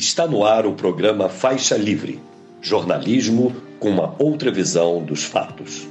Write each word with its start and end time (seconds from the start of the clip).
Está 0.00 0.26
no 0.26 0.46
ar 0.46 0.64
o 0.64 0.72
programa 0.72 1.28
Faixa 1.28 1.76
Livre, 1.76 2.18
jornalismo 2.62 3.54
com 3.78 3.90
uma 3.90 4.16
outra 4.18 4.50
visão 4.50 5.04
dos 5.04 5.24
fatos. 5.24 5.86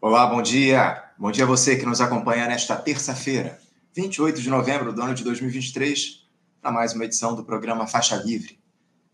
Olá, 0.00 0.26
bom 0.26 0.42
dia. 0.42 1.00
Bom 1.16 1.30
dia 1.30 1.44
a 1.44 1.46
você 1.46 1.76
que 1.76 1.86
nos 1.86 2.00
acompanha 2.00 2.48
nesta 2.48 2.74
terça-feira, 2.74 3.60
28 3.94 4.42
de 4.42 4.50
novembro 4.50 4.92
do 4.92 5.00
ano 5.00 5.14
de 5.14 5.22
2023, 5.22 6.26
para 6.60 6.72
mais 6.72 6.92
uma 6.92 7.04
edição 7.04 7.36
do 7.36 7.44
programa 7.44 7.86
Faixa 7.86 8.16
Livre. 8.16 8.58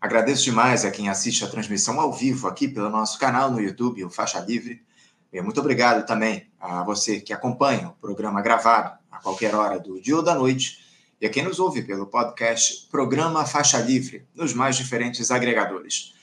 Agradeço 0.01 0.45
demais 0.45 0.83
a 0.83 0.89
quem 0.89 1.09
assiste 1.09 1.45
a 1.45 1.47
transmissão 1.47 1.99
ao 1.99 2.11
vivo 2.11 2.47
aqui 2.47 2.67
pelo 2.67 2.89
nosso 2.89 3.19
canal 3.19 3.51
no 3.51 3.61
YouTube, 3.61 4.03
o 4.03 4.09
Faixa 4.09 4.39
Livre. 4.39 4.81
E 5.31 5.39
muito 5.43 5.59
obrigado 5.59 6.07
também 6.07 6.47
a 6.59 6.83
você 6.83 7.19
que 7.19 7.33
acompanha 7.33 7.89
o 7.89 8.01
programa 8.01 8.41
gravado 8.41 8.97
a 9.11 9.19
qualquer 9.19 9.53
hora 9.53 9.79
do 9.79 10.01
dia 10.01 10.15
ou 10.15 10.23
da 10.23 10.33
noite 10.33 10.88
e 11.21 11.25
a 11.25 11.29
quem 11.29 11.43
nos 11.43 11.59
ouve 11.59 11.81
pelo 11.81 12.05
podcast 12.05 12.87
Programa 12.89 13.45
Faixa 13.45 13.77
Livre, 13.79 14.25
nos 14.33 14.53
mais 14.53 14.77
diferentes 14.77 15.31
agregadores. 15.31 16.13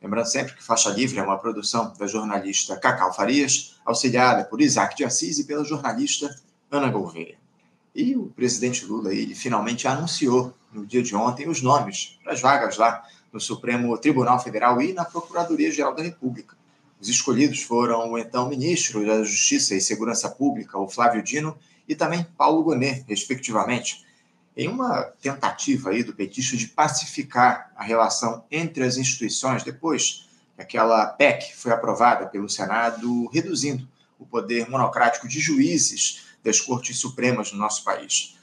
Lembrando 0.00 0.26
sempre 0.26 0.54
que 0.54 0.62
Faixa 0.62 0.90
Livre 0.90 1.18
é 1.18 1.22
uma 1.22 1.38
produção 1.38 1.92
da 1.98 2.06
jornalista 2.06 2.76
Cacau 2.76 3.12
Farias, 3.12 3.76
auxiliada 3.84 4.44
por 4.44 4.60
Isaac 4.60 4.96
de 4.96 5.04
Assis 5.04 5.38
e 5.38 5.44
pela 5.44 5.64
jornalista 5.64 6.32
Ana 6.70 6.88
Gouveia. 6.88 7.36
E 7.94 8.14
o 8.14 8.26
presidente 8.26 8.84
Lula 8.84 9.12
ele 9.12 9.34
finalmente 9.34 9.88
anunciou 9.88 10.54
no 10.72 10.86
dia 10.86 11.02
de 11.02 11.16
ontem 11.16 11.48
os 11.48 11.62
nomes 11.62 12.18
para 12.22 12.32
as 12.32 12.40
vagas 12.40 12.76
lá 12.76 13.04
no 13.32 13.40
Supremo 13.40 13.96
Tribunal 13.98 14.38
Federal 14.38 14.80
e 14.80 14.92
na 14.92 15.04
Procuradoria-Geral 15.04 15.94
da 15.94 16.02
República. 16.02 16.56
Os 17.00 17.08
escolhidos 17.08 17.62
foram 17.62 18.12
o 18.12 18.18
então 18.18 18.48
ministro 18.48 19.04
da 19.04 19.24
Justiça 19.24 19.74
e 19.74 19.80
Segurança 19.80 20.30
Pública, 20.30 20.78
o 20.78 20.88
Flávio 20.88 21.22
Dino, 21.22 21.56
e 21.88 21.94
também 21.94 22.24
Paulo 22.36 22.62
Gonet, 22.62 23.04
respectivamente 23.08 24.03
em 24.56 24.68
uma 24.68 25.02
tentativa 25.20 25.90
aí 25.90 26.02
do 26.02 26.14
petista 26.14 26.56
de 26.56 26.68
pacificar 26.68 27.72
a 27.76 27.82
relação 27.82 28.44
entre 28.50 28.84
as 28.84 28.96
instituições 28.96 29.64
depois 29.64 30.28
que 30.54 30.62
aquela 30.62 31.06
PEC 31.06 31.56
foi 31.56 31.72
aprovada 31.72 32.26
pelo 32.26 32.48
Senado, 32.48 33.26
reduzindo 33.32 33.88
o 34.18 34.24
poder 34.24 34.68
monocrático 34.70 35.26
de 35.26 35.40
juízes 35.40 36.26
das 36.42 36.60
cortes 36.60 36.98
supremas 36.98 37.52
no 37.52 37.58
nosso 37.58 37.82
país. 37.82 38.36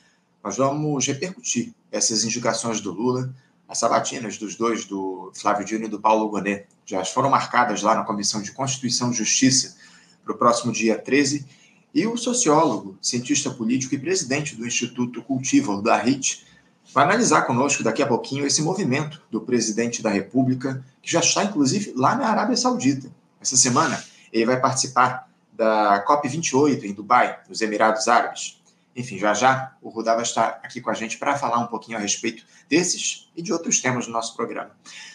Nós 0.43 0.57
vamos 0.57 1.07
repercutir 1.07 1.73
essas 1.91 2.25
indicações 2.25 2.81
do 2.81 2.91
Lula, 2.91 3.33
as 3.67 3.79
sabatinas 3.79 4.37
dos 4.37 4.55
dois, 4.55 4.83
do 4.83 5.31
Flávio 5.33 5.65
Dino 5.65 5.85
e 5.85 5.87
do 5.87 6.01
Paulo 6.01 6.27
Gonet, 6.27 6.67
já 6.85 7.05
foram 7.05 7.29
marcadas 7.29 7.81
lá 7.83 7.95
na 7.95 8.03
Comissão 8.03 8.41
de 8.41 8.51
Constituição 8.51 9.11
e 9.11 9.13
Justiça 9.13 9.77
para 10.23 10.33
o 10.33 10.37
próximo 10.37 10.73
dia 10.73 10.97
13 10.97 11.45
e 11.93 12.07
o 12.07 12.17
sociólogo, 12.17 12.97
cientista 13.01 13.49
político 13.49 13.95
e 13.95 13.99
presidente 13.99 14.55
do 14.55 14.65
Instituto 14.65 15.21
Cultivo 15.21 15.81
da 15.81 15.97
RIT 15.97 16.45
vai 16.93 17.05
analisar 17.05 17.43
conosco 17.43 17.83
daqui 17.83 18.01
a 18.01 18.07
pouquinho 18.07 18.45
esse 18.45 18.61
movimento 18.61 19.21
do 19.29 19.41
presidente 19.41 20.01
da 20.01 20.09
República, 20.09 20.83
que 21.01 21.11
já 21.11 21.19
está 21.19 21.43
inclusive 21.43 21.93
lá 21.95 22.15
na 22.15 22.27
Arábia 22.27 22.57
Saudita. 22.57 23.09
Essa 23.41 23.57
semana 23.57 24.01
ele 24.31 24.45
vai 24.45 24.59
participar 24.59 25.29
da 25.53 26.03
COP28 26.07 26.83
em 26.83 26.93
Dubai, 26.93 27.39
nos 27.47 27.61
Emirados 27.61 28.07
Árabes. 28.07 28.61
Enfim, 28.95 29.17
já 29.17 29.33
já 29.33 29.73
o 29.81 29.89
Rudá 29.89 30.15
vai 30.15 30.23
estar 30.23 30.59
aqui 30.63 30.81
com 30.81 30.89
a 30.89 30.93
gente 30.93 31.17
para 31.17 31.37
falar 31.37 31.59
um 31.59 31.67
pouquinho 31.67 31.97
a 31.97 32.01
respeito 32.01 32.43
desses 32.69 33.29
e 33.35 33.41
de 33.41 33.53
outros 33.53 33.79
temas 33.79 34.05
do 34.05 34.11
nosso 34.11 34.35
programa. 34.35 34.71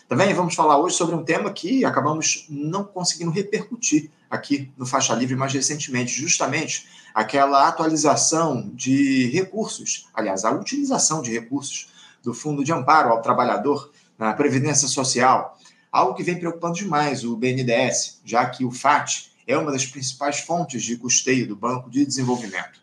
Também 0.08 0.32
vamos 0.32 0.54
falar 0.54 0.78
hoje 0.78 0.96
sobre 0.96 1.14
um 1.14 1.24
tema 1.24 1.52
que 1.52 1.84
acabamos 1.84 2.46
não 2.48 2.84
conseguindo 2.84 3.30
repercutir 3.30 4.10
aqui 4.30 4.70
no 4.76 4.86
Faixa 4.86 5.14
Livre 5.14 5.36
mais 5.36 5.52
recentemente, 5.52 6.12
justamente 6.12 6.86
aquela 7.14 7.66
atualização 7.66 8.70
de 8.74 9.28
recursos, 9.30 10.08
aliás, 10.12 10.44
a 10.44 10.50
utilização 10.50 11.22
de 11.22 11.32
recursos 11.32 11.88
do 12.22 12.34
Fundo 12.34 12.64
de 12.64 12.72
Amparo 12.72 13.10
ao 13.10 13.22
Trabalhador 13.22 13.90
na 14.18 14.32
Previdência 14.32 14.88
Social, 14.88 15.58
algo 15.90 16.14
que 16.14 16.22
vem 16.22 16.38
preocupando 16.38 16.74
demais 16.74 17.24
o 17.24 17.36
BNDES, 17.36 18.20
já 18.24 18.44
que 18.46 18.64
o 18.64 18.70
FAT 18.70 19.30
é 19.46 19.56
uma 19.56 19.70
das 19.70 19.86
principais 19.86 20.40
fontes 20.40 20.82
de 20.82 20.96
custeio 20.96 21.46
do 21.46 21.56
Banco 21.56 21.88
de 21.88 22.04
Desenvolvimento. 22.04 22.80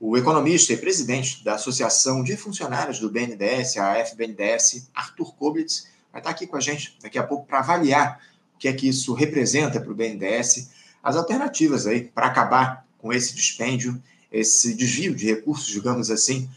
O 0.00 0.16
economista 0.16 0.72
e 0.72 0.78
presidente 0.78 1.44
da 1.44 1.54
Associação 1.54 2.24
de 2.24 2.34
Funcionários 2.36 2.98
do 2.98 3.10
BNDES, 3.10 3.76
a 3.76 3.96
FBNDES, 3.96 4.88
Arthur 4.94 5.34
Koblitz, 5.34 5.88
vai 6.10 6.20
estar 6.20 6.30
aqui 6.30 6.46
com 6.46 6.56
a 6.56 6.60
gente 6.60 6.96
daqui 7.02 7.18
a 7.18 7.22
pouco 7.22 7.46
para 7.46 7.58
avaliar 7.58 8.18
o 8.54 8.58
que 8.58 8.66
é 8.66 8.72
que 8.72 8.88
isso 8.88 9.12
representa 9.12 9.78
para 9.78 9.92
o 9.92 9.94
BNDES, 9.94 10.70
as 11.02 11.16
alternativas 11.16 11.86
aí 11.86 12.04
para 12.04 12.26
acabar 12.26 12.86
com 12.98 13.12
esse 13.12 13.34
dispêndio, 13.34 14.00
esse 14.30 14.74
desvio 14.74 15.14
de 15.14 15.26
recursos, 15.26 15.66
digamos 15.66 16.10
assim. 16.10 16.48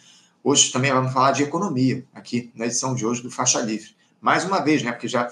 Hoje 0.43 0.71
também 0.71 0.91
vamos 0.91 1.13
falar 1.13 1.31
de 1.31 1.43
economia 1.43 2.05
aqui 2.13 2.51
na 2.53 2.65
edição 2.65 2.93
de 2.93 3.05
hoje 3.05 3.21
do 3.21 3.31
Faixa 3.31 3.61
Livre. 3.61 3.95
Mais 4.19 4.45
uma 4.45 4.59
vez, 4.59 4.83
né, 4.83 4.91
porque 4.91 5.07
já 5.07 5.25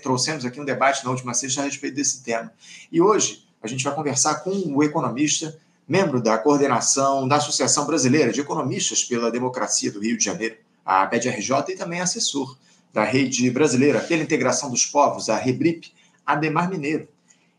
trouxemos 0.00 0.44
aqui 0.44 0.60
um 0.60 0.64
debate 0.64 1.04
na 1.04 1.10
última 1.10 1.34
sexta 1.34 1.60
a 1.60 1.64
respeito 1.64 1.94
desse 1.94 2.22
tema. 2.22 2.52
E 2.90 3.00
hoje 3.00 3.44
a 3.62 3.66
gente 3.66 3.82
vai 3.82 3.94
conversar 3.94 4.36
com 4.36 4.50
o 4.50 4.82
economista 4.82 5.58
membro 5.88 6.20
da 6.20 6.36
coordenação 6.36 7.26
da 7.26 7.36
Associação 7.36 7.86
Brasileira 7.86 8.30
de 8.30 8.40
Economistas 8.40 9.02
pela 9.02 9.30
Democracia 9.30 9.90
do 9.90 10.00
Rio 10.00 10.18
de 10.18 10.24
Janeiro, 10.24 10.56
a 10.84 11.06
BED-RJ, 11.06 11.72
e 11.72 11.76
também 11.76 12.00
assessor 12.00 12.56
da 12.92 13.04
Rede 13.04 13.50
Brasileira 13.50 14.00
pela 14.00 14.22
Integração 14.22 14.70
dos 14.70 14.84
Povos, 14.84 15.28
a 15.28 15.36
REBRIP, 15.36 15.92
Ademar 16.26 16.68
Mineiro. 16.68 17.08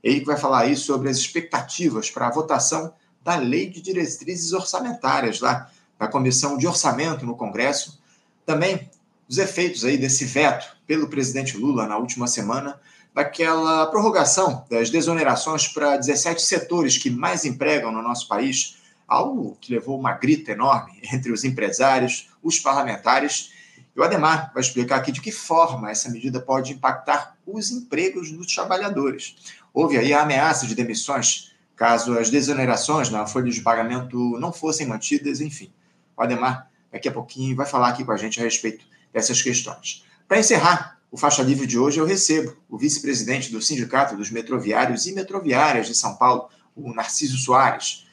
Ele 0.03 0.21
que 0.21 0.25
vai 0.25 0.37
falar 0.37 0.61
aí 0.61 0.75
sobre 0.75 1.09
as 1.09 1.17
expectativas 1.17 2.09
para 2.09 2.27
a 2.27 2.31
votação 2.31 2.93
da 3.23 3.35
Lei 3.35 3.69
de 3.69 3.81
Diretrizes 3.81 4.53
Orçamentárias 4.53 5.39
lá 5.39 5.69
na 5.99 6.07
Comissão 6.07 6.57
de 6.57 6.65
Orçamento 6.65 7.25
no 7.25 7.35
Congresso. 7.35 7.99
Também 8.45 8.89
os 9.27 9.37
efeitos 9.37 9.85
aí 9.85 9.97
desse 9.97 10.25
veto 10.25 10.75
pelo 10.87 11.07
presidente 11.07 11.57
Lula 11.57 11.85
na 11.85 11.97
última 11.97 12.25
semana 12.27 12.79
daquela 13.13 13.85
prorrogação 13.87 14.65
das 14.69 14.89
desonerações 14.89 15.67
para 15.67 15.97
17 15.97 16.41
setores 16.41 16.97
que 16.97 17.09
mais 17.09 17.45
empregam 17.45 17.91
no 17.91 18.01
nosso 18.01 18.27
país, 18.27 18.77
algo 19.07 19.57
que 19.59 19.73
levou 19.73 19.99
uma 19.99 20.13
grita 20.13 20.51
enorme 20.51 20.99
entre 21.11 21.31
os 21.31 21.43
empresários, 21.43 22.29
os 22.41 22.59
parlamentares. 22.59 23.51
E 23.95 23.99
o 23.99 24.03
Ademar 24.03 24.51
vai 24.53 24.61
explicar 24.61 24.97
aqui 24.97 25.11
de 25.11 25.21
que 25.21 25.31
forma 25.31 25.91
essa 25.91 26.09
medida 26.09 26.39
pode 26.39 26.73
impactar 26.73 27.35
os 27.45 27.71
empregos 27.71 28.31
dos 28.31 28.53
trabalhadores. 28.53 29.35
Houve 29.73 29.97
aí 29.97 30.13
a 30.13 30.21
ameaça 30.21 30.65
de 30.65 30.75
demissões 30.75 31.49
caso 31.79 32.19
as 32.19 32.29
desonerações 32.29 33.09
na 33.09 33.25
folha 33.25 33.49
de 33.49 33.61
pagamento 33.61 34.37
não 34.37 34.51
fossem 34.51 34.85
mantidas, 34.85 35.39
enfim. 35.39 35.71
O 36.17 36.21
Ademar, 36.21 36.69
daqui 36.91 37.07
a 37.07 37.11
pouquinho, 37.11 37.55
vai 37.55 37.65
falar 37.65 37.87
aqui 37.87 38.03
com 38.03 38.11
a 38.11 38.17
gente 38.17 38.37
a 38.37 38.43
respeito 38.43 38.85
dessas 39.13 39.41
questões. 39.41 40.03
Para 40.27 40.39
encerrar, 40.39 40.99
o 41.09 41.17
Faixa 41.17 41.41
Livre 41.41 41.65
de 41.65 41.79
hoje 41.79 41.97
eu 41.97 42.05
recebo 42.05 42.53
o 42.67 42.77
vice-presidente 42.77 43.49
do 43.49 43.61
Sindicato 43.61 44.17
dos 44.17 44.29
Metroviários 44.29 45.07
e 45.07 45.13
Metroviárias 45.13 45.87
de 45.87 45.95
São 45.95 46.17
Paulo, 46.17 46.49
o 46.75 46.93
Narciso 46.93 47.37
Soares, 47.37 48.05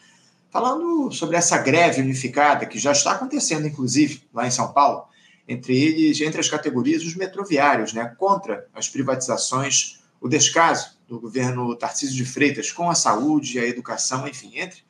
falando 0.49 1.11
sobre 1.11 1.37
essa 1.37 1.59
greve 1.59 2.01
unificada 2.01 2.67
que 2.67 2.79
já 2.79 2.93
está 2.93 3.13
acontecendo, 3.13 3.67
inclusive, 3.67 4.23
lá 4.33 4.47
em 4.47 4.51
São 4.53 4.73
Paulo, 4.73 5.07
entre 5.49 5.77
eles, 5.77 6.21
entre 6.21 6.41
as 6.41 6.49
categorias, 6.49 7.03
os 7.03 7.17
metroviários, 7.17 7.93
né, 7.93 8.15
contra 8.17 8.67
as 8.73 8.89
privatizações, 8.89 9.99
o 10.21 10.29
descaso 10.29 10.96
do 11.07 11.21
governo 11.21 11.75
Tarcísio 11.77 12.17
de 12.17 12.25
Freitas 12.25 12.73
com 12.73 12.91
a 12.91 12.95
saúde, 12.95 13.59
a 13.59 13.67
educação, 13.67 14.27
enfim, 14.27 14.59
entre 14.59 14.85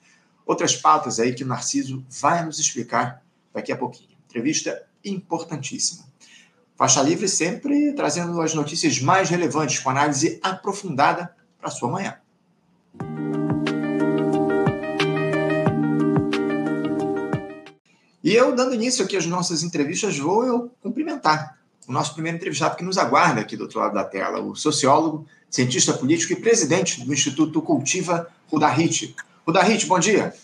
outras 0.47 0.77
pautas 0.77 1.19
aí 1.19 1.35
que 1.35 1.45
o 1.45 1.47
Narciso 1.47 2.05
vai 2.09 2.45
nos 2.45 2.59
explicar 2.59 3.23
daqui 3.53 3.73
a 3.73 3.77
pouquinho. 3.77 4.17
Entrevista 4.27 4.87
importantíssima. 5.05 6.05
Faixa 6.77 7.03
Livre 7.03 7.29
sempre 7.29 7.93
trazendo 7.95 8.41
as 8.41 8.55
notícias 8.55 9.01
mais 9.01 9.31
relevantes, 9.31 9.79
com 9.79 9.91
análise 9.91 10.39
aprofundada 10.43 11.35
para 11.59 11.71
sua 11.71 11.91
manhã. 11.91 12.19
E 18.23 18.35
eu, 18.35 18.55
dando 18.55 18.75
início 18.75 19.05
aqui 19.05 19.17
às 19.17 19.25
nossas 19.25 19.63
entrevistas, 19.63 20.19
vou 20.19 20.45
eu 20.45 20.71
cumprimentar 20.81 21.56
o 21.87 21.93
nosso 21.93 22.15
primeiro 22.15 22.37
entrevistado 22.37 22.77
que 22.77 22.85
nos 22.85 22.99
aguarda 22.99 23.41
aqui 23.41 23.57
do 23.57 23.63
outro 23.63 23.79
lado 23.79 23.95
da 23.95 24.05
tela, 24.05 24.41
o 24.41 24.57
sociólogo, 24.57 25.27
cientista 25.49 25.93
político 25.93 26.33
e 26.33 26.37
presidente 26.37 27.05
do 27.05 27.13
Instituto 27.13 27.63
Cultiva, 27.63 28.29
Rudahit. 28.51 29.15
Rudahit, 29.47 29.87
bom 29.87 29.99
dia. 29.99 30.35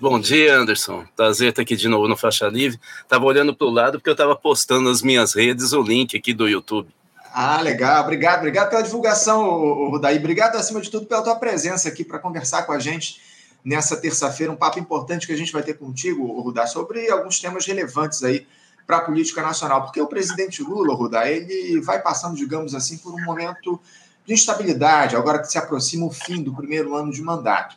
Bom 0.00 0.18
dia, 0.18 0.56
Anderson. 0.56 1.04
Prazer 1.14 1.50
estar 1.50 1.60
aqui 1.60 1.76
de 1.76 1.86
novo 1.86 2.08
no 2.08 2.16
Faixa 2.16 2.48
Livre. 2.48 2.80
Estava 3.02 3.24
olhando 3.26 3.54
para 3.54 3.66
o 3.66 3.70
lado 3.70 3.98
porque 3.98 4.08
eu 4.08 4.14
estava 4.14 4.34
postando 4.34 4.88
nas 4.88 5.02
minhas 5.02 5.34
redes 5.34 5.74
o 5.74 5.82
link 5.82 6.16
aqui 6.16 6.32
do 6.32 6.48
YouTube. 6.48 6.88
Ah, 7.32 7.60
legal. 7.60 8.02
Obrigado, 8.02 8.38
obrigado 8.38 8.70
pela 8.70 8.82
divulgação, 8.82 9.42
Rudaí. 9.90 10.16
Obrigado, 10.16 10.56
acima 10.56 10.80
de 10.80 10.90
tudo, 10.90 11.06
pela 11.06 11.22
tua 11.22 11.36
presença 11.36 11.88
aqui 11.88 12.02
para 12.02 12.18
conversar 12.18 12.62
com 12.62 12.72
a 12.72 12.78
gente 12.78 13.20
nessa 13.62 13.94
terça-feira. 13.94 14.50
Um 14.50 14.56
papo 14.56 14.78
importante 14.78 15.26
que 15.26 15.32
a 15.34 15.36
gente 15.36 15.52
vai 15.52 15.62
ter 15.62 15.74
contigo, 15.74 16.40
Rudá, 16.40 16.66
sobre 16.66 17.10
alguns 17.10 17.38
temas 17.38 17.66
relevantes 17.66 18.24
aí 18.24 18.46
para 18.90 18.96
a 18.96 19.00
política 19.02 19.40
nacional. 19.40 19.84
Porque 19.84 20.00
o 20.00 20.08
presidente 20.08 20.64
Lula, 20.64 20.96
Rudá, 20.96 21.30
ele 21.30 21.80
vai 21.80 22.02
passando, 22.02 22.34
digamos 22.34 22.74
assim, 22.74 22.98
por 22.98 23.14
um 23.14 23.24
momento 23.24 23.80
de 24.26 24.34
instabilidade, 24.34 25.14
agora 25.14 25.38
que 25.38 25.46
se 25.46 25.56
aproxima 25.56 26.06
o 26.06 26.10
fim 26.10 26.42
do 26.42 26.52
primeiro 26.52 26.96
ano 26.96 27.12
de 27.12 27.22
mandato. 27.22 27.76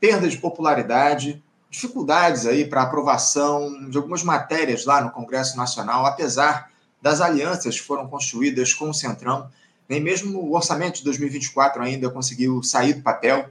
Perda 0.00 0.26
de 0.26 0.38
popularidade, 0.38 1.44
dificuldades 1.70 2.46
aí 2.46 2.66
para 2.66 2.80
aprovação 2.80 3.90
de 3.90 3.98
algumas 3.98 4.22
matérias 4.22 4.86
lá 4.86 5.02
no 5.02 5.10
Congresso 5.10 5.58
Nacional, 5.58 6.06
apesar 6.06 6.70
das 7.02 7.20
alianças 7.20 7.78
que 7.78 7.86
foram 7.86 8.08
construídas 8.08 8.72
com 8.72 8.88
o 8.88 8.94
Centrão. 8.94 9.50
Nem 9.86 10.00
mesmo 10.00 10.40
o 10.40 10.54
orçamento 10.54 10.96
de 10.96 11.04
2024 11.04 11.82
ainda 11.82 12.08
conseguiu 12.08 12.62
sair 12.62 12.94
do 12.94 13.02
papel. 13.02 13.50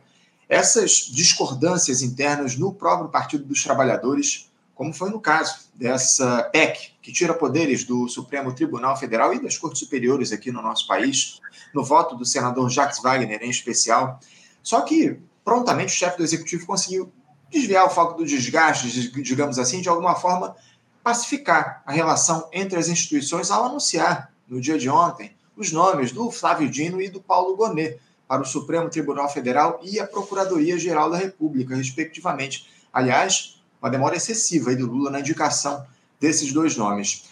Essas 0.49 0.91
discordâncias 0.91 2.01
internas 2.01 2.57
no 2.57 2.73
próprio 2.73 3.09
Partido 3.09 3.43
dos 3.43 3.63
Trabalhadores, 3.63 4.49
como 4.75 4.93
foi 4.93 5.09
no 5.09 5.21
caso 5.21 5.69
dessa 5.73 6.43
PEC, 6.51 6.91
que 7.01 7.11
tira 7.11 7.33
poderes 7.33 7.85
do 7.85 8.07
Supremo 8.09 8.53
Tribunal 8.53 8.97
Federal 8.97 9.33
e 9.33 9.41
das 9.41 9.57
Cortes 9.57 9.79
Superiores 9.79 10.33
aqui 10.33 10.51
no 10.51 10.61
nosso 10.61 10.85
país, 10.85 11.39
no 11.73 11.83
voto 11.83 12.15
do 12.15 12.25
senador 12.25 12.69
Jacques 12.69 13.01
Wagner 13.01 13.41
em 13.41 13.49
especial. 13.49 14.19
Só 14.61 14.81
que 14.81 15.17
prontamente 15.43 15.93
o 15.93 15.97
chefe 15.97 16.17
do 16.17 16.23
executivo 16.23 16.65
conseguiu 16.65 17.11
desviar 17.49 17.85
o 17.85 17.89
foco 17.89 18.17
do 18.17 18.25
desgaste, 18.25 19.11
digamos 19.21 19.57
assim, 19.57 19.79
de 19.79 19.87
alguma 19.87 20.15
forma 20.15 20.55
pacificar 21.01 21.81
a 21.85 21.91
relação 21.91 22.49
entre 22.51 22.77
as 22.77 22.89
instituições 22.89 23.49
ao 23.49 23.65
anunciar, 23.65 24.33
no 24.47 24.59
dia 24.59 24.77
de 24.77 24.89
ontem, 24.89 25.35
os 25.55 25.71
nomes 25.71 26.11
do 26.11 26.29
Flávio 26.29 26.69
Dino 26.69 27.01
e 27.01 27.07
do 27.07 27.21
Paulo 27.21 27.55
Gonet 27.55 27.97
para 28.27 28.41
o 28.41 28.45
Supremo 28.45 28.89
Tribunal 28.89 29.29
Federal 29.29 29.79
e 29.83 29.99
a 29.99 30.07
Procuradoria-Geral 30.07 31.09
da 31.09 31.17
República, 31.17 31.75
respectivamente. 31.75 32.67
Aliás, 32.91 33.54
uma 33.85 33.91
demora 33.91 34.15
excessiva 34.15 34.71
aí 34.71 34.75
do 34.75 34.87
Lula 34.87 35.11
na 35.11 35.19
indicação 35.19 35.85
desses 36.19 36.51
dois 36.51 36.75
nomes. 36.75 37.25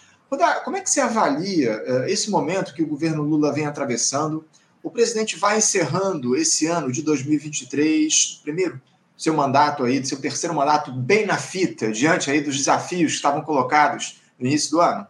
Como 0.64 0.76
é 0.76 0.80
que 0.80 0.88
você 0.88 1.00
avalia 1.00 1.82
uh, 1.82 2.04
esse 2.04 2.30
momento 2.30 2.72
que 2.74 2.82
o 2.82 2.86
governo 2.86 3.22
Lula 3.22 3.52
vem 3.52 3.66
atravessando? 3.66 4.44
O 4.80 4.88
presidente 4.88 5.36
vai 5.36 5.58
encerrando 5.58 6.36
esse 6.36 6.66
ano 6.66 6.92
de 6.92 7.02
2023, 7.02 8.40
primeiro, 8.44 8.80
seu 9.16 9.34
mandato 9.34 9.82
aí, 9.82 10.04
seu 10.06 10.20
terceiro 10.20 10.54
mandato 10.54 10.92
bem 10.92 11.26
na 11.26 11.36
fita, 11.36 11.90
diante 11.90 12.30
aí 12.30 12.40
dos 12.40 12.56
desafios 12.56 13.12
que 13.12 13.16
estavam 13.16 13.42
colocados 13.42 14.20
no 14.38 14.46
início 14.46 14.70
do 14.70 14.80
ano? 14.80 15.06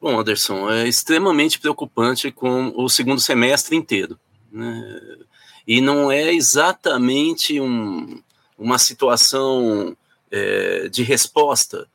Bom, 0.00 0.18
Anderson, 0.18 0.70
é 0.70 0.88
extremamente 0.88 1.58
preocupante 1.58 2.30
com 2.32 2.72
o 2.74 2.88
segundo 2.88 3.20
semestre 3.20 3.76
inteiro. 3.76 4.18
Né? 4.50 5.00
E 5.66 5.80
não 5.80 6.10
é 6.10 6.32
exatamente 6.32 7.60
um, 7.60 8.20
uma 8.58 8.78
situação 8.78 9.96
é, 10.32 10.88
de 10.88 11.02
resposta 11.02 11.86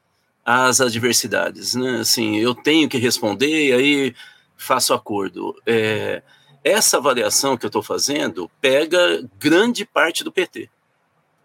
às 0.45 0.79
adversidades. 0.79 1.75
Né? 1.75 1.99
Assim, 1.99 2.37
eu 2.37 2.55
tenho 2.55 2.87
que 2.87 2.97
responder 2.97 3.69
e 3.69 3.73
aí 3.73 4.15
faço 4.55 4.93
acordo. 4.93 5.59
É, 5.65 6.21
essa 6.63 6.97
avaliação 6.97 7.57
que 7.57 7.65
eu 7.65 7.69
estou 7.69 7.83
fazendo 7.83 8.49
pega 8.61 9.27
grande 9.39 9.85
parte 9.85 10.23
do 10.23 10.31
PT. 10.31 10.69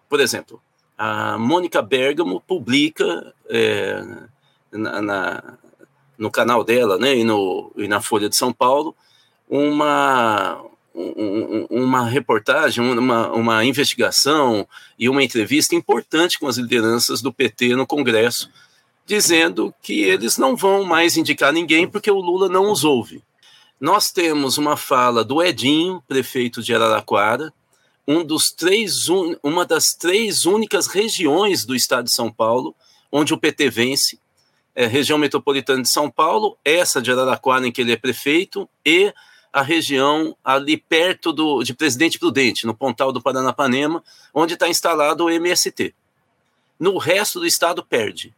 Por 0.09 0.21
exemplo, 0.21 0.63
a 0.97 1.39
Mônica 1.39 1.81
Bergamo 1.81 2.41
publica 2.41 3.35
é, 3.49 4.03
na, 4.71 5.01
na, 5.01 5.59
no 6.19 6.31
canal 6.31 6.63
dela 6.63 6.99
né, 6.99 7.17
e, 7.17 7.25
no, 7.25 7.73
e 7.77 7.89
na 7.89 8.01
Folha 8.01 8.29
de 8.29 8.37
São 8.37 8.53
Paulo 8.53 8.95
uma, 9.49 10.65
um, 10.95 11.67
uma 11.71 12.07
reportagem, 12.07 12.85
uma, 12.85 13.29
uma 13.33 13.65
investigação 13.65 14.67
e 14.99 15.09
uma 15.09 15.23
entrevista 15.23 15.75
importante 15.75 16.39
com 16.39 16.47
as 16.47 16.57
lideranças 16.57 17.23
do 17.23 17.33
PT 17.33 17.75
no 17.77 17.87
Congresso, 17.87 18.51
dizendo 19.07 19.75
que 19.83 20.03
eles 20.03 20.39
não 20.39 20.57
vão 20.57 20.85
mais 20.85 21.17
indicar 21.17 21.53
ninguém 21.53 21.89
porque 21.89 22.11
o 22.11 22.21
Lula 22.21 22.49
não 22.49 22.71
os 22.71 22.85
ouve. 22.85 23.23
Nós 23.81 24.11
temos 24.11 24.59
uma 24.59 24.77
fala 24.77 25.25
do 25.25 25.43
Edinho, 25.43 26.03
prefeito 26.07 26.63
de 26.63 26.75
Araraquara, 26.75 27.53
um 28.07 28.25
dos 28.25 28.51
três, 28.51 29.09
uma 29.43 29.65
das 29.65 29.95
três 29.95 30.47
únicas 30.47 30.87
regiões 30.87 31.65
do 31.65 31.75
estado 31.75 32.05
de 32.05 32.15
São 32.15 32.33
Paulo 32.33 32.75
onde 33.13 33.35
o 33.35 33.39
PT 33.39 33.69
vence, 33.69 34.19
é, 34.75 34.87
região 34.87 35.19
metropolitana 35.19 35.83
de 35.83 35.91
São 35.91 36.11
Paulo, 36.11 36.57
essa 36.65 37.03
de 37.03 37.13
Araraquara 37.13 37.67
em 37.67 37.71
que 37.71 37.83
ele 37.83 37.93
é 37.93 37.97
prefeito, 37.97 38.67
e 38.85 39.13
a 39.53 39.61
região 39.61 40.37
ali 40.43 40.77
perto 40.77 41.33
do, 41.33 41.63
de 41.63 41.75
Presidente 41.75 42.19
Prudente, 42.19 42.67
no 42.67 42.75
Pontal 42.75 43.13
do 43.13 43.21
Paranapanema, 43.21 44.03
onde 44.33 44.55
está 44.55 44.69
instalado 44.69 45.25
o 45.25 45.31
MST. 45.31 45.95
No 46.81 46.97
resto 46.97 47.39
do 47.39 47.47
estado 47.47 47.85
perde. 47.85 48.35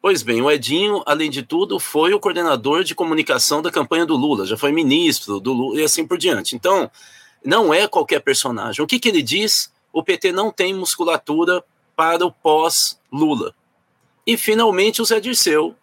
Pois 0.00 0.22
bem, 0.22 0.40
o 0.40 0.50
Edinho, 0.50 1.02
além 1.06 1.30
de 1.30 1.42
tudo, 1.42 1.80
foi 1.80 2.12
o 2.12 2.20
coordenador 2.20 2.84
de 2.84 2.94
comunicação 2.94 3.62
da 3.62 3.70
campanha 3.70 4.06
do 4.06 4.16
Lula, 4.16 4.46
já 4.46 4.56
foi 4.56 4.70
ministro 4.70 5.40
do 5.40 5.52
Lula 5.52 5.80
e 5.80 5.84
assim 5.84 6.06
por 6.06 6.18
diante. 6.18 6.54
Então, 6.54 6.90
não 7.44 7.72
é 7.72 7.88
qualquer 7.88 8.20
personagem. 8.20 8.84
O 8.84 8.86
que, 8.86 8.98
que 8.98 9.08
ele 9.08 9.22
diz? 9.22 9.72
O 9.92 10.02
PT 10.02 10.30
não 10.30 10.52
tem 10.52 10.74
musculatura 10.74 11.64
para 11.96 12.24
o 12.24 12.30
pós-Lula. 12.30 13.54
E 14.26 14.36
finalmente 14.36 15.02
o 15.02 15.04
Zé 15.04 15.20
Dirceu 15.20 15.74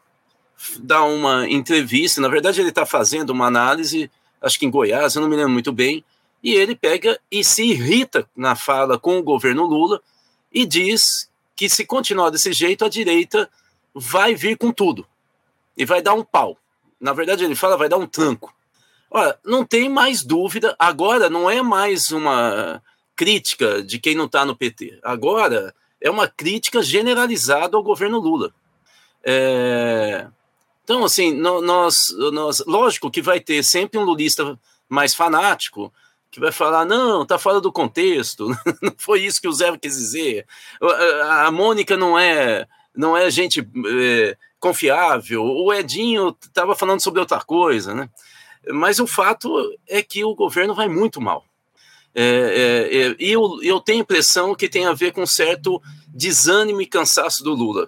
dá 0.79 1.03
uma 1.03 1.49
entrevista, 1.49 2.21
na 2.21 2.27
verdade 2.27 2.61
ele 2.61 2.69
está 2.69 2.85
fazendo 2.85 3.31
uma 3.31 3.47
análise, 3.47 4.09
acho 4.41 4.59
que 4.59 4.65
em 4.65 4.71
Goiás, 4.71 5.15
eu 5.15 5.21
não 5.21 5.29
me 5.29 5.35
lembro 5.35 5.51
muito 5.51 5.71
bem, 5.71 6.03
e 6.43 6.53
ele 6.53 6.75
pega 6.75 7.19
e 7.31 7.43
se 7.43 7.63
irrita 7.63 8.27
na 8.35 8.55
fala 8.55 8.97
com 8.97 9.19
o 9.19 9.23
governo 9.23 9.65
Lula 9.65 10.01
e 10.51 10.65
diz 10.65 11.29
que 11.55 11.69
se 11.69 11.85
continuar 11.85 12.29
desse 12.31 12.51
jeito, 12.51 12.83
a 12.83 12.89
direita 12.89 13.49
vai 13.93 14.33
vir 14.33 14.57
com 14.57 14.71
tudo 14.71 15.05
e 15.77 15.85
vai 15.85 16.01
dar 16.01 16.13
um 16.13 16.23
pau. 16.23 16.57
Na 16.99 17.13
verdade, 17.13 17.43
ele 17.43 17.55
fala 17.55 17.77
vai 17.77 17.87
dar 17.87 17.97
um 17.97 18.07
tranco. 18.07 18.53
Olha, 19.09 19.37
não 19.45 19.65
tem 19.65 19.89
mais 19.89 20.23
dúvida, 20.23 20.75
agora 20.79 21.29
não 21.29 21.49
é 21.49 21.61
mais 21.61 22.11
uma 22.11 22.81
crítica 23.15 23.83
de 23.83 23.99
quem 23.99 24.15
não 24.15 24.25
está 24.25 24.45
no 24.45 24.55
PT. 24.55 24.99
Agora 25.03 25.75
é 25.99 26.09
uma 26.09 26.27
crítica 26.27 26.81
generalizada 26.81 27.77
ao 27.77 27.83
governo 27.83 28.19
Lula. 28.19 28.51
É... 29.23 30.27
Então, 30.91 31.05
assim, 31.05 31.33
nós, 31.33 32.13
nós, 32.33 32.61
lógico 32.67 33.09
que 33.09 33.21
vai 33.21 33.39
ter 33.39 33.63
sempre 33.63 33.97
um 33.97 34.03
lulista 34.03 34.59
mais 34.89 35.15
fanático 35.15 35.91
que 36.29 36.37
vai 36.37 36.51
falar, 36.51 36.83
não, 36.83 37.25
tá 37.25 37.39
fora 37.39 37.61
do 37.61 37.71
contexto, 37.71 38.49
não 38.83 38.93
foi 38.97 39.21
isso 39.21 39.41
que 39.41 39.47
o 39.47 39.53
Zé 39.53 39.71
quis 39.77 39.95
dizer. 39.95 40.45
A 41.29 41.49
Mônica 41.49 41.95
não 41.95 42.19
é, 42.19 42.67
não 42.93 43.15
é 43.15 43.31
gente 43.31 43.61
é, 43.61 44.37
confiável, 44.59 45.45
o 45.45 45.73
Edinho 45.73 46.35
estava 46.41 46.75
falando 46.75 46.99
sobre 46.99 47.21
outra 47.21 47.39
coisa, 47.39 47.95
né? 47.95 48.09
Mas 48.67 48.99
o 48.99 49.07
fato 49.07 49.49
é 49.87 50.03
que 50.03 50.25
o 50.25 50.35
governo 50.35 50.75
vai 50.75 50.89
muito 50.89 51.21
mal. 51.21 51.45
É, 52.13 52.23
é, 52.91 52.97
é, 52.97 53.15
e 53.17 53.31
eu, 53.31 53.63
eu 53.63 53.79
tenho 53.79 53.99
a 53.99 54.01
impressão 54.01 54.53
que 54.53 54.67
tem 54.67 54.85
a 54.85 54.93
ver 54.93 55.13
com 55.13 55.25
certo 55.25 55.81
desânimo 56.09 56.81
e 56.81 56.85
cansaço 56.85 57.45
do 57.45 57.53
Lula. 57.53 57.87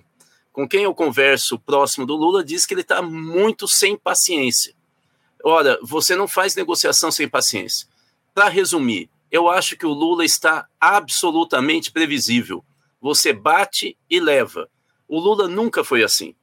Com 0.53 0.69
quem 0.69 0.83
eu 0.83 0.93
converso 0.93 1.57
próximo 1.57 2.05
do 2.05 2.15
Lula 2.15 2.43
diz 2.43 2.63
que 2.63 2.75
ele 2.75 2.81
está 2.81 3.01
muito 3.01 3.67
sem 3.67 3.97
paciência. 3.97 4.75
Ora, 5.43 5.79
você 5.81 6.15
não 6.15 6.27
faz 6.27 6.55
negociação 6.55 7.11
sem 7.11 7.27
paciência. 7.27 7.87
Para 8.35 8.49
resumir, 8.49 9.09
eu 9.31 9.49
acho 9.49 9.75
que 9.75 9.85
o 9.85 9.91
Lula 9.91 10.23
está 10.23 10.67
absolutamente 10.79 11.91
previsível. 11.91 12.63
Você 13.01 13.33
bate 13.33 13.97
e 14.07 14.19
leva. 14.19 14.69
O 15.07 15.19
Lula 15.19 15.47
nunca 15.47 15.83
foi 15.83 16.03
assim. 16.03 16.35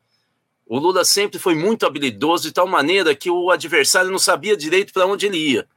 O 0.67 0.77
Lula 0.77 1.05
sempre 1.05 1.39
foi 1.39 1.55
muito 1.55 1.87
habilidoso 1.87 2.43
de 2.43 2.53
tal 2.53 2.67
maneira 2.67 3.15
que 3.15 3.31
o 3.31 3.49
adversário 3.49 4.11
não 4.11 4.19
sabia 4.19 4.57
direito 4.57 4.93
para 4.93 5.07
onde 5.07 5.27
ele 5.27 5.39
ia. 5.39 5.69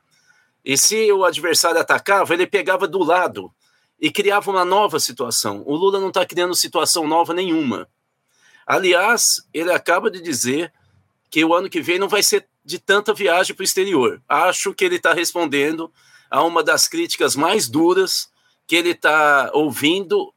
E 0.66 0.76
se 0.76 1.12
o 1.12 1.24
adversário 1.24 1.80
atacava, 1.80 2.34
ele 2.34 2.48
pegava 2.48 2.88
do 2.88 3.04
lado 3.04 3.54
e 4.02 4.12
criava 4.12 4.50
uma 4.50 4.66
nova 4.66 5.00
situação. 5.00 5.62
O 5.68 5.76
Lula 5.76 6.00
não 6.00 6.08
está 6.08 6.26
criando 6.26 6.56
situação 6.56 7.08
nova 7.08 7.32
nenhuma. 7.32 7.88
Aliás, 8.66 9.24
ele 9.54 9.72
acaba 9.72 10.10
de 10.10 10.22
dizer 10.22 10.72
que 11.30 11.44
o 11.44 11.54
ano 11.54 11.70
que 11.70 11.82
vem 11.82 12.00
não 12.00 12.08
vai 12.08 12.24
ser 12.24 12.48
de 12.64 12.80
tanta 12.80 13.14
viagem 13.14 13.56
para 13.56 13.64
o 13.64 13.66
exterior. 13.66 14.22
Acho 14.28 14.74
que 14.74 14.86
ele 14.86 14.96
está 14.96 15.14
respondendo 15.14 15.92
a 16.30 16.44
uma 16.44 16.64
das 16.64 16.88
críticas 16.88 17.36
mais 17.36 17.68
duras 17.68 18.30
que 18.66 18.76
ele 18.76 18.92
está 18.92 19.52
ouvindo 19.54 20.34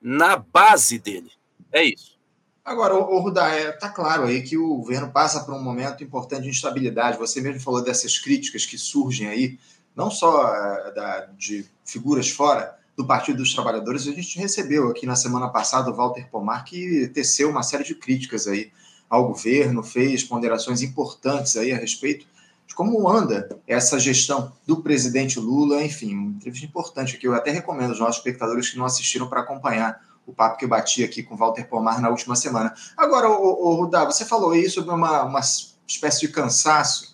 na 0.00 0.36
base 0.36 0.98
dele. 0.98 1.30
É 1.72 1.84
isso. 1.84 2.18
Agora, 2.64 2.94
o, 2.94 3.20
Rudá, 3.20 3.58
está 3.58 3.88
é, 3.88 3.90
claro 3.90 4.24
aí 4.24 4.42
que 4.42 4.56
o 4.56 4.76
governo 4.76 5.10
passa 5.10 5.44
por 5.44 5.54
um 5.54 5.62
momento 5.62 6.04
importante 6.04 6.42
de 6.42 6.50
instabilidade. 6.50 7.18
Você 7.18 7.40
mesmo 7.40 7.60
falou 7.60 7.82
dessas 7.82 8.18
críticas 8.18 8.66
que 8.66 8.76
surgem 8.78 9.28
aí, 9.28 9.58
não 9.96 10.10
só 10.10 10.54
é, 10.54 10.92
da, 10.92 11.20
de 11.36 11.66
figuras 11.84 12.28
fora 12.28 12.78
do 13.00 13.06
Partido 13.06 13.38
dos 13.38 13.54
Trabalhadores. 13.54 14.06
A 14.06 14.12
gente 14.12 14.38
recebeu 14.38 14.88
aqui 14.88 15.06
na 15.06 15.16
semana 15.16 15.48
passada 15.48 15.90
o 15.90 15.94
Walter 15.94 16.28
Pomar, 16.30 16.64
que 16.64 17.08
teceu 17.08 17.48
uma 17.48 17.62
série 17.62 17.84
de 17.84 17.94
críticas 17.94 18.46
aí 18.46 18.70
ao 19.08 19.26
governo, 19.26 19.82
fez 19.82 20.22
ponderações 20.22 20.82
importantes 20.82 21.56
aí 21.56 21.72
a 21.72 21.76
respeito 21.76 22.26
de 22.66 22.74
como 22.74 23.08
anda 23.08 23.48
essa 23.66 23.98
gestão 23.98 24.52
do 24.66 24.82
presidente 24.82 25.40
Lula. 25.40 25.82
Enfim, 25.82 26.14
uma 26.14 26.30
entrevista 26.32 26.66
importante 26.66 27.16
aqui. 27.16 27.26
Eu 27.26 27.34
até 27.34 27.50
recomendo 27.50 27.90
aos 27.90 27.98
nossos 27.98 28.18
espectadores 28.18 28.70
que 28.70 28.78
não 28.78 28.84
assistiram 28.84 29.28
para 29.28 29.40
acompanhar 29.40 30.00
o 30.26 30.32
papo 30.32 30.58
que 30.58 30.64
eu 30.64 30.68
bati 30.68 31.02
aqui 31.02 31.22
com 31.22 31.36
Walter 31.36 31.66
Pomar 31.68 32.00
na 32.00 32.10
última 32.10 32.36
semana. 32.36 32.72
Agora, 32.96 33.28
o, 33.28 33.70
o 33.70 33.74
Rudá, 33.74 34.04
você 34.04 34.24
falou 34.24 34.52
aí 34.52 34.68
sobre 34.68 34.94
uma, 34.94 35.24
uma 35.24 35.40
espécie 35.86 36.20
de 36.20 36.28
cansaço 36.28 37.09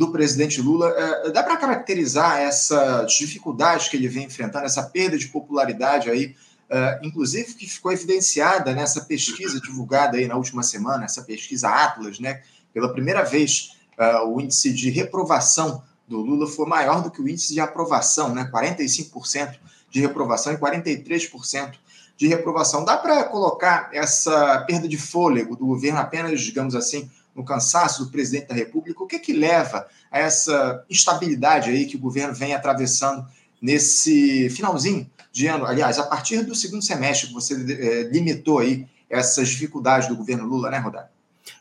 do 0.00 0.10
presidente 0.10 0.62
Lula. 0.62 0.88
É, 0.96 1.30
dá 1.30 1.42
para 1.42 1.58
caracterizar 1.58 2.38
essa 2.38 3.04
dificuldade 3.04 3.90
que 3.90 3.98
ele 3.98 4.08
vem 4.08 4.24
enfrentando, 4.24 4.64
essa 4.64 4.82
perda 4.82 5.18
de 5.18 5.28
popularidade 5.28 6.08
aí, 6.08 6.34
é, 6.70 7.00
inclusive 7.02 7.52
que 7.52 7.68
ficou 7.68 7.92
evidenciada 7.92 8.72
nessa 8.72 9.02
pesquisa 9.02 9.60
divulgada 9.60 10.16
aí 10.16 10.26
na 10.26 10.36
última 10.36 10.62
semana, 10.62 11.04
essa 11.04 11.20
pesquisa 11.20 11.68
Atlas, 11.68 12.18
né, 12.18 12.40
Pela 12.72 12.90
primeira 12.94 13.24
vez, 13.24 13.76
uh, 13.98 14.26
o 14.26 14.40
índice 14.40 14.72
de 14.72 14.88
reprovação 14.88 15.82
do 16.08 16.22
Lula 16.22 16.46
foi 16.46 16.66
maior 16.66 17.02
do 17.02 17.10
que 17.10 17.20
o 17.20 17.28
índice 17.28 17.52
de 17.52 17.60
aprovação, 17.60 18.34
né? 18.34 18.48
45% 18.50 19.56
de 19.90 20.00
reprovação 20.00 20.54
e 20.54 20.56
43% 20.56 21.74
de 22.16 22.26
reprovação. 22.26 22.86
Dá 22.86 22.96
para 22.96 23.24
colocar 23.24 23.90
essa 23.92 24.64
perda 24.66 24.88
de 24.88 24.96
fôlego 24.96 25.56
do 25.56 25.66
governo 25.66 25.98
apenas, 25.98 26.40
digamos 26.40 26.74
assim, 26.74 27.10
no 27.34 27.44
cansaço 27.44 28.04
do 28.04 28.10
presidente 28.10 28.48
da 28.48 28.54
República? 28.54 29.02
O 29.02 29.06
que 29.06 29.16
é 29.16 29.18
que 29.18 29.32
leva 29.32 29.86
a 30.10 30.18
essa 30.18 30.84
instabilidade 30.88 31.70
aí 31.70 31.86
que 31.86 31.96
o 31.96 32.00
governo 32.00 32.34
vem 32.34 32.54
atravessando 32.54 33.26
nesse 33.60 34.50
finalzinho 34.50 35.10
de 35.32 35.46
ano? 35.46 35.64
Aliás, 35.64 35.98
a 35.98 36.06
partir 36.06 36.44
do 36.44 36.54
segundo 36.54 36.82
semestre 36.82 37.28
que 37.28 37.34
você 37.34 37.54
é, 37.54 38.02
limitou 38.04 38.58
aí 38.58 38.86
essas 39.08 39.48
dificuldades 39.48 40.08
do 40.08 40.16
governo 40.16 40.46
Lula, 40.46 40.70
né, 40.70 40.78
Rodário? 40.78 41.08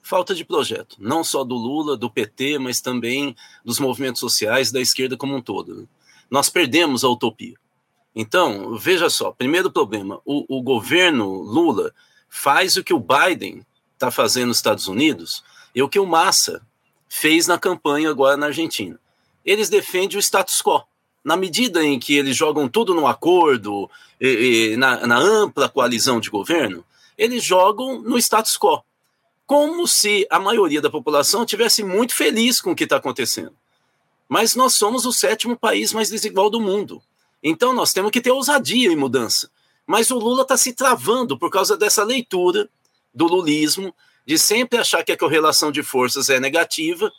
Falta 0.03 0.35
de 0.35 0.43
projeto, 0.43 0.97
não 0.99 1.23
só 1.23 1.43
do 1.43 1.55
Lula, 1.55 1.95
do 1.95 2.09
PT, 2.09 2.59
mas 2.59 2.81
também 2.81 3.35
dos 3.63 3.79
movimentos 3.79 4.19
sociais 4.19 4.71
da 4.71 4.81
esquerda 4.81 5.17
como 5.17 5.35
um 5.35 5.41
todo. 5.41 5.87
Nós 6.29 6.49
perdemos 6.49 7.03
a 7.03 7.09
utopia. 7.09 7.55
Então, 8.15 8.75
veja 8.77 9.09
só, 9.09 9.31
primeiro 9.31 9.71
problema, 9.71 10.19
o, 10.25 10.57
o 10.57 10.61
governo 10.61 11.41
Lula 11.41 11.93
faz 12.27 12.75
o 12.75 12.83
que 12.83 12.93
o 12.93 12.99
Biden 12.99 13.65
está 13.93 14.11
fazendo 14.11 14.47
nos 14.47 14.57
Estados 14.57 14.87
Unidos 14.87 15.43
e 15.73 15.81
o 15.81 15.89
que 15.89 15.99
o 15.99 16.05
Massa 16.05 16.61
fez 17.07 17.47
na 17.47 17.57
campanha 17.57 18.09
agora 18.09 18.37
na 18.37 18.47
Argentina. 18.47 18.99
Eles 19.43 19.69
defendem 19.69 20.17
o 20.17 20.21
status 20.21 20.61
quo. 20.61 20.83
Na 21.23 21.35
medida 21.35 21.83
em 21.83 21.99
que 21.99 22.15
eles 22.15 22.35
jogam 22.35 22.67
tudo 22.67 22.93
no 22.93 23.07
acordo, 23.07 23.89
e, 24.21 24.71
e, 24.73 24.77
na, 24.77 25.05
na 25.07 25.17
ampla 25.17 25.67
coalizão 25.67 26.19
de 26.19 26.29
governo, 26.29 26.85
eles 27.17 27.43
jogam 27.43 28.01
no 28.01 28.17
status 28.17 28.57
quo. 28.57 28.83
Como 29.45 29.87
se 29.87 30.27
a 30.29 30.39
maioria 30.39 30.81
da 30.81 30.89
população 30.89 31.45
tivesse 31.45 31.83
muito 31.83 32.15
feliz 32.15 32.61
com 32.61 32.71
o 32.71 32.75
que 32.75 32.83
está 32.83 32.97
acontecendo. 32.97 33.53
Mas 34.27 34.55
nós 34.55 34.75
somos 34.75 35.05
o 35.05 35.11
sétimo 35.11 35.57
país 35.57 35.91
mais 35.91 36.09
desigual 36.09 36.49
do 36.49 36.61
mundo. 36.61 37.01
Então 37.41 37.73
nós 37.73 37.91
temos 37.91 38.11
que 38.11 38.21
ter 38.21 38.31
ousadia 38.31 38.91
em 38.91 38.95
mudança. 38.95 39.49
Mas 39.87 40.11
o 40.11 40.19
Lula 40.19 40.43
está 40.43 40.55
se 40.55 40.73
travando 40.73 41.37
por 41.37 41.49
causa 41.49 41.75
dessa 41.75 42.03
leitura 42.03 42.69
do 43.11 43.25
lulismo, 43.25 43.93
de 44.29 44.37
sempre 44.37 44.77
achar 44.77 45.03
que 45.03 45.11
a 45.11 45.17
correlação 45.17 45.71
de 45.71 45.81
forças 45.81 46.29
é 46.29 46.39
negativa 46.39 47.11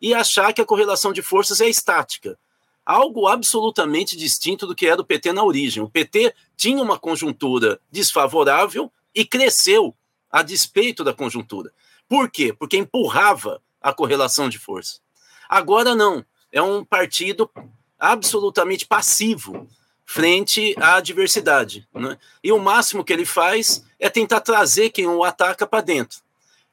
e 0.00 0.14
achar 0.14 0.52
que 0.52 0.60
a 0.60 0.64
correlação 0.64 1.12
de 1.12 1.20
forças 1.20 1.60
é 1.60 1.68
estática. 1.68 2.38
Algo 2.86 3.26
absolutamente 3.26 4.16
distinto 4.16 4.64
do 4.64 4.72
que 4.72 4.86
era 4.86 5.00
o 5.00 5.04
PT 5.04 5.32
na 5.32 5.42
origem. 5.42 5.82
O 5.82 5.90
PT 5.90 6.32
tinha 6.56 6.80
uma 6.80 6.96
conjuntura 6.96 7.80
desfavorável 7.90 8.92
e 9.12 9.24
cresceu 9.24 9.92
a 10.30 10.40
despeito 10.40 11.02
da 11.02 11.12
conjuntura. 11.12 11.72
Por 12.08 12.30
quê? 12.30 12.52
Porque 12.52 12.76
empurrava 12.76 13.60
a 13.80 13.92
correlação 13.92 14.48
de 14.48 14.56
forças. 14.56 15.02
Agora 15.48 15.96
não. 15.96 16.24
É 16.52 16.62
um 16.62 16.84
partido 16.84 17.50
absolutamente 17.98 18.86
passivo 18.86 19.66
frente 20.06 20.76
à 20.78 20.94
adversidade. 20.94 21.88
Né? 21.92 22.16
E 22.40 22.52
o 22.52 22.60
máximo 22.60 23.02
que 23.02 23.12
ele 23.12 23.26
faz 23.26 23.84
é 23.98 24.08
tentar 24.08 24.42
trazer 24.42 24.90
quem 24.90 25.08
o 25.08 25.24
ataca 25.24 25.66
para 25.66 25.80
dentro. 25.80 26.21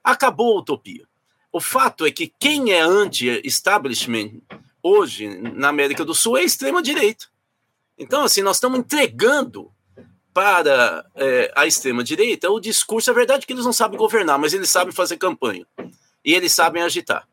Acabou 0.03 0.57
a 0.57 0.61
utopia. 0.61 1.07
O 1.51 1.59
fato 1.59 2.05
é 2.05 2.11
que 2.11 2.33
quem 2.39 2.71
é 2.71 2.81
anti-establishment 2.81 4.41
hoje 4.83 5.27
na 5.27 5.69
América 5.69 6.05
do 6.05 6.13
Sul 6.13 6.37
é 6.37 6.41
a 6.41 6.45
extrema-direita. 6.45 7.25
Então, 7.97 8.23
assim, 8.23 8.41
nós 8.41 8.57
estamos 8.57 8.79
entregando 8.79 9.71
para 10.33 11.05
é, 11.15 11.51
a 11.55 11.65
extrema-direita 11.65 12.49
o 12.49 12.59
discurso. 12.59 13.09
É 13.09 13.13
verdade 13.13 13.45
que 13.45 13.53
eles 13.53 13.65
não 13.65 13.73
sabem 13.73 13.97
governar, 13.97 14.39
mas 14.39 14.53
eles 14.53 14.69
sabem 14.69 14.93
fazer 14.93 15.17
campanha. 15.17 15.65
E 16.23 16.33
eles 16.33 16.53
sabem 16.53 16.81
agitar. 16.81 17.27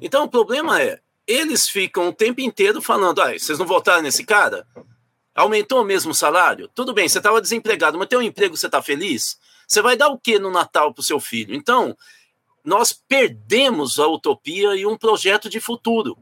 Então, 0.00 0.24
o 0.24 0.28
problema 0.28 0.80
é, 0.80 1.00
eles 1.26 1.68
ficam 1.68 2.08
o 2.08 2.12
tempo 2.12 2.40
inteiro 2.40 2.80
falando: 2.80 3.20
ah, 3.20 3.36
vocês 3.36 3.58
não 3.58 3.66
votaram 3.66 4.02
nesse 4.02 4.24
cara? 4.24 4.66
Aumentou 5.34 5.84
mesmo 5.84 6.12
o 6.12 6.14
salário? 6.14 6.68
Tudo 6.74 6.92
bem, 6.92 7.08
você 7.08 7.18
estava 7.18 7.40
desempregado, 7.40 7.96
mas 7.98 8.08
tem 8.08 8.18
um 8.18 8.22
emprego, 8.22 8.56
você 8.56 8.66
está 8.66 8.82
feliz? 8.82 9.38
Você 9.68 9.82
vai 9.82 9.98
dar 9.98 10.08
o 10.08 10.18
que 10.18 10.38
no 10.38 10.50
Natal 10.50 10.94
para 10.94 11.02
o 11.02 11.04
seu 11.04 11.20
filho? 11.20 11.54
Então, 11.54 11.94
nós 12.64 12.92
perdemos 12.92 13.98
a 13.98 14.08
utopia 14.08 14.74
e 14.74 14.86
um 14.86 14.96
projeto 14.96 15.50
de 15.50 15.60
futuro. 15.60 16.16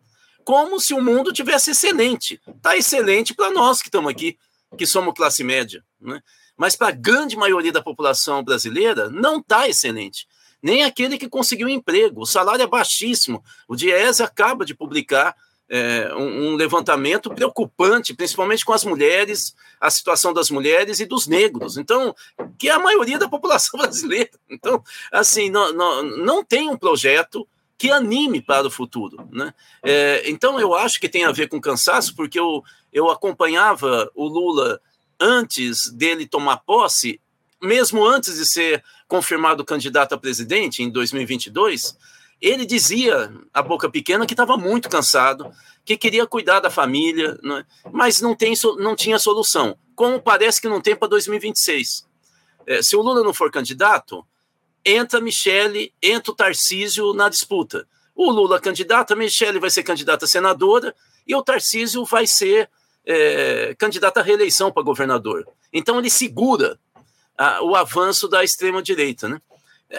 Como 0.44 0.80
se 0.80 0.92
o 0.92 1.02
mundo 1.02 1.32
tivesse 1.32 1.70
excelente. 1.70 2.40
Está 2.46 2.76
excelente 2.76 3.32
para 3.32 3.52
nós 3.52 3.80
que 3.80 3.86
estamos 3.86 4.10
aqui, 4.10 4.36
que 4.76 4.84
somos 4.84 5.14
classe 5.14 5.44
média. 5.44 5.84
Né? 6.00 6.20
Mas 6.56 6.74
para 6.74 6.88
a 6.88 6.92
grande 6.92 7.36
maioria 7.36 7.70
da 7.70 7.80
população 7.82 8.42
brasileira, 8.42 9.08
não 9.10 9.38
está 9.38 9.68
excelente. 9.68 10.26
Nem 10.60 10.82
aquele 10.82 11.16
que 11.16 11.28
conseguiu 11.28 11.68
emprego. 11.68 12.22
O 12.22 12.26
salário 12.26 12.64
é 12.64 12.66
baixíssimo. 12.66 13.44
O 13.68 13.76
Diese 13.76 14.22
acaba 14.24 14.64
de 14.64 14.74
publicar 14.74 15.36
é, 15.68 16.14
um, 16.14 16.49
um, 16.49 16.54
levantamento 16.54 17.30
preocupante, 17.30 18.14
principalmente 18.14 18.64
com 18.64 18.73
as 18.73 18.85
mulheres, 18.85 19.54
a 19.80 19.90
situação 19.90 20.32
das 20.32 20.50
mulheres 20.50 21.00
e 21.00 21.06
dos 21.06 21.26
negros. 21.26 21.76
Então, 21.76 22.14
que 22.58 22.68
é 22.68 22.73
a 22.73 22.78
maioria 22.78 23.18
da 23.18 23.28
população 23.28 23.78
brasileira. 23.80 24.30
Então, 24.49 24.82
assim, 25.12 25.50
não, 25.50 25.73
não, 25.73 26.02
não 26.02 26.44
tem 26.44 26.70
um 26.70 26.76
projeto 26.76 27.46
que 27.78 27.90
anime 27.90 28.40
para 28.40 28.66
o 28.66 28.70
futuro. 28.70 29.28
Né? 29.32 29.52
É, 29.82 30.23
então, 30.30 30.58
eu 30.58 30.75
acho 30.75 31.00
que 31.00 31.08
tem 31.08 31.25
a 31.25 31.32
ver 31.32 31.49
com 31.49 31.61
cansaço, 31.61 32.14
porque 32.14 32.38
eu, 32.38 32.62
eu 32.92 33.11
acompanhava 33.11 34.11
o 34.14 34.26
Lula 34.26 34.80
antes 35.20 35.90
dele 35.90 36.26
tomar 36.26 36.58
posse, 36.58 37.20
mesmo 37.61 38.04
antes 38.04 38.37
de 38.37 38.46
ser 38.46 38.85
confirmado 39.08 39.64
candidato 39.64 40.14
a 40.14 40.18
presidente 40.18 40.82
em 40.82 40.90
2022 40.90 41.96
ele 42.40 42.66
dizia, 42.66 43.33
a 43.52 43.62
boca 43.62 43.90
pequena, 43.90 44.26
que 44.26 44.35
estava 44.35 44.57
muito 44.57 44.88
cansado, 44.88 45.50
que 45.85 45.97
queria 45.97 46.26
cuidar 46.26 46.61
da 46.61 46.71
família, 46.71 47.38
né? 47.43 47.64
mas 47.90 48.21
não, 48.21 48.35
tem, 48.35 48.55
não 48.78 48.95
tinha 48.95 49.19
solução. 49.19 49.78
Como 49.95 50.21
parece 50.21 50.61
que 50.61 50.69
não 50.69 50.81
tem 50.81 50.95
para 50.95 51.09
2026. 51.09 52.07
É, 52.66 52.83
se 52.83 52.97
o 52.97 53.00
Lula 53.00 53.23
não 53.23 53.33
for 53.33 53.50
candidato, 53.50 54.26
entra 54.85 55.21
Michele, 55.21 55.93
entra 56.02 56.33
o 56.33 56.35
Tarcísio 56.35 57.12
na 57.14 57.28
disputa. 57.28 57.88
O 58.14 58.31
Lula 58.31 58.61
candidato, 58.61 59.12
a 59.12 59.16
Michele 59.16 59.59
vai 59.59 59.71
ser 59.71 59.83
candidata 59.83 60.25
a 60.25 60.28
senadora 60.28 60.95
e 61.26 61.35
o 61.35 61.43
Tarcísio 61.43 62.05
vai 62.05 62.26
ser 62.26 62.69
é, 63.05 63.75
candidato 63.78 64.19
à 64.19 64.23
reeleição 64.23 64.71
para 64.71 64.83
governador. 64.83 65.47
Então 65.73 65.99
ele 65.99 66.11
segura 66.11 66.78
a, 67.38 67.62
o 67.62 67.75
avanço 67.75 68.28
da 68.28 68.45
extrema-direita. 68.45 69.28
Né? 69.28 69.40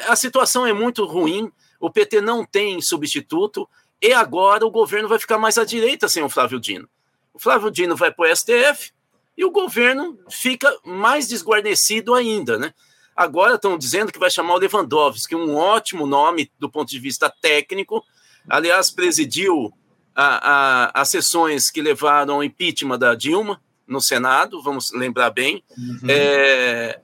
A 0.08 0.15
situação 0.15 0.65
é 0.65 0.74
muito 0.74 1.06
ruim 1.06 1.51
o 1.79 1.89
PT 1.89 2.22
não 2.22 2.46
tem 2.46 2.81
substituto, 2.81 3.67
e 4.01 4.13
agora 4.13 4.65
o 4.65 4.72
governo 4.72 5.10
vai 5.10 5.19
ficar 5.19 5.38
mais 5.38 5.57
à 5.57 5.65
direita 5.65 6.07
sem 6.07 6.24
o 6.24 6.29
Flávio 6.29 6.60
Dino. 6.60 6.88
O 7.34 7.39
Flávio 7.39 7.72
Dino 7.72 7.96
vai 7.96 8.12
para 8.12 8.31
o 8.31 8.36
STF 8.36 8.91
e 9.38 9.46
o 9.46 9.51
governo 9.51 10.17
fica 10.29 10.75
mais 10.84 11.27
desguarnecido 11.27 12.13
ainda, 12.13 12.57
né? 12.57 12.74
Agora 13.15 13.55
estão 13.55 13.77
dizendo 13.77 14.12
que 14.12 14.19
vai 14.19 14.29
chamar 14.29 14.53
o 14.53 14.57
Lewandowski, 14.57 15.36
um 15.36 15.55
ótimo 15.55 16.05
nome 16.05 16.51
do 16.60 16.69
ponto 16.69 16.89
de 16.89 17.00
vista 17.00 17.34
técnico. 17.41 18.03
Aliás, 18.48 18.91
presidiu 18.91 19.74
a, 20.15 20.91
a, 20.96 21.01
as 21.01 21.10
sessões 21.10 21.72
que 21.72 21.81
levaram 21.81 22.36
ao 22.36 22.43
impeachment 22.43 23.00
da 23.00 23.15
Dilma 23.15 23.62
no 23.88 24.01
Senado, 24.01 24.62
vamos 24.62 24.91
lembrar 24.91 25.31
bem. 25.31 25.63
Uhum. 25.77 26.00
É, 26.07 27.00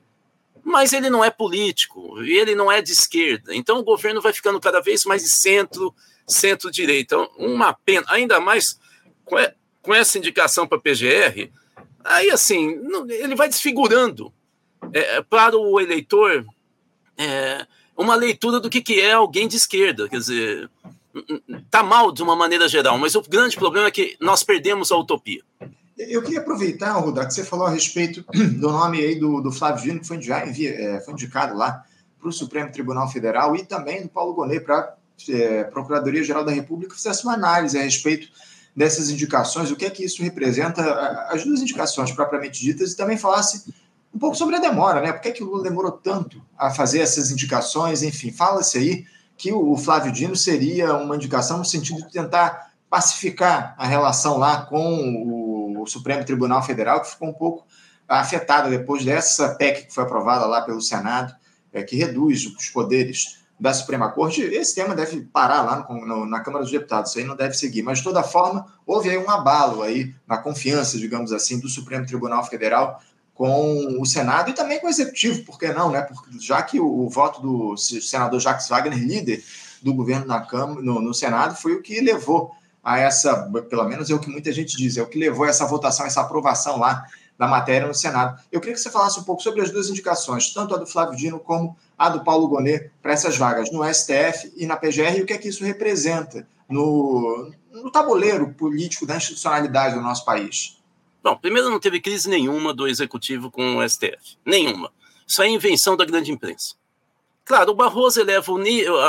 mas 0.64 0.92
ele 0.92 1.10
não 1.10 1.22
é 1.22 1.30
político, 1.30 2.20
ele 2.22 2.54
não 2.54 2.72
é 2.72 2.80
de 2.80 2.92
esquerda. 2.92 3.54
Então 3.54 3.78
o 3.78 3.84
governo 3.84 4.20
vai 4.20 4.32
ficando 4.32 4.58
cada 4.58 4.80
vez 4.80 5.04
mais 5.04 5.22
de 5.22 5.28
centro, 5.28 5.94
centro-direita. 6.26 7.14
Então, 7.14 7.30
uma 7.36 7.74
pena, 7.74 8.06
ainda 8.08 8.40
mais 8.40 8.78
com 9.82 9.94
essa 9.94 10.18
indicação 10.18 10.66
para 10.66 10.78
a 10.78 10.80
PGR, 10.80 11.50
aí 12.02 12.30
assim, 12.30 12.80
ele 13.10 13.34
vai 13.34 13.48
desfigurando 13.48 14.32
é, 14.92 15.20
para 15.22 15.56
o 15.56 15.78
eleitor 15.78 16.44
é, 17.16 17.66
uma 17.96 18.14
leitura 18.14 18.58
do 18.58 18.70
que, 18.70 18.80
que 18.80 19.00
é 19.00 19.12
alguém 19.12 19.46
de 19.46 19.56
esquerda. 19.56 20.08
Quer 20.08 20.18
dizer, 20.18 20.70
tá 21.70 21.82
mal 21.82 22.10
de 22.10 22.22
uma 22.22 22.34
maneira 22.34 22.68
geral, 22.68 22.98
mas 22.98 23.14
o 23.14 23.22
grande 23.22 23.56
problema 23.56 23.88
é 23.88 23.90
que 23.90 24.16
nós 24.20 24.42
perdemos 24.42 24.90
a 24.90 24.96
utopia. 24.96 25.42
Eu 25.96 26.22
queria 26.22 26.40
aproveitar, 26.40 26.92
Rudá, 26.92 27.24
que 27.24 27.32
você 27.32 27.44
falou 27.44 27.66
a 27.66 27.70
respeito 27.70 28.24
do 28.58 28.70
nome 28.70 28.98
aí 28.98 29.14
do, 29.14 29.40
do 29.40 29.52
Flávio 29.52 29.82
Dino, 29.82 30.00
que 30.00 30.06
foi, 30.06 30.20
já 30.20 30.38
é, 30.40 31.00
foi 31.00 31.14
indicado 31.14 31.56
lá 31.56 31.84
para 32.18 32.28
o 32.28 32.32
Supremo 32.32 32.72
Tribunal 32.72 33.08
Federal, 33.08 33.54
e 33.54 33.64
também 33.64 34.02
do 34.02 34.08
Paulo 34.08 34.34
Gonet 34.34 34.64
para 34.64 34.96
é, 35.28 35.64
Procuradoria-Geral 35.64 36.44
da 36.44 36.52
República, 36.52 36.94
fizesse 36.94 37.24
uma 37.24 37.34
análise 37.34 37.78
a 37.78 37.82
respeito 37.82 38.28
dessas 38.74 39.08
indicações, 39.08 39.70
o 39.70 39.76
que 39.76 39.84
é 39.84 39.90
que 39.90 40.04
isso 40.04 40.22
representa, 40.22 40.82
as 41.28 41.44
duas 41.44 41.60
indicações 41.60 42.10
propriamente 42.10 42.60
ditas, 42.60 42.92
e 42.92 42.96
também 42.96 43.16
falasse 43.16 43.72
um 44.12 44.18
pouco 44.18 44.36
sobre 44.36 44.56
a 44.56 44.60
demora, 44.60 45.00
né? 45.00 45.12
Por 45.12 45.20
que, 45.20 45.28
é 45.28 45.32
que 45.32 45.42
o 45.42 45.46
Lula 45.46 45.62
demorou 45.62 45.92
tanto 45.92 46.42
a 46.58 46.70
fazer 46.70 47.00
essas 47.00 47.30
indicações? 47.30 48.02
Enfim, 48.02 48.32
fala-se 48.32 48.78
aí 48.78 49.04
que 49.36 49.52
o 49.52 49.76
Flávio 49.76 50.12
Dino 50.12 50.36
seria 50.36 50.96
uma 50.96 51.16
indicação 51.16 51.58
no 51.58 51.64
sentido 51.64 51.98
de 51.98 52.12
tentar 52.12 52.72
pacificar 52.88 53.74
a 53.76 53.86
relação 53.86 54.38
lá 54.38 54.62
com 54.66 54.78
o 55.26 55.43
o 55.84 55.86
Supremo 55.86 56.24
Tribunal 56.24 56.62
Federal, 56.62 57.00
que 57.00 57.10
ficou 57.10 57.28
um 57.28 57.32
pouco 57.32 57.64
afetada 58.08 58.68
depois 58.68 59.04
dessa 59.04 59.54
PEC 59.54 59.86
que 59.86 59.94
foi 59.94 60.04
aprovada 60.04 60.46
lá 60.46 60.62
pelo 60.62 60.80
Senado, 60.80 61.34
é, 61.72 61.82
que 61.82 61.96
reduz 61.96 62.46
os 62.46 62.68
poderes 62.68 63.44
da 63.58 63.72
Suprema 63.72 64.10
Corte, 64.10 64.42
esse 64.42 64.74
tema 64.74 64.94
deve 64.94 65.20
parar 65.22 65.62
lá 65.62 65.86
no, 65.88 66.06
no, 66.06 66.26
na 66.26 66.40
Câmara 66.40 66.64
dos 66.64 66.72
Deputados, 66.72 67.10
isso 67.10 67.18
aí 67.20 67.24
não 67.24 67.36
deve 67.36 67.54
seguir. 67.54 67.82
Mas, 67.82 67.98
de 67.98 68.04
toda 68.04 68.22
forma, 68.22 68.66
houve 68.84 69.08
aí 69.08 69.16
um 69.16 69.30
abalo 69.30 69.82
aí 69.82 70.12
na 70.26 70.36
confiança, 70.38 70.98
digamos 70.98 71.32
assim, 71.32 71.58
do 71.60 71.68
Supremo 71.68 72.04
Tribunal 72.04 72.44
Federal 72.44 73.00
com 73.32 74.00
o 74.00 74.06
Senado 74.06 74.50
e 74.50 74.54
também 74.54 74.80
com 74.80 74.86
o 74.86 74.90
Executivo, 74.90 75.44
por 75.44 75.58
que 75.58 75.72
não, 75.72 75.90
né? 75.90 76.02
Porque, 76.02 76.38
já 76.38 76.62
que 76.62 76.78
o, 76.78 76.86
o 76.86 77.08
voto 77.08 77.40
do 77.40 77.76
senador 77.76 78.38
Jacques 78.40 78.68
Wagner, 78.68 78.98
líder 78.98 79.42
do 79.82 79.92
governo 79.92 80.26
na 80.26 80.40
Câmara, 80.40 80.80
no, 80.80 81.00
no 81.00 81.12
Senado, 81.12 81.56
foi 81.56 81.74
o 81.74 81.82
que 81.82 82.00
levou 82.00 82.52
a 82.84 82.98
essa, 82.98 83.50
pelo 83.68 83.84
menos 83.84 84.10
é 84.10 84.14
o 84.14 84.18
que 84.18 84.28
muita 84.28 84.52
gente 84.52 84.76
diz, 84.76 84.96
é 84.96 85.02
o 85.02 85.06
que 85.06 85.18
levou 85.18 85.46
a 85.46 85.48
essa 85.48 85.66
votação, 85.66 86.04
essa 86.04 86.20
aprovação 86.20 86.78
lá 86.78 87.06
da 87.38 87.48
matéria 87.48 87.88
no 87.88 87.94
Senado. 87.94 88.40
Eu 88.52 88.60
queria 88.60 88.74
que 88.74 88.80
você 88.80 88.90
falasse 88.90 89.18
um 89.18 89.24
pouco 89.24 89.42
sobre 89.42 89.62
as 89.62 89.70
duas 89.70 89.88
indicações, 89.88 90.52
tanto 90.52 90.74
a 90.74 90.78
do 90.78 90.86
Flávio 90.86 91.16
Dino 91.16 91.40
como 91.40 91.76
a 91.96 92.08
do 92.08 92.22
Paulo 92.22 92.46
Gonet, 92.46 92.90
para 93.02 93.12
essas 93.12 93.36
vagas 93.36 93.72
no 93.72 93.82
STF 93.92 94.52
e 94.56 94.66
na 94.66 94.76
PGR, 94.76 95.18
e 95.18 95.22
o 95.22 95.26
que 95.26 95.32
é 95.32 95.38
que 95.38 95.48
isso 95.48 95.64
representa 95.64 96.46
no, 96.68 97.50
no 97.72 97.90
tabuleiro 97.90 98.52
político 98.52 99.06
da 99.06 99.16
institucionalidade 99.16 99.94
do 99.94 100.02
nosso 100.02 100.24
país. 100.24 100.78
Bom, 101.22 101.36
primeiro 101.36 101.70
não 101.70 101.80
teve 101.80 102.00
crise 102.00 102.28
nenhuma 102.28 102.74
do 102.74 102.86
executivo 102.86 103.50
com 103.50 103.76
o 103.76 103.88
STF. 103.88 104.36
Nenhuma. 104.44 104.92
Isso 105.26 105.42
é 105.42 105.48
invenção 105.48 105.96
da 105.96 106.04
grande 106.04 106.30
imprensa. 106.30 106.74
Claro, 107.46 107.72
o 107.72 107.74
Barroso 107.74 108.20
eleva 108.20 108.52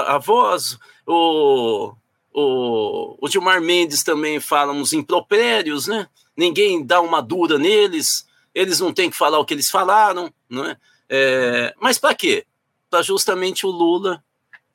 a 0.08 0.18
voz, 0.18 0.78
o, 1.06 1.94
o, 2.38 3.16
o 3.22 3.30
Gilmar 3.30 3.62
Mendes 3.62 4.04
também 4.04 4.42
fala 4.42 4.74
uns 4.74 4.92
impropérios, 4.92 5.88
né? 5.88 6.06
Ninguém 6.36 6.86
dá 6.86 7.00
uma 7.00 7.22
dura 7.22 7.58
neles, 7.58 8.28
eles 8.54 8.82
não 8.82 8.94
têm 8.94 9.10
que 9.10 9.16
falar 9.16 9.40
o 9.40 9.46
que 9.46 9.54
eles 9.54 9.70
falaram, 9.70 10.30
não 10.50 10.66
é? 10.66 10.78
é 11.08 11.74
mas 11.80 11.98
para 11.98 12.14
quê? 12.14 12.46
Para 12.90 13.02
justamente 13.02 13.66
o 13.66 13.70
Lula 13.70 14.22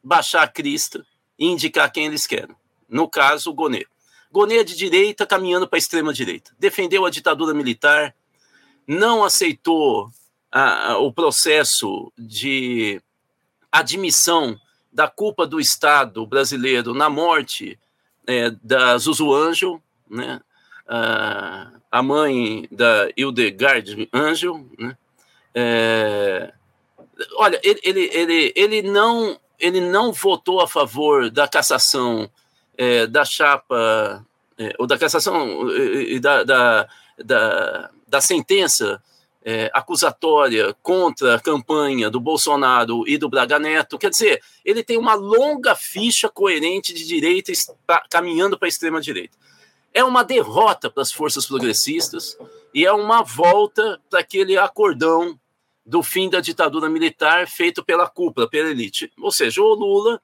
baixar 0.02 0.42
a 0.42 0.48
crista 0.48 1.04
e 1.38 1.48
indicar 1.48 1.92
quem 1.92 2.06
eles 2.06 2.26
querem. 2.26 2.56
No 2.88 3.06
caso, 3.06 3.50
o 3.50 3.54
Gonê. 3.54 3.86
Gonê 4.32 4.58
é 4.58 4.64
de 4.64 4.74
direita, 4.74 5.26
caminhando 5.26 5.68
para 5.68 5.76
a 5.76 5.80
extrema 5.80 6.14
direita. 6.14 6.52
Defendeu 6.58 7.04
a 7.04 7.10
ditadura 7.10 7.52
militar, 7.52 8.14
não 8.86 9.22
aceitou 9.22 10.10
a, 10.50 10.92
a, 10.92 10.98
o 10.98 11.12
processo 11.12 12.10
de 12.16 13.02
admissão 13.70 14.58
da 14.92 15.08
culpa 15.08 15.46
do 15.46 15.60
Estado 15.60 16.26
brasileiro 16.26 16.92
na 16.94 17.08
morte 17.08 17.78
é, 18.26 18.50
da 18.62 18.96
Zuzu 18.98 19.32
Angel, 19.32 19.80
né? 20.08 20.40
a, 21.90 22.02
mãe 22.02 22.66
da 22.70 23.08
Hildegard 23.16 24.08
Angel. 24.12 24.66
Né? 24.78 24.96
É, 25.54 26.52
olha, 27.34 27.60
ele, 27.62 27.80
ele, 27.82 28.10
ele, 28.12 28.52
ele, 28.56 28.82
não, 28.82 29.38
ele 29.58 29.80
não 29.80 30.12
votou 30.12 30.60
a 30.60 30.68
favor 30.68 31.30
da 31.30 31.46
cassação 31.46 32.28
é, 32.76 33.06
da 33.06 33.24
chapa, 33.24 34.24
é, 34.58 34.74
ou 34.78 34.86
da 34.86 34.98
cassação 34.98 35.70
e 35.70 36.18
da, 36.18 36.42
da, 36.42 36.88
da, 37.18 37.90
da 38.08 38.20
sentença 38.20 39.02
é, 39.42 39.70
acusatória 39.72 40.74
contra 40.82 41.36
a 41.36 41.40
campanha 41.40 42.10
do 42.10 42.20
Bolsonaro 42.20 43.08
e 43.08 43.16
do 43.16 43.28
Braga 43.28 43.58
Neto. 43.58 43.98
Quer 43.98 44.10
dizer, 44.10 44.42
ele 44.64 44.82
tem 44.82 44.98
uma 44.98 45.14
longa 45.14 45.74
ficha 45.74 46.28
coerente 46.28 46.92
de 46.92 47.06
direita 47.06 47.52
caminhando 48.10 48.58
para 48.58 48.66
a 48.66 48.68
extrema-direita. 48.68 49.36
É 49.92 50.04
uma 50.04 50.22
derrota 50.22 50.90
para 50.90 51.02
as 51.02 51.12
forças 51.12 51.46
progressistas 51.46 52.36
e 52.72 52.84
é 52.84 52.92
uma 52.92 53.22
volta 53.22 54.00
para 54.08 54.20
aquele 54.20 54.56
acordão 54.56 55.38
do 55.84 56.02
fim 56.02 56.30
da 56.30 56.40
ditadura 56.40 56.88
militar 56.88 57.48
feito 57.48 57.84
pela 57.84 58.08
cúpula, 58.08 58.48
pela 58.48 58.70
elite. 58.70 59.12
Ou 59.20 59.32
seja, 59.32 59.60
o 59.60 59.74
Lula 59.74 60.20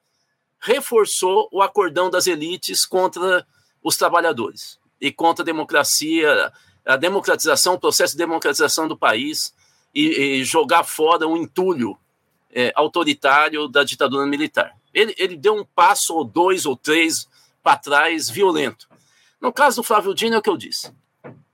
reforçou 0.61 1.49
o 1.51 1.61
acordão 1.61 2.09
das 2.09 2.27
elites 2.27 2.87
contra 2.87 3.47
os 3.83 3.97
trabalhadores 3.97 4.79
e 5.01 5.11
contra 5.13 5.43
a 5.43 5.47
democracia, 5.47 6.53
a 6.87 6.97
democratização, 6.97 7.75
o 7.75 7.81
processo 7.81 8.13
de 8.13 8.19
democratização 8.19 8.87
do 8.87 8.97
país 8.97 9.53
e, 9.95 10.39
e 10.39 10.45
jogar 10.45 10.85
fora 10.85 11.27
um 11.27 11.37
entulho 11.37 11.99
é, 12.53 12.73
autoritário 12.75 13.69
da 13.69 13.83
ditadura 13.83 14.25
militar. 14.27 14.73
Ele, 14.95 15.15
ele 15.19 15.37
deu 15.37 15.55
um 15.55 15.65
passo 15.65 16.15
ou 16.15 16.25
dois 16.25 16.65
ou 16.65 16.77
três 16.77 17.27
para 17.63 17.77
trás 17.77 18.31
violento. 18.31 18.89
No 19.41 19.53
caso 19.53 19.77
do 19.77 19.83
Flávio 19.83 20.15
Dino, 20.15 20.37
é 20.37 20.39
o 20.39 20.43
que 20.43 20.49
eu 20.49 20.57
disse. 20.57 20.93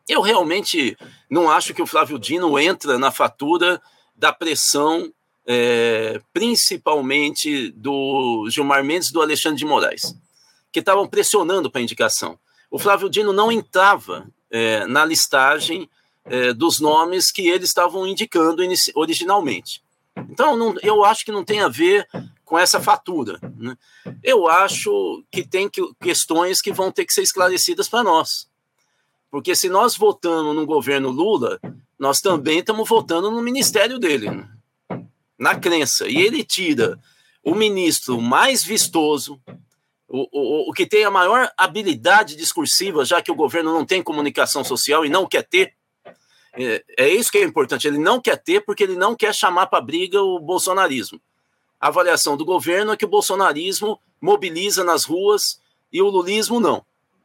Eu 0.09 0.21
realmente 0.21 0.97
não 1.31 1.51
acho 1.51 1.73
que 1.73 1.83
o 1.83 1.87
Flávio 1.87 2.19
Dino 2.19 2.59
entra 2.59 2.99
na 2.99 3.11
fatura 3.11 3.81
da 4.15 4.33
pressão, 4.33 5.13
é, 5.47 6.21
principalmente 6.33 7.71
do 7.71 8.47
Gilmar 8.51 8.85
Mendes 8.85 9.09
e 9.09 9.13
do 9.13 9.23
Alexandre 9.23 9.59
de 9.59 9.65
Moraes, 9.65 10.15
que 10.71 10.81
estavam 10.81 11.09
pressionando 11.09 11.71
para 11.71 11.81
a 11.81 11.83
indicação. 11.83 12.39
O 12.71 12.79
Flávio 12.79 13.09
Dino 13.09 13.33
não 13.33 13.51
entrava 13.51 14.27
é, 14.53 14.87
na 14.87 15.05
listagem 15.05 15.89
é, 16.27 16.53
dos 16.53 16.79
nomes 16.79 17.33
que 17.33 17.49
eles 17.49 17.71
estavam 17.71 18.07
indicando 18.07 18.63
originalmente. 18.95 19.83
Então, 20.31 20.57
não, 20.57 20.75
eu 20.83 21.05
acho 21.05 21.25
que 21.25 21.33
não 21.33 21.43
tem 21.43 21.61
a 21.61 21.69
ver 21.69 22.07
com 22.45 22.59
essa 22.59 22.79
fatura. 22.79 23.41
Né? 23.57 23.77
Eu 24.23 24.47
acho 24.47 25.25
que 25.33 25.43
tem 25.43 25.69
que, 25.69 25.83
questões 26.01 26.61
que 26.61 26.71
vão 26.71 26.93
ter 26.93 27.07
que 27.07 27.15
ser 27.15 27.23
esclarecidas 27.23 27.89
para 27.89 28.05
nós. 28.05 28.47
Porque 29.31 29.57
se 29.57 29.71
nós 29.71 29.97
votamos 29.97 30.55
no 30.55 30.67
governo 30.67 31.09
Lula, 31.09 31.59
nós 31.99 32.21
também 32.21 32.59
estamos 32.59 32.87
votando 32.87 33.31
no 33.31 33.41
ministério 33.41 33.99
dele, 33.99 34.31
né? 34.31 34.49
na 35.39 35.59
crença. 35.59 36.07
E 36.07 36.19
ele 36.19 36.45
tira 36.45 37.01
o 37.43 37.55
ministro 37.55 38.21
mais 38.21 38.63
vistoso, 38.63 39.41
o, 40.15 40.71
o, 40.71 40.73
que 40.75 40.87
tem 40.87 41.05
a 41.05 41.11
maior 41.11 41.51
habilidade 41.57 42.37
discursiva, 42.37 43.03
já 43.03 43.23
que 43.23 43.33
o 43.33 43.35
governo 43.35 43.73
não 43.73 43.87
tem 43.87 44.03
comunicação 44.03 44.63
social 44.63 45.07
e 45.07 45.09
não 45.09 45.27
quer 45.27 45.43
ter. 45.43 45.75
É, 46.53 46.85
é 46.99 47.09
isso 47.09 47.33
que 47.33 47.39
é 47.39 47.43
importante. 47.43 47.89
Ele 47.89 47.97
não 47.97 48.21
quer 48.21 48.37
ter 48.37 48.61
porque 48.61 48.83
ele 48.83 48.95
não 48.95 49.17
quer 49.17 49.35
chamar 49.35 49.69
para 49.69 49.81
briga 49.81 50.21
o 50.21 50.39
bolsonarismo. 50.39 51.19
A 51.81 51.89
avaliação 51.89 52.37
do 52.37 52.45
governo 52.45 52.93
é 52.93 52.97
que 52.97 53.07
o 53.07 53.09
bolsonarismo 53.09 53.99
mobiliza 54.21 54.85
nas 54.85 55.07
ruas 55.07 55.59
e 55.91 56.03
o 56.03 56.11
lulismo 56.11 56.61
não. 56.61 56.85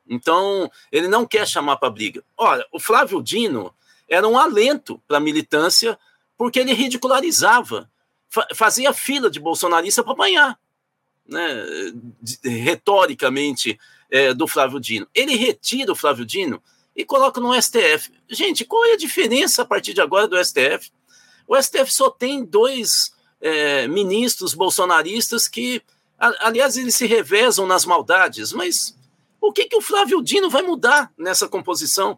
Então, 0.09 0.71
ele 0.89 1.09
não 1.09 1.25
quer 1.25 1.45
chamar 1.45 1.75
para 1.75 1.89
briga. 1.89 2.23
Olha, 2.37 2.65
o 2.71 2.79
Flávio 2.79 3.21
Dino 3.21 3.75
era 4.07 4.25
um 4.25 4.37
alento 4.37 5.01
para 5.05 5.17
a 5.17 5.19
militância 5.19 5.99
porque 6.37 6.59
ele 6.59 6.71
ridicularizava, 6.71 7.91
fazia 8.55 8.93
fila 8.93 9.29
de 9.29 9.41
bolsonarista 9.41 10.01
para 10.01 10.13
apanhar 10.13 10.57
né, 11.27 11.65
retoricamente 12.43 13.79
é, 14.09 14.33
do 14.33 14.47
Flávio 14.47 14.79
Dino. 14.79 15.07
Ele 15.13 15.35
retira 15.35 15.91
o 15.91 15.95
Flávio 15.95 16.25
Dino 16.25 16.61
e 16.95 17.05
coloca 17.05 17.39
no 17.39 17.53
STF. 17.59 18.11
Gente, 18.29 18.65
qual 18.65 18.85
é 18.85 18.93
a 18.93 18.97
diferença 18.97 19.61
a 19.61 19.65
partir 19.65 19.93
de 19.93 20.01
agora 20.01 20.27
do 20.27 20.43
STF? 20.43 20.91
O 21.47 21.61
STF 21.61 21.93
só 21.93 22.09
tem 22.09 22.43
dois 22.43 23.11
é, 23.39 23.87
ministros 23.87 24.53
bolsonaristas 24.53 25.47
que, 25.47 25.81
aliás, 26.17 26.75
eles 26.77 26.95
se 26.95 27.05
revezam 27.05 27.67
nas 27.67 27.85
maldades, 27.85 28.51
mas 28.51 28.97
o 29.39 29.51
que, 29.51 29.65
que 29.65 29.75
o 29.75 29.81
Flávio 29.81 30.21
Dino 30.21 30.49
vai 30.49 30.61
mudar 30.61 31.11
nessa 31.17 31.47
composição? 31.47 32.17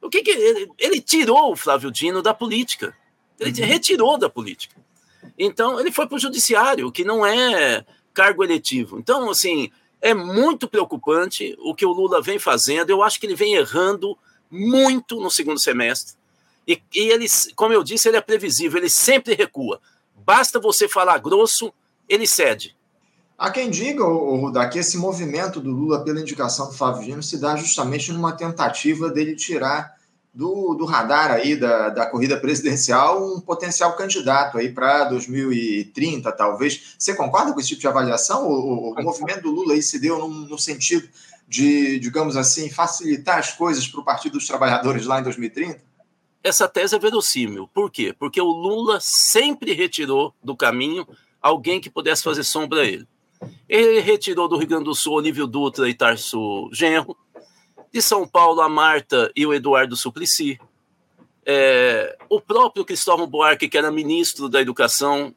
O 0.00 0.10
que, 0.10 0.22
que 0.22 0.30
ele, 0.30 0.70
ele 0.78 1.00
tirou 1.00 1.52
o 1.52 1.56
Flávio 1.56 1.90
Dino 1.90 2.22
da 2.22 2.34
política? 2.34 2.94
Ele 3.38 3.60
uhum. 3.60 3.66
retirou 3.66 4.18
da 4.18 4.28
política. 4.28 4.76
Então, 5.38 5.80
ele 5.80 5.90
foi 5.90 6.06
para 6.06 6.16
o 6.16 6.20
judiciário, 6.20 6.92
que 6.92 7.04
não 7.04 7.24
é 7.24 7.84
cargo 8.12 8.44
eletivo. 8.44 8.98
Então, 8.98 9.30
assim, 9.30 9.70
é 10.00 10.12
muito 10.12 10.68
preocupante 10.68 11.56
o 11.60 11.74
que 11.74 11.86
o 11.86 11.92
Lula 11.92 12.20
vem 12.20 12.38
fazendo. 12.38 12.90
Eu 12.90 13.02
acho 13.02 13.20
que 13.20 13.26
ele 13.26 13.34
vem 13.34 13.54
errando 13.54 14.16
muito 14.50 15.20
no 15.20 15.30
segundo 15.30 15.58
semestre. 15.58 16.14
E, 16.66 16.80
e 16.94 17.10
ele, 17.10 17.26
como 17.56 17.72
eu 17.72 17.82
disse, 17.82 18.08
ele 18.08 18.16
é 18.16 18.20
previsível, 18.20 18.78
ele 18.78 18.90
sempre 18.90 19.34
recua. 19.34 19.80
Basta 20.24 20.60
você 20.60 20.88
falar 20.88 21.18
grosso, 21.18 21.72
ele 22.08 22.26
cede. 22.26 22.76
Há 23.38 23.50
quem 23.50 23.70
diga, 23.70 24.04
Rudá, 24.04 24.68
que 24.68 24.78
esse 24.78 24.96
movimento 24.96 25.60
do 25.60 25.70
Lula 25.70 26.04
pela 26.04 26.20
indicação 26.20 26.68
do 26.68 26.74
Flávio 26.74 27.02
Dino 27.04 27.22
se 27.22 27.38
dá 27.38 27.56
justamente 27.56 28.12
numa 28.12 28.32
tentativa 28.32 29.10
dele 29.10 29.34
tirar 29.34 29.96
do, 30.34 30.74
do 30.74 30.84
radar 30.86 31.30
aí 31.30 31.54
da, 31.54 31.90
da 31.90 32.06
corrida 32.06 32.38
presidencial 32.38 33.22
um 33.22 33.40
potencial 33.40 33.94
candidato 33.94 34.56
aí 34.56 34.72
para 34.72 35.04
2030, 35.04 36.32
talvez. 36.32 36.94
Você 36.98 37.14
concorda 37.14 37.52
com 37.52 37.60
esse 37.60 37.68
tipo 37.70 37.80
de 37.82 37.88
avaliação? 37.88 38.48
O, 38.48 38.92
o 38.92 39.02
movimento 39.02 39.42
do 39.42 39.50
Lula 39.50 39.74
aí 39.74 39.82
se 39.82 39.98
deu 39.98 40.18
no, 40.18 40.28
no 40.28 40.58
sentido 40.58 41.08
de, 41.46 41.98
digamos 41.98 42.36
assim, 42.36 42.70
facilitar 42.70 43.38
as 43.38 43.52
coisas 43.52 43.86
para 43.86 44.00
o 44.00 44.04
Partido 44.04 44.32
dos 44.32 44.46
Trabalhadores 44.46 45.04
lá 45.04 45.20
em 45.20 45.22
2030? 45.22 45.82
Essa 46.42 46.66
tese 46.66 46.96
é 46.96 46.98
verossímil. 46.98 47.68
Por 47.68 47.90
quê? 47.90 48.14
Porque 48.18 48.40
o 48.40 48.50
Lula 48.50 48.98
sempre 49.00 49.74
retirou 49.74 50.34
do 50.42 50.56
caminho 50.56 51.06
alguém 51.40 51.80
que 51.80 51.90
pudesse 51.90 52.22
fazer 52.22 52.42
sombra 52.42 52.80
a 52.80 52.84
ele. 52.84 53.06
Ele 53.68 54.00
retirou 54.00 54.48
do 54.48 54.56
Rio 54.56 54.68
Grande 54.68 54.84
do 54.84 54.94
Sul 54.94 55.14
Olívio 55.14 55.46
Dutra 55.46 55.88
e 55.88 55.94
Tarso 55.94 56.70
Genro, 56.72 57.16
de 57.92 58.00
São 58.00 58.26
Paulo, 58.26 58.60
a 58.60 58.68
Marta 58.68 59.30
e 59.36 59.46
o 59.46 59.52
Eduardo 59.52 59.96
Suplicy. 59.96 60.58
É, 61.44 62.16
o 62.28 62.40
próprio 62.40 62.84
Cristóvão 62.84 63.26
Buarque, 63.26 63.68
que 63.68 63.76
era 63.76 63.90
ministro 63.90 64.48
da 64.48 64.60
Educação, 64.60 65.34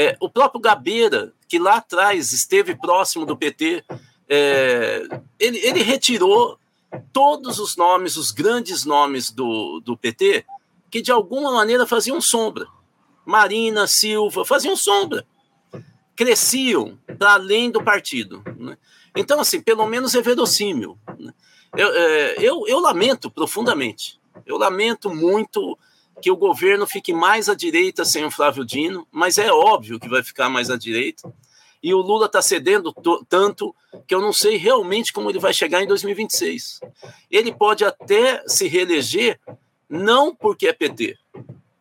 É, 0.00 0.16
o 0.20 0.30
próprio 0.30 0.60
Gabeira, 0.60 1.32
que 1.48 1.58
lá 1.58 1.78
atrás 1.78 2.32
esteve 2.32 2.76
próximo 2.76 3.26
do 3.26 3.36
PT, 3.36 3.84
é, 4.28 5.02
ele, 5.40 5.58
ele 5.58 5.82
retirou 5.82 6.56
todos 7.12 7.58
os 7.58 7.76
nomes, 7.76 8.16
os 8.16 8.30
grandes 8.30 8.84
nomes 8.84 9.30
do, 9.32 9.80
do 9.80 9.96
PT, 9.96 10.44
que 10.88 11.02
de 11.02 11.10
alguma 11.10 11.50
maneira 11.50 11.84
faziam 11.84 12.20
sombra. 12.20 12.66
Marina, 13.26 13.86
Silva, 13.86 14.44
faziam 14.44 14.76
sombra. 14.76 15.26
Cresciam 16.14 16.98
para 17.18 17.34
além 17.34 17.70
do 17.70 17.82
partido. 17.82 18.42
Né? 18.56 18.78
Então, 19.16 19.40
assim, 19.40 19.60
pelo 19.60 19.86
menos 19.86 20.14
é 20.14 20.22
verossímil. 20.22 20.98
Né? 21.18 21.32
Eu, 21.76 21.88
é, 21.94 22.34
eu, 22.38 22.66
eu 22.66 22.78
lamento 22.80 23.30
profundamente. 23.30 24.18
Eu 24.46 24.56
lamento 24.56 25.14
muito 25.14 25.78
que 26.20 26.30
o 26.30 26.36
governo 26.36 26.86
fique 26.86 27.12
mais 27.12 27.48
à 27.48 27.54
direita 27.54 28.04
sem 28.04 28.24
o 28.24 28.30
Flávio 28.30 28.64
Dino, 28.64 29.06
mas 29.10 29.38
é 29.38 29.52
óbvio 29.52 30.00
que 30.00 30.08
vai 30.08 30.22
ficar 30.22 30.48
mais 30.48 30.70
à 30.70 30.76
direita. 30.76 31.32
E 31.82 31.94
o 31.94 31.98
Lula 31.98 32.26
está 32.26 32.42
cedendo 32.42 32.92
tanto 33.28 33.74
que 34.06 34.14
eu 34.14 34.20
não 34.20 34.32
sei 34.32 34.56
realmente 34.56 35.12
como 35.12 35.30
ele 35.30 35.38
vai 35.38 35.54
chegar 35.54 35.82
em 35.82 35.86
2026. 35.86 36.80
Ele 37.30 37.52
pode 37.52 37.84
até 37.84 38.42
se 38.46 38.66
reeleger, 38.66 39.38
não 39.88 40.34
porque 40.34 40.66
é 40.66 40.72
PT, 40.72 41.16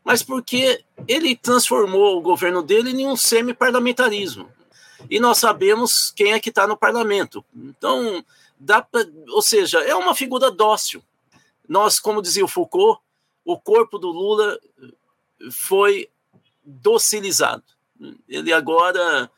mas 0.04 0.22
porque 0.22 0.84
ele 1.08 1.36
transformou 1.36 2.18
o 2.18 2.22
governo 2.22 2.62
dele 2.62 2.92
em 2.92 3.08
um 3.08 3.16
semi-parlamentarismo. 3.16 4.48
E 5.10 5.20
nós 5.20 5.40
sabemos 5.40 6.12
quem 6.16 6.34
é 6.34 6.40
que 6.40 6.50
está 6.50 6.68
no 6.68 6.78
parlamento. 6.78 7.44
Então, 7.56 8.24
dá 8.60 8.82
pra, 8.82 9.06
ou 9.30 9.42
seja, 9.42 9.80
é 9.80 9.96
uma 9.96 10.16
figura 10.16 10.52
dócil. 10.52 11.04
Nós, 11.68 12.00
como 12.00 12.22
dizia 12.22 12.46
o 12.46 12.48
Foucault, 12.48 13.02
o 13.44 13.60
corpo 13.60 13.98
do 13.98 14.10
Lula 14.10 14.60
foi 15.52 16.10
docilizado. 16.64 17.64
Ele 18.28 18.54
agora 18.54 19.30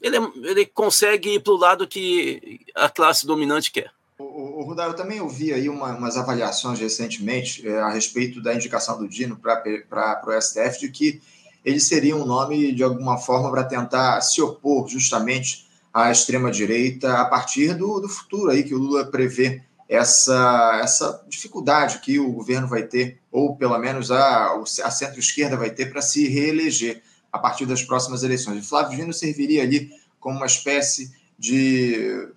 ele, 0.00 0.16
ele 0.42 0.66
consegue 0.66 1.34
ir 1.34 1.40
para 1.40 1.52
o 1.52 1.56
lado 1.56 1.88
que 1.88 2.60
a 2.74 2.88
classe 2.88 3.26
dominante 3.26 3.72
quer. 3.72 3.90
O, 4.18 4.60
o 4.60 4.64
Rudá, 4.64 4.84
eu 4.86 4.94
também 4.94 5.20
ouvi 5.20 5.52
aí 5.52 5.68
uma, 5.68 5.94
umas 5.94 6.16
avaliações 6.16 6.78
recentemente 6.78 7.66
é, 7.66 7.80
a 7.80 7.90
respeito 7.90 8.42
da 8.42 8.54
indicação 8.54 8.98
do 8.98 9.08
Dino 9.08 9.36
para 9.36 10.22
o 10.26 10.40
STF 10.40 10.80
de 10.80 10.90
que 10.90 11.20
ele 11.64 11.80
seria 11.80 12.16
um 12.16 12.24
nome, 12.24 12.72
de 12.72 12.82
alguma 12.82 13.18
forma, 13.18 13.50
para 13.50 13.64
tentar 13.64 14.20
se 14.20 14.40
opor 14.40 14.88
justamente 14.88 15.65
à 15.96 16.10
extrema-direita 16.10 17.14
a 17.14 17.24
partir 17.24 17.72
do, 17.72 17.98
do 17.98 18.06
futuro 18.06 18.50
aí 18.50 18.62
que 18.62 18.74
o 18.74 18.78
Lula 18.78 19.06
prevê 19.06 19.62
essa, 19.88 20.78
essa 20.82 21.24
dificuldade 21.26 22.00
que 22.00 22.18
o 22.18 22.32
governo 22.32 22.68
vai 22.68 22.82
ter, 22.82 23.18
ou 23.32 23.56
pelo 23.56 23.78
menos 23.78 24.10
a, 24.10 24.60
a 24.84 24.90
centro-esquerda 24.90 25.56
vai 25.56 25.70
ter 25.70 25.86
para 25.86 26.02
se 26.02 26.28
reeleger 26.28 27.02
a 27.32 27.38
partir 27.38 27.64
das 27.64 27.82
próximas 27.82 28.22
eleições. 28.22 28.62
O 28.62 28.68
Flávio 28.68 28.98
Dino 28.98 29.12
serviria 29.14 29.62
ali 29.62 29.90
como 30.20 30.36
uma 30.36 30.44
espécie 30.44 31.14
de, 31.38 32.28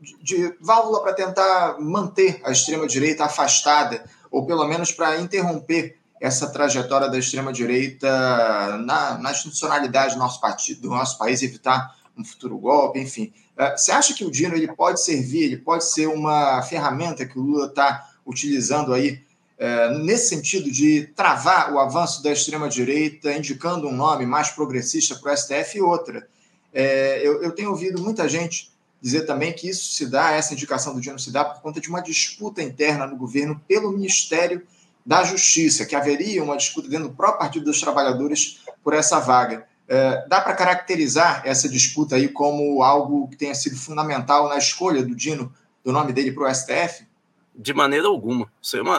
de, 0.00 0.18
de 0.20 0.54
válvula 0.60 1.00
para 1.00 1.12
tentar 1.12 1.76
manter 1.78 2.40
a 2.42 2.50
extrema-direita 2.50 3.26
afastada, 3.26 4.04
ou 4.28 4.44
pelo 4.44 4.66
menos 4.66 4.90
para 4.90 5.20
interromper 5.20 5.98
essa 6.20 6.48
trajetória 6.48 7.08
da 7.08 7.18
extrema-direita 7.18 8.76
na, 8.78 9.18
na 9.18 9.30
institucionalidade 9.30 10.14
do 10.14 10.18
nosso 10.18 10.40
partido, 10.40 10.80
do 10.80 10.88
nosso 10.88 11.16
país, 11.16 11.42
evitar 11.44 11.94
um 12.16 12.24
futuro 12.24 12.56
golpe, 12.58 12.98
enfim. 12.98 13.32
É, 13.56 13.76
você 13.76 13.92
acha 13.92 14.14
que 14.14 14.24
o 14.24 14.30
Dino 14.30 14.54
ele 14.54 14.68
pode 14.68 15.02
servir, 15.02 15.44
ele 15.44 15.56
pode 15.56 15.84
ser 15.84 16.06
uma 16.06 16.62
ferramenta 16.62 17.26
que 17.26 17.38
o 17.38 17.42
Lula 17.42 17.66
está 17.66 18.10
utilizando 18.26 18.92
aí 18.92 19.22
é, 19.58 19.96
nesse 19.98 20.28
sentido 20.28 20.70
de 20.70 21.06
travar 21.14 21.72
o 21.72 21.78
avanço 21.78 22.22
da 22.22 22.32
extrema-direita, 22.32 23.32
indicando 23.32 23.88
um 23.88 23.94
nome 23.94 24.26
mais 24.26 24.50
progressista 24.50 25.14
para 25.16 25.32
o 25.32 25.36
STF 25.36 25.78
e 25.78 25.82
outra? 25.82 26.28
É, 26.72 27.20
eu, 27.22 27.42
eu 27.42 27.52
tenho 27.52 27.70
ouvido 27.70 28.02
muita 28.02 28.28
gente 28.28 28.72
dizer 29.00 29.26
também 29.26 29.52
que 29.52 29.68
isso 29.68 29.92
se 29.92 30.06
dá, 30.06 30.32
essa 30.32 30.54
indicação 30.54 30.94
do 30.94 31.00
Dino 31.00 31.18
se 31.18 31.30
dá 31.30 31.44
por 31.44 31.60
conta 31.60 31.80
de 31.80 31.88
uma 31.88 32.00
disputa 32.00 32.62
interna 32.62 33.06
no 33.06 33.16
governo 33.16 33.60
pelo 33.68 33.92
Ministério 33.92 34.62
da 35.04 35.22
Justiça, 35.22 35.84
que 35.84 35.94
haveria 35.94 36.42
uma 36.42 36.56
disputa 36.56 36.88
dentro 36.88 37.08
do 37.08 37.14
próprio 37.14 37.40
Partido 37.40 37.66
dos 37.66 37.80
Trabalhadores 37.80 38.60
por 38.82 38.94
essa 38.94 39.20
vaga. 39.20 39.66
É, 39.86 40.26
dá 40.26 40.40
para 40.40 40.54
caracterizar 40.54 41.42
essa 41.44 41.68
disputa 41.68 42.16
aí 42.16 42.28
como 42.28 42.82
algo 42.82 43.28
que 43.28 43.36
tenha 43.36 43.54
sido 43.54 43.76
fundamental 43.76 44.48
na 44.48 44.56
escolha 44.56 45.02
do 45.02 45.14
Dino, 45.14 45.52
do 45.84 45.92
nome 45.92 46.12
dele 46.12 46.32
para 46.32 46.50
o 46.50 46.54
STF? 46.54 47.06
De 47.54 47.74
maneira 47.74 48.08
alguma. 48.08 48.50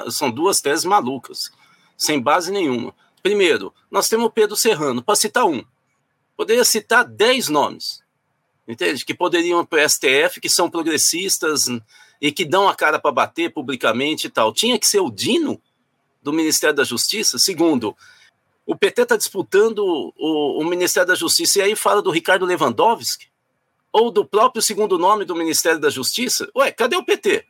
É 0.07 0.11
são 0.11 0.29
duas 0.29 0.61
teses 0.61 0.85
malucas, 0.85 1.51
sem 1.97 2.21
base 2.21 2.51
nenhuma. 2.51 2.93
Primeiro, 3.23 3.73
nós 3.89 4.07
temos 4.07 4.27
o 4.27 4.29
Pedro 4.29 4.55
Serrano, 4.55 5.01
para 5.01 5.15
citar 5.15 5.45
um. 5.45 5.63
Poderia 6.37 6.63
citar 6.63 7.03
dez 7.03 7.49
nomes, 7.49 8.03
entende? 8.67 9.03
Que 9.03 9.13
poderiam 9.13 9.65
para 9.65 9.83
o 9.83 9.89
STF, 9.89 10.39
que 10.39 10.49
são 10.49 10.69
progressistas 10.69 11.67
e 12.21 12.31
que 12.31 12.45
dão 12.45 12.69
a 12.69 12.75
cara 12.75 12.99
para 12.99 13.11
bater 13.11 13.51
publicamente 13.51 14.27
e 14.27 14.29
tal. 14.29 14.53
Tinha 14.53 14.77
que 14.77 14.87
ser 14.87 14.99
o 14.99 15.09
Dino 15.09 15.59
do 16.21 16.31
Ministério 16.31 16.75
da 16.75 16.83
Justiça? 16.83 17.39
Segundo, 17.39 17.95
o 18.65 18.75
PT 18.75 19.03
está 19.03 19.15
disputando 19.15 19.79
o, 19.79 20.61
o, 20.61 20.65
Ministério 20.65 21.07
da 21.07 21.15
Justiça, 21.15 21.59
e 21.59 21.61
aí 21.61 21.75
fala 21.75 22.01
do 22.01 22.09
Ricardo 22.09 22.45
Lewandowski, 22.45 23.27
ou 23.91 24.09
do 24.09 24.25
próprio 24.25 24.61
segundo 24.61 24.97
nome 24.97 25.23
do 25.23 25.35
Ministério 25.35 25.79
da 25.79 25.89
Justiça. 25.89 26.49
Ué, 26.55 26.71
cadê 26.71 26.97
o 26.97 27.05
PT? 27.05 27.45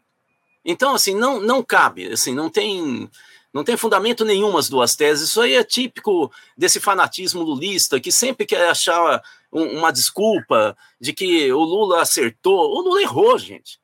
Então, 0.64 0.94
assim, 0.94 1.16
não, 1.16 1.40
não 1.40 1.64
cabe, 1.64 2.12
assim, 2.12 2.34
não 2.34 2.50
tem, 2.50 3.10
não 3.54 3.64
tem 3.64 3.78
fundamento 3.78 4.26
nenhum 4.26 4.58
as 4.58 4.68
duas 4.68 4.96
teses. 4.96 5.30
Isso 5.30 5.42
aí 5.42 5.54
é 5.54 5.64
típico 5.64 6.32
desse 6.58 6.80
fanatismo 6.80 7.42
lulista, 7.42 8.00
que 8.00 8.12
sempre 8.12 8.46
quer 8.46 8.70
achar 8.70 9.24
um, 9.52 9.78
uma 9.78 9.92
desculpa 9.92 10.78
de 11.00 11.14
que 11.14 11.52
o 11.54 11.60
Lula 11.60 12.02
acertou. 12.02 12.72
O 12.72 12.82
Lula 12.82 13.02
errou, 13.02 13.38
gente. 13.38 13.80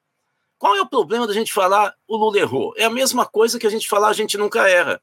Qual 0.58 0.76
é 0.76 0.82
o 0.82 0.88
problema 0.88 1.26
da 1.26 1.34
gente 1.34 1.54
falar 1.54 1.96
o 2.08 2.18
Lula 2.18 2.38
errou? 2.38 2.74
É 2.78 2.84
a 2.84 2.90
mesma 2.90 3.26
coisa 3.26 3.58
que 3.58 3.66
a 3.66 3.70
gente 3.70 3.88
falar 3.88 4.10
a 4.10 4.14
gente 4.14 4.38
nunca 4.38 4.68
erra. 4.68 5.02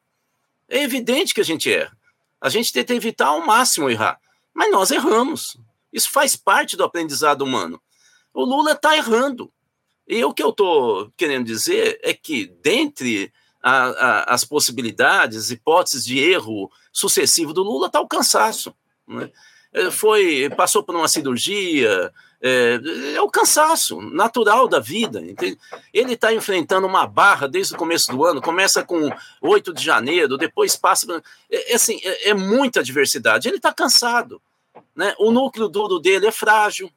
É 0.68 0.82
evidente 0.82 1.32
que 1.32 1.40
a 1.40 1.44
gente 1.44 1.72
erra. 1.72 1.96
A 2.40 2.48
gente 2.48 2.72
tenta 2.72 2.94
evitar 2.94 3.28
ao 3.28 3.44
máximo 3.44 3.90
errar, 3.90 4.18
mas 4.54 4.70
nós 4.70 4.90
erramos. 4.90 5.56
Isso 5.92 6.10
faz 6.10 6.36
parte 6.36 6.76
do 6.76 6.84
aprendizado 6.84 7.42
humano. 7.42 7.80
O 8.32 8.44
Lula 8.44 8.72
está 8.72 8.96
errando. 8.96 9.52
E 10.06 10.24
o 10.24 10.32
que 10.32 10.42
eu 10.42 10.50
estou 10.50 11.12
querendo 11.16 11.44
dizer 11.44 11.98
é 12.02 12.14
que, 12.14 12.46
dentre 12.62 13.32
a, 13.62 13.86
a, 13.86 14.34
as 14.34 14.44
possibilidades, 14.44 15.50
hipóteses 15.50 16.04
de 16.04 16.18
erro 16.18 16.70
sucessivo 16.92 17.52
do 17.52 17.62
Lula, 17.62 17.88
está 17.88 18.00
o 18.00 18.08
cansaço. 18.08 18.74
Né? 19.06 19.30
Foi, 19.92 20.48
passou 20.56 20.82
por 20.82 20.96
uma 20.96 21.08
cirurgia, 21.08 22.12
é, 22.40 22.80
é, 23.14 23.20
o 23.20 23.28
cansaço 23.28 24.00
natural 24.00 24.68
da 24.68 24.78
vida. 24.78 25.20
Entende? 25.20 25.58
Ele 25.92 26.14
está 26.14 26.32
enfrentando 26.32 26.86
uma 26.86 27.06
barra 27.06 27.48
desde 27.48 27.74
o 27.74 27.78
começo 27.78 28.10
do 28.12 28.24
ano, 28.24 28.40
começa 28.40 28.84
com 28.84 29.10
8 29.40 29.72
de 29.72 29.84
janeiro, 29.84 30.38
depois 30.38 30.76
passa. 30.76 31.22
É, 31.50 31.72
é, 31.72 31.74
assim, 31.74 32.00
é, 32.02 32.30
é 32.30 32.34
muita 32.34 32.82
diversidade. 32.82 33.48
Ele 33.48 33.56
está 33.56 33.72
cansado. 33.72 34.40
Né? 34.94 35.14
O 35.18 35.30
núcleo 35.30 35.68
duro 35.68 35.98
dele 35.98 36.26
é 36.26 36.32
frágil. 36.32 36.90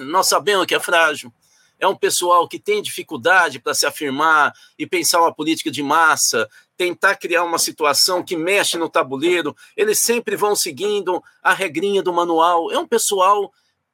Nós 0.00 0.26
sabemos 0.26 0.66
que 0.66 0.74
é 0.74 0.80
frágil. 0.80 1.32
É 1.78 1.88
um 1.88 1.96
pessoal 1.96 2.46
que 2.46 2.60
tem 2.60 2.80
dificuldade 2.80 3.58
para 3.58 3.74
se 3.74 3.84
afirmar 3.84 4.54
e 4.78 4.86
pensar 4.86 5.20
uma 5.20 5.34
política 5.34 5.68
de 5.68 5.82
massa, 5.82 6.48
tentar 6.76 7.16
criar 7.16 7.42
uma 7.42 7.58
situação 7.58 8.22
que 8.22 8.36
mexe 8.36 8.78
no 8.78 8.88
tabuleiro. 8.88 9.56
Eles 9.76 9.98
sempre 9.98 10.36
vão 10.36 10.54
seguindo 10.54 11.20
a 11.42 11.52
regrinha 11.52 12.00
do 12.00 12.12
manual. 12.12 12.70
É 12.70 12.78
um 12.78 12.86
pessoal 12.86 13.52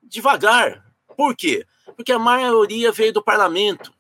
devagar. 0.09 0.85
Por 1.17 1.37
quê? 1.37 1.67
Porque 1.97 2.13
a 2.13 2.19
maioria 2.19 2.93
veio 2.93 3.13
do 3.13 3.23
parlamento. 3.23 3.93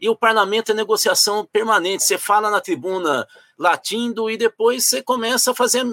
E 0.00 0.08
o 0.08 0.16
parlamento 0.16 0.70
é 0.70 0.74
negociação 0.74 1.44
permanente. 1.44 2.04
Você 2.04 2.16
fala 2.16 2.50
na 2.50 2.60
tribuna 2.60 3.26
latindo 3.58 4.30
e 4.30 4.36
depois 4.36 4.86
você 4.86 5.02
começa 5.02 5.50
a 5.50 5.54
fazer 5.54 5.84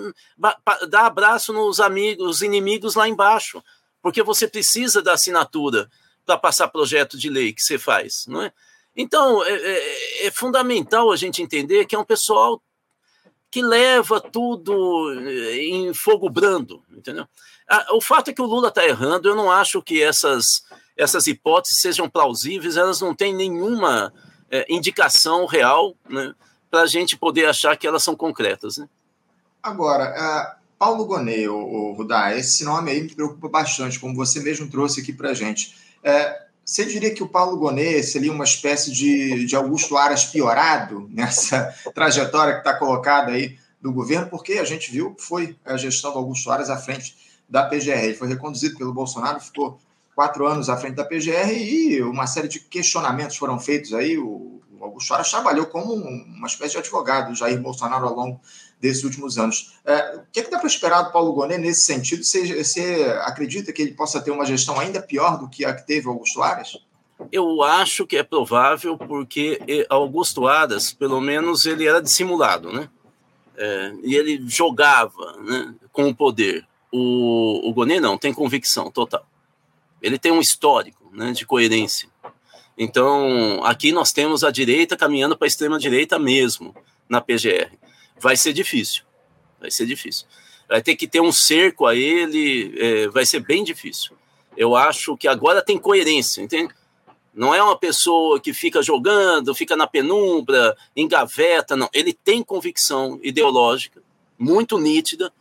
dar 0.88 1.06
abraço 1.08 1.52
nos 1.52 1.80
amigos, 1.80 2.44
inimigos 2.44 2.94
lá 2.94 3.08
embaixo, 3.08 3.64
porque 4.02 4.22
você 4.22 4.48
precisa 4.48 5.02
da 5.02 5.14
assinatura 5.14 5.90
para 6.26 6.38
passar 6.38 6.68
projeto 6.68 7.18
de 7.18 7.30
lei 7.30 7.54
que 7.54 7.62
você 7.62 7.80
faz, 7.80 8.26
não 8.28 8.44
é? 8.44 8.52
Então 8.96 9.44
é, 9.44 9.54
é, 9.54 10.28
é 10.28 10.32
fundamental 10.32 11.12
a 11.12 11.16
gente 11.16 11.42
entender 11.42 11.86
que 11.86 11.96
é 11.96 12.00
um 12.00 12.06
pessoal 12.06 12.62
que 13.56 13.62
leva 13.62 14.20
tudo 14.20 15.14
em 15.54 15.94
fogo 15.94 16.30
brando, 16.30 16.84
entendeu? 16.92 17.26
Ah, 17.70 17.86
o 17.94 18.02
fato 18.02 18.30
é 18.30 18.34
que 18.34 18.42
o 18.42 18.46
Lula 18.46 18.68
está 18.68 18.86
errando, 18.86 19.30
eu 19.30 19.34
não 19.34 19.50
acho 19.50 19.82
que 19.82 20.04
essas, 20.04 20.66
essas 20.98 21.26
hipóteses 21.26 21.80
sejam 21.80 22.10
plausíveis, 22.10 22.76
elas 22.76 23.00
não 23.00 23.16
têm 23.16 23.34
nenhuma 23.34 24.12
é, 24.52 24.66
indicação 24.68 25.46
real 25.46 25.96
né, 26.10 26.34
para 26.70 26.82
a 26.82 26.86
gente 26.86 27.16
poder 27.16 27.46
achar 27.46 27.78
que 27.78 27.88
elas 27.88 28.04
são 28.04 28.14
concretas. 28.14 28.78
Né? 28.78 28.90
Agora, 29.64 30.12
uh, 30.12 30.62
Paulo 30.78 31.06
Gonet, 31.06 31.48
o, 31.48 31.56
o 31.56 31.94
Rudá, 31.94 32.36
esse 32.36 32.66
nome 32.66 32.92
aí 32.92 33.04
me 33.04 33.16
preocupa 33.16 33.48
bastante, 33.48 34.02
como 34.02 34.14
você 34.14 34.42
mesmo 34.42 34.70
trouxe 34.70 35.00
aqui 35.00 35.14
para 35.14 35.30
a 35.30 35.34
gente. 35.34 35.78
Uh, 36.04 36.45
você 36.66 36.84
diria 36.84 37.14
que 37.14 37.22
o 37.22 37.28
Paulo 37.28 37.58
Gonet 37.58 38.02
seria 38.02 38.32
uma 38.32 38.44
espécie 38.44 38.92
de, 38.92 39.46
de 39.46 39.56
Augusto 39.56 39.96
Aras 39.96 40.26
piorado 40.26 41.08
nessa 41.12 41.72
trajetória 41.94 42.54
que 42.54 42.60
está 42.60 42.74
colocada 42.74 43.34
aí 43.34 43.56
do 43.80 43.94
governo? 43.94 44.28
Porque 44.28 44.54
a 44.54 44.64
gente 44.64 44.92
viu 44.92 45.14
que 45.14 45.22
foi 45.22 45.56
a 45.64 45.78
gestão 45.78 46.12
do 46.12 46.18
Augusto 46.18 46.50
Aras 46.50 46.72
à 46.72 46.78
frente 46.78 47.16
da 47.48 47.64
PGR. 47.64 48.06
Ele 48.06 48.16
foi 48.16 48.28
reconduzido 48.28 48.76
pelo 48.80 48.92
Bolsonaro, 48.92 49.40
ficou 49.40 49.80
quatro 50.16 50.48
anos 50.48 50.68
à 50.68 50.76
frente 50.76 50.96
da 50.96 51.06
PGR 51.06 51.52
e 51.52 52.02
uma 52.02 52.26
série 52.26 52.48
de 52.48 52.60
questionamentos 52.60 53.38
foram 53.38 53.60
feitos 53.60 53.94
aí. 53.94 54.18
O, 54.18 54.56
Augusto 54.82 55.14
Aras 55.14 55.32
trabalhou 55.32 55.66
como 55.68 55.94
uma 55.94 56.48
espécie 56.48 56.74
de 56.74 56.78
advogado 56.80 57.30
do 57.30 57.36
Jair 57.36 57.60
Bolsonaro 57.60 58.08
ao 58.08 58.14
longo 58.16 58.42
desses 58.80 59.04
últimos 59.04 59.38
anos. 59.38 59.74
É, 59.86 60.16
o 60.18 60.22
que, 60.32 60.40
é 60.40 60.44
que 60.44 60.52
dá 60.52 60.60
para 60.60 60.68
esperar 60.68 61.04
do 61.04 61.12
Paulo 61.12 61.34
Gonet 61.34 61.60
nesse 61.60 61.82
sentido? 61.82 62.24
Você, 62.24 62.64
você 62.64 63.04
acredita 63.22 63.72
que 63.72 63.82
ele 63.82 63.94
possa 63.94 64.22
ter 64.22 64.32
uma 64.32 64.46
gestão 64.46 64.80
ainda 64.80 65.02
pior 65.02 65.40
do 65.40 65.50
que 65.50 65.66
a 65.66 65.74
que 65.74 65.86
teve 65.86 66.08
Augusto 66.08 66.42
Aras? 66.42 66.78
Eu 67.32 67.64
acho 67.64 68.06
que 68.06 68.18
é 68.18 68.24
provável, 68.24 68.98
porque 68.98 69.60
Augusto 69.90 70.48
Aras, 70.48 70.92
pelo 70.92 71.22
menos, 71.22 71.66
ele 71.66 71.88
era 71.88 72.02
dissimulado, 72.02 72.72
né? 72.72 72.90
É, 73.58 73.94
e 74.04 74.16
ele 74.16 74.44
jogava 74.48 75.38
né, 75.42 75.74
com 75.94 76.10
o 76.10 76.16
poder. 76.16 76.68
O, 76.92 77.70
o 77.70 77.74
Gonet 77.74 78.02
não, 78.02 78.18
tem 78.18 78.34
convicção 78.34 78.92
total. 78.92 79.26
Ele 80.02 80.20
tem 80.20 80.32
um 80.32 80.42
histórico 80.42 81.10
né, 81.14 81.32
de 81.32 81.46
coerência. 81.46 82.10
Então, 82.78 83.64
aqui 83.64 83.94
nós 83.94 84.12
temos 84.12 84.44
a 84.44 84.52
direita 84.52 84.98
caminhando 84.98 85.38
para 85.38 85.46
a 85.46 85.48
extrema-direita 85.48 86.20
mesmo, 86.20 86.76
na 87.08 87.22
PGR. 87.22 87.72
Vai 88.20 88.38
ser 88.38 88.54
difícil. 88.54 89.04
Vai 89.60 89.72
ser 89.72 89.86
difícil. 89.86 90.26
Vai 90.68 90.82
ter 90.82 90.96
que 90.96 91.08
ter 91.08 91.22
um 91.22 91.32
cerco 91.32 91.86
a 91.86 91.96
ele, 91.96 92.76
é, 92.80 93.08
vai 93.10 93.26
ser 93.26 93.40
bem 93.40 93.64
difícil. 93.64 94.16
Eu 94.58 94.76
acho 94.76 95.18
que 95.18 95.28
agora 95.28 95.62
tem 95.62 95.78
coerência, 95.78 96.42
entende? 96.42 96.74
Não 97.34 97.54
é 97.54 97.62
uma 97.62 97.78
pessoa 97.78 98.40
que 98.40 98.54
fica 98.54 98.82
jogando, 98.82 99.54
fica 99.54 99.76
na 99.76 99.86
penumbra, 99.86 100.76
engaveta, 100.96 101.76
não. 101.76 101.90
Ele 101.94 102.14
tem 102.14 102.42
convicção 102.42 103.20
ideológica 103.22 104.02
muito 104.40 104.78
nítida. 104.78 105.32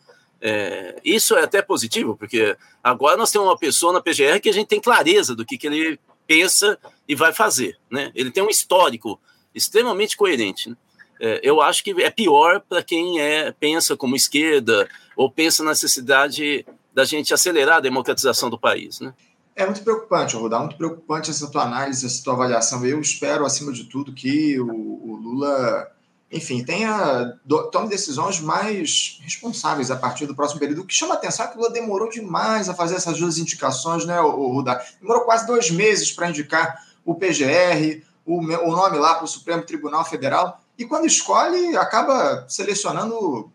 É, 0.40 1.00
isso 1.04 1.36
é 1.36 1.44
até 1.44 1.62
positivo, 1.62 2.16
porque 2.16 2.56
agora 2.82 3.16
nós 3.16 3.30
temos 3.30 3.48
uma 3.48 3.56
pessoa 3.56 3.92
na 3.92 4.00
PGR 4.00 4.40
que 4.42 4.48
a 4.48 4.52
gente 4.52 4.66
tem 4.66 4.80
clareza 4.80 5.34
do 5.34 5.44
que, 5.44 5.56
que 5.56 5.66
ele 5.68 5.98
pensa 6.26 6.78
e 7.08 7.14
vai 7.14 7.32
fazer. 7.32 7.78
Né? 7.90 8.10
Ele 8.14 8.30
tem 8.30 8.42
um 8.42 8.50
histórico 8.50 9.20
extremamente 9.54 10.16
coerente. 10.16 10.70
Né? 10.70 10.76
É, 11.20 11.40
eu 11.42 11.60
acho 11.60 11.82
que 11.82 11.90
é 12.02 12.10
pior 12.10 12.60
para 12.60 12.82
quem 12.82 13.20
é, 13.20 13.52
pensa 13.52 13.96
como 13.96 14.16
esquerda 14.16 14.88
ou 15.16 15.30
pensa 15.30 15.62
na 15.62 15.70
necessidade 15.70 16.66
da 16.92 17.04
gente 17.04 17.34
acelerar 17.34 17.78
a 17.78 17.80
democratização 17.80 18.48
do 18.48 18.58
país. 18.58 19.00
Né? 19.00 19.12
É 19.56 19.64
muito 19.64 19.82
preocupante, 19.82 20.36
Rodar, 20.36 20.60
muito 20.60 20.76
preocupante 20.76 21.30
essa 21.30 21.50
tua 21.50 21.62
análise, 21.62 22.04
essa 22.04 22.22
tua 22.22 22.34
avaliação. 22.34 22.84
Eu 22.84 23.00
espero, 23.00 23.44
acima 23.44 23.72
de 23.72 23.84
tudo, 23.84 24.12
que 24.12 24.58
o, 24.60 24.66
o 24.66 25.16
Lula, 25.16 25.88
enfim, 26.30 26.64
tenha 26.64 27.34
tome 27.70 27.88
decisões 27.88 28.40
mais 28.40 29.18
responsáveis 29.22 29.92
a 29.92 29.96
partir 29.96 30.26
do 30.26 30.34
próximo 30.34 30.58
período. 30.58 30.82
O 30.82 30.86
que 30.86 30.94
chama 30.94 31.14
a 31.14 31.16
atenção 31.16 31.46
é 31.46 31.48
que 31.48 31.56
o 31.56 31.60
Lula 31.60 31.72
demorou 31.72 32.08
demais 32.08 32.68
a 32.68 32.74
fazer 32.74 32.96
essas 32.96 33.18
duas 33.18 33.38
indicações, 33.38 34.04
né, 34.04 34.18
Rudá? 34.20 34.84
Demorou 35.00 35.24
quase 35.24 35.46
dois 35.46 35.70
meses 35.70 36.10
para 36.10 36.30
indicar 36.30 36.76
o 37.04 37.14
PGR, 37.14 38.02
o, 38.26 38.38
o 38.38 38.70
nome 38.72 38.98
lá 38.98 39.14
para 39.14 39.24
o 39.24 39.28
Supremo 39.28 39.62
Tribunal 39.62 40.04
Federal, 40.04 40.60
e 40.78 40.84
quando 40.84 41.06
escolhe, 41.06 41.76
acaba 41.76 42.46
selecionando 42.48 43.50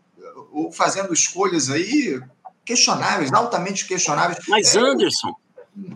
ou 0.51 0.71
fazendo 0.71 1.13
escolhas 1.13 1.69
aí 1.69 2.21
questionáveis, 2.63 3.33
altamente 3.33 3.87
questionáveis. 3.87 4.39
Mas, 4.47 4.75
é, 4.75 4.79
Anderson. 4.79 5.33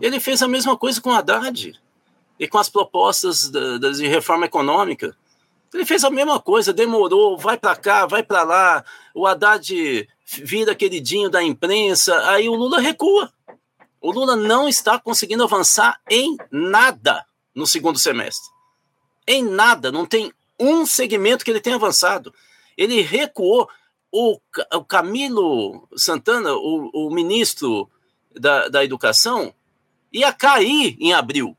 Ele 0.00 0.20
fez 0.20 0.42
a 0.42 0.48
mesma 0.48 0.76
coisa 0.76 1.00
com 1.00 1.10
o 1.10 1.12
Haddad 1.12 1.78
e 2.38 2.48
com 2.48 2.58
as 2.58 2.68
propostas 2.68 3.50
de 3.50 4.06
reforma 4.06 4.46
econômica. 4.46 5.16
Ele 5.72 5.84
fez 5.84 6.04
a 6.04 6.10
mesma 6.10 6.40
coisa, 6.40 6.72
demorou, 6.72 7.36
vai 7.36 7.56
para 7.58 7.74
cá, 7.74 8.06
vai 8.06 8.22
para 8.22 8.42
lá. 8.44 8.84
O 9.14 9.26
Haddad 9.26 10.08
vira 10.26 10.74
queridinho 10.74 11.28
da 11.28 11.42
imprensa, 11.42 12.16
aí 12.30 12.48
o 12.48 12.54
Lula 12.54 12.80
recua. 12.80 13.32
O 14.00 14.12
Lula 14.12 14.36
não 14.36 14.68
está 14.68 14.98
conseguindo 14.98 15.42
avançar 15.42 16.00
em 16.08 16.36
nada 16.50 17.24
no 17.54 17.66
segundo 17.66 17.98
semestre. 17.98 18.52
Em 19.26 19.42
nada, 19.42 19.90
não 19.90 20.04
tem 20.04 20.32
um 20.58 20.86
segmento 20.86 21.44
que 21.44 21.50
ele 21.50 21.60
tenha 21.60 21.76
avançado. 21.76 22.34
Ele 22.76 23.00
recuou. 23.00 23.68
O, 24.16 24.38
o 24.74 24.84
Camilo 24.84 25.88
Santana, 25.96 26.54
o, 26.54 26.88
o 26.94 27.10
ministro 27.12 27.90
da, 28.32 28.68
da 28.68 28.84
Educação, 28.84 29.52
ia 30.12 30.32
cair 30.32 30.96
em 31.00 31.12
abril. 31.12 31.56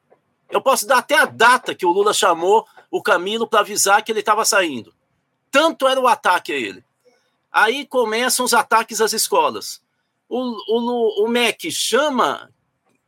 Eu 0.49 0.61
posso 0.61 0.87
dar 0.87 0.99
até 0.99 1.17
a 1.17 1.25
data 1.25 1.75
que 1.75 1.85
o 1.85 1.91
Lula 1.91 2.13
chamou 2.13 2.65
o 2.89 3.03
Camilo 3.03 3.45
para 3.45 3.59
avisar 3.59 4.01
que 4.01 4.09
ele 4.09 4.21
estava 4.21 4.45
saindo. 4.45 4.93
Tanto 5.51 5.85
era 5.85 5.99
o 5.99 6.07
ataque 6.07 6.53
a 6.53 6.55
ele. 6.55 6.81
Aí 7.51 7.85
começam 7.85 8.45
os 8.45 8.53
ataques 8.53 9.01
às 9.01 9.11
escolas. 9.11 9.81
O, 10.29 10.39
o, 10.39 11.25
o 11.25 11.27
MEC 11.27 11.69
chama, 11.71 12.49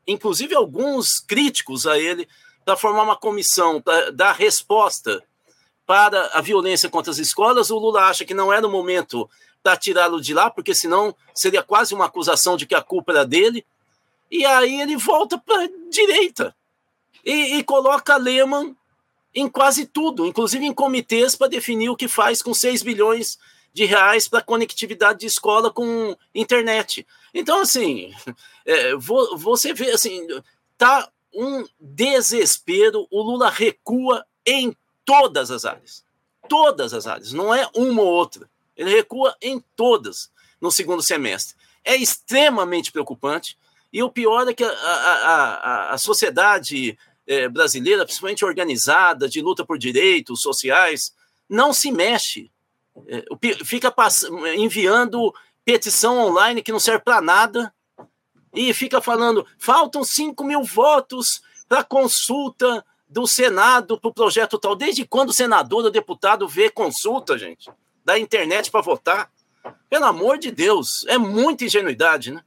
inclusive, 0.06 0.54
alguns 0.56 1.20
críticos 1.20 1.88
a 1.88 1.98
ele 1.98 2.28
para 2.66 2.76
formar 2.76 3.04
uma 3.04 3.16
comissão 3.16 3.82
para 3.82 4.12
dar 4.12 4.34
resposta 4.34 5.24
para 5.88 6.30
a 6.34 6.42
violência 6.42 6.90
contra 6.90 7.10
as 7.10 7.18
escolas. 7.18 7.72
O 7.72 7.80
Lula 7.80 8.02
acha 8.02 8.26
que 8.26 8.34
não 8.34 8.52
era 8.52 8.68
o 8.68 8.70
momento 8.70 9.28
para 9.64 9.78
tirá-lo 9.78 10.22
de 10.22 10.34
lá, 10.34 10.52
porque 10.52 10.76
senão 10.76 11.16
seria 11.34 11.64
quase 11.64 11.96
uma 11.96 12.06
acusação 12.06 12.58
de 12.58 12.66
que 12.66 12.76
a 12.76 12.82
culpa 12.82 13.14
era 13.14 13.26
dele. 13.26 13.66
E 14.30 14.46
aí 14.46 14.82
ele 14.82 14.98
volta 14.98 15.38
para 15.38 15.64
a 15.64 15.70
direita 15.90 16.54
e, 17.26 17.58
e 17.58 17.64
coloca 17.64 18.18
Lehman 18.18 18.76
em 19.34 19.48
quase 19.48 19.86
tudo, 19.86 20.26
inclusive 20.26 20.66
em 20.66 20.74
comitês 20.74 21.36
para 21.36 21.48
definir 21.48 21.90
o 21.90 21.96
que 21.96 22.08
faz 22.08 22.42
com 22.42 22.54
6 22.54 22.84
bilhões 22.84 23.40
de 23.74 23.86
reais 23.86 24.28
para 24.28 24.42
conectividade 24.42 25.20
de 25.20 25.28
escola 25.28 25.72
com 25.72 26.18
internet. 26.34 27.08
Então, 27.34 27.62
assim, 27.62 28.14
é, 28.66 28.96
você 28.96 29.74
vê, 29.74 29.92
assim, 29.92 30.28
tá 30.78 31.10
um 31.34 31.66
desespero, 31.80 33.08
o 33.12 33.22
Lula 33.22 33.50
recua 33.50 34.26
em 34.46 34.76
todas 35.08 35.50
as 35.50 35.64
áreas. 35.64 36.04
Todas 36.50 36.94
as 36.94 37.08
áreas, 37.08 37.32
não 37.32 37.56
é 37.56 37.68
uma 37.74 38.02
ou 38.02 38.10
outra. 38.10 38.50
Ele 38.76 38.92
recua 38.92 39.36
em 39.42 39.64
todas 39.76 40.30
no 40.60 40.70
segundo 40.70 41.02
semestre. 41.02 41.56
É 41.84 41.96
extremamente 41.96 42.92
preocupante. 42.92 43.58
E 43.92 44.04
o 44.04 44.12
pior 44.12 44.48
é 44.48 44.54
que 44.54 44.66
a, 44.66 44.70
a, 44.70 45.54
a, 45.54 45.94
a 45.94 45.98
sociedade 45.98 46.98
é, 47.26 47.48
brasileira, 47.48 48.04
principalmente 48.06 48.44
organizada, 48.44 49.30
de 49.30 49.42
luta 49.42 49.66
por 49.66 49.78
direitos 49.78 50.42
sociais, 50.42 51.14
não 51.50 51.72
se 51.72 51.90
mexe. 51.90 52.52
É, 53.08 53.24
fica 53.64 53.94
enviando 54.58 55.34
petição 55.64 56.20
online 56.20 56.62
que 56.62 56.72
não 56.72 56.80
serve 56.80 57.04
para 57.04 57.22
nada 57.22 57.74
e 58.54 58.74
fica 58.74 59.02
falando: 59.02 59.46
faltam 59.58 60.04
5 60.04 60.44
mil 60.44 60.64
votos 60.64 61.42
para 61.70 61.84
consulta 61.84 62.86
do 63.10 63.26
Senado 63.26 64.00
para 64.00 64.10
o 64.10 64.14
projeto 64.14 64.58
tal. 64.58 64.76
Desde 64.76 65.06
quando 65.06 65.30
o 65.30 65.34
senador 65.34 65.86
ou 65.86 65.92
deputado 65.92 66.48
vê 66.48 66.70
consulta, 66.70 67.38
gente, 67.38 67.72
da 68.04 68.18
internet 68.20 68.70
para 68.70 68.82
votar? 68.82 69.32
Pelo 69.90 70.06
amor 70.06 70.38
de 70.38 70.52
Deus, 70.52 71.06
é 71.08 71.18
muita 71.18 71.66
ingenuidade, 71.66 72.32
né? 72.32 72.42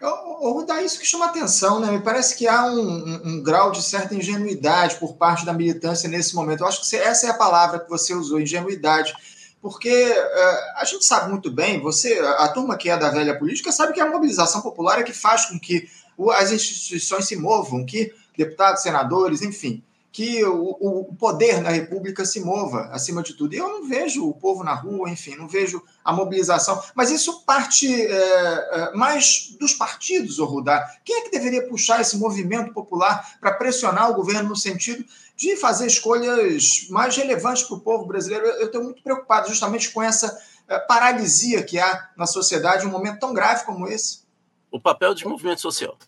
Ou 0.00 0.66
dá 0.66 0.82
isso 0.82 0.98
que 0.98 1.06
chama 1.06 1.26
atenção, 1.26 1.80
né? 1.80 1.90
Me 1.90 2.00
parece 2.00 2.36
que 2.36 2.46
há 2.46 2.66
um, 2.66 2.78
um, 2.78 3.20
um, 3.24 3.42
grau 3.42 3.70
de 3.70 3.82
certa 3.82 4.14
ingenuidade 4.14 4.96
por 4.96 5.14
parte 5.14 5.46
da 5.46 5.52
militância 5.52 6.08
nesse 6.08 6.34
momento. 6.34 6.60
Eu 6.60 6.66
acho 6.66 6.88
que 6.88 6.96
essa 6.96 7.26
é 7.26 7.30
a 7.30 7.34
palavra 7.34 7.80
que 7.80 7.88
você 7.88 8.12
usou, 8.12 8.40
ingenuidade. 8.40 9.14
Porque 9.62 9.88
uh, 9.88 10.78
a 10.78 10.84
gente 10.84 11.06
sabe 11.06 11.30
muito 11.30 11.50
bem, 11.50 11.80
você, 11.80 12.18
a, 12.18 12.48
turma 12.48 12.76
que 12.76 12.90
é 12.90 12.98
da 12.98 13.08
velha 13.08 13.38
política, 13.38 13.72
sabe 13.72 13.94
que 13.94 14.00
a 14.00 14.10
mobilização 14.10 14.60
popular 14.60 15.00
é 15.00 15.02
que 15.02 15.12
faz 15.14 15.46
com 15.46 15.58
que 15.58 15.88
as 16.32 16.52
instituições 16.52 17.26
se 17.26 17.34
movam, 17.34 17.86
que 17.86 18.12
deputados, 18.36 18.82
senadores, 18.82 19.40
enfim, 19.40 19.82
que 20.14 20.44
o, 20.44 20.76
o, 20.80 21.14
poder 21.16 21.60
na 21.60 21.70
República 21.70 22.24
se 22.24 22.38
mova 22.38 22.88
acima 22.92 23.20
de 23.20 23.34
tudo. 23.34 23.52
E 23.52 23.58
eu 23.58 23.68
não 23.68 23.88
vejo 23.88 24.28
o 24.28 24.32
povo 24.32 24.62
na 24.62 24.72
rua, 24.72 25.10
enfim, 25.10 25.34
não 25.34 25.48
vejo 25.48 25.82
a 26.04 26.12
mobilização. 26.12 26.80
Mas 26.94 27.10
isso 27.10 27.44
parte 27.44 27.92
é, 27.92 28.12
é, 28.12 28.92
mais 28.94 29.56
dos 29.58 29.74
partidos, 29.74 30.38
o 30.38 30.44
Rudá. 30.44 30.88
Quem 31.04 31.16
é 31.16 31.20
que 31.22 31.32
deveria 31.32 31.66
puxar 31.66 32.00
esse 32.00 32.16
movimento 32.16 32.72
popular 32.72 33.38
para 33.40 33.54
pressionar 33.54 34.08
o 34.08 34.14
governo 34.14 34.50
no 34.50 34.56
sentido 34.56 35.04
de 35.36 35.56
fazer 35.56 35.88
escolhas 35.88 36.86
mais 36.90 37.16
relevantes 37.16 37.64
para 37.64 37.76
o 37.76 37.80
povo 37.80 38.06
brasileiro? 38.06 38.46
Eu 38.46 38.66
estou 38.66 38.84
muito 38.84 39.02
preocupado 39.02 39.48
justamente 39.48 39.90
com 39.90 40.00
essa 40.00 40.40
é, 40.68 40.78
paralisia 40.78 41.60
que 41.64 41.76
há 41.76 42.10
na 42.16 42.26
sociedade 42.26 42.84
em 42.84 42.88
um 42.88 42.92
momento 42.92 43.18
tão 43.18 43.34
grave 43.34 43.64
como 43.64 43.88
esse. 43.88 44.22
O 44.70 44.80
papel 44.80 45.12
de 45.12 45.26
movimento 45.26 45.60
social 45.60 45.98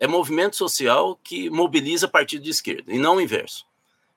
é 0.00 0.06
movimento 0.06 0.56
social 0.56 1.20
que 1.22 1.50
mobiliza 1.50 2.08
partido 2.08 2.42
de 2.42 2.50
esquerda, 2.50 2.90
e 2.92 2.98
não 2.98 3.16
o 3.16 3.20
inverso. 3.20 3.66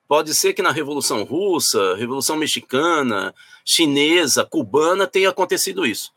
Pode 0.08 0.34
ser 0.34 0.54
que 0.54 0.62
na 0.62 0.72
Revolução 0.72 1.24
Russa, 1.24 1.96
Revolução 1.96 2.38
Mexicana, 2.38 3.36
Chinesa, 3.65 4.46
Cubana 4.46 5.06
tenha 5.06 5.30
acontecido 5.30 5.86
isso. 5.86 6.13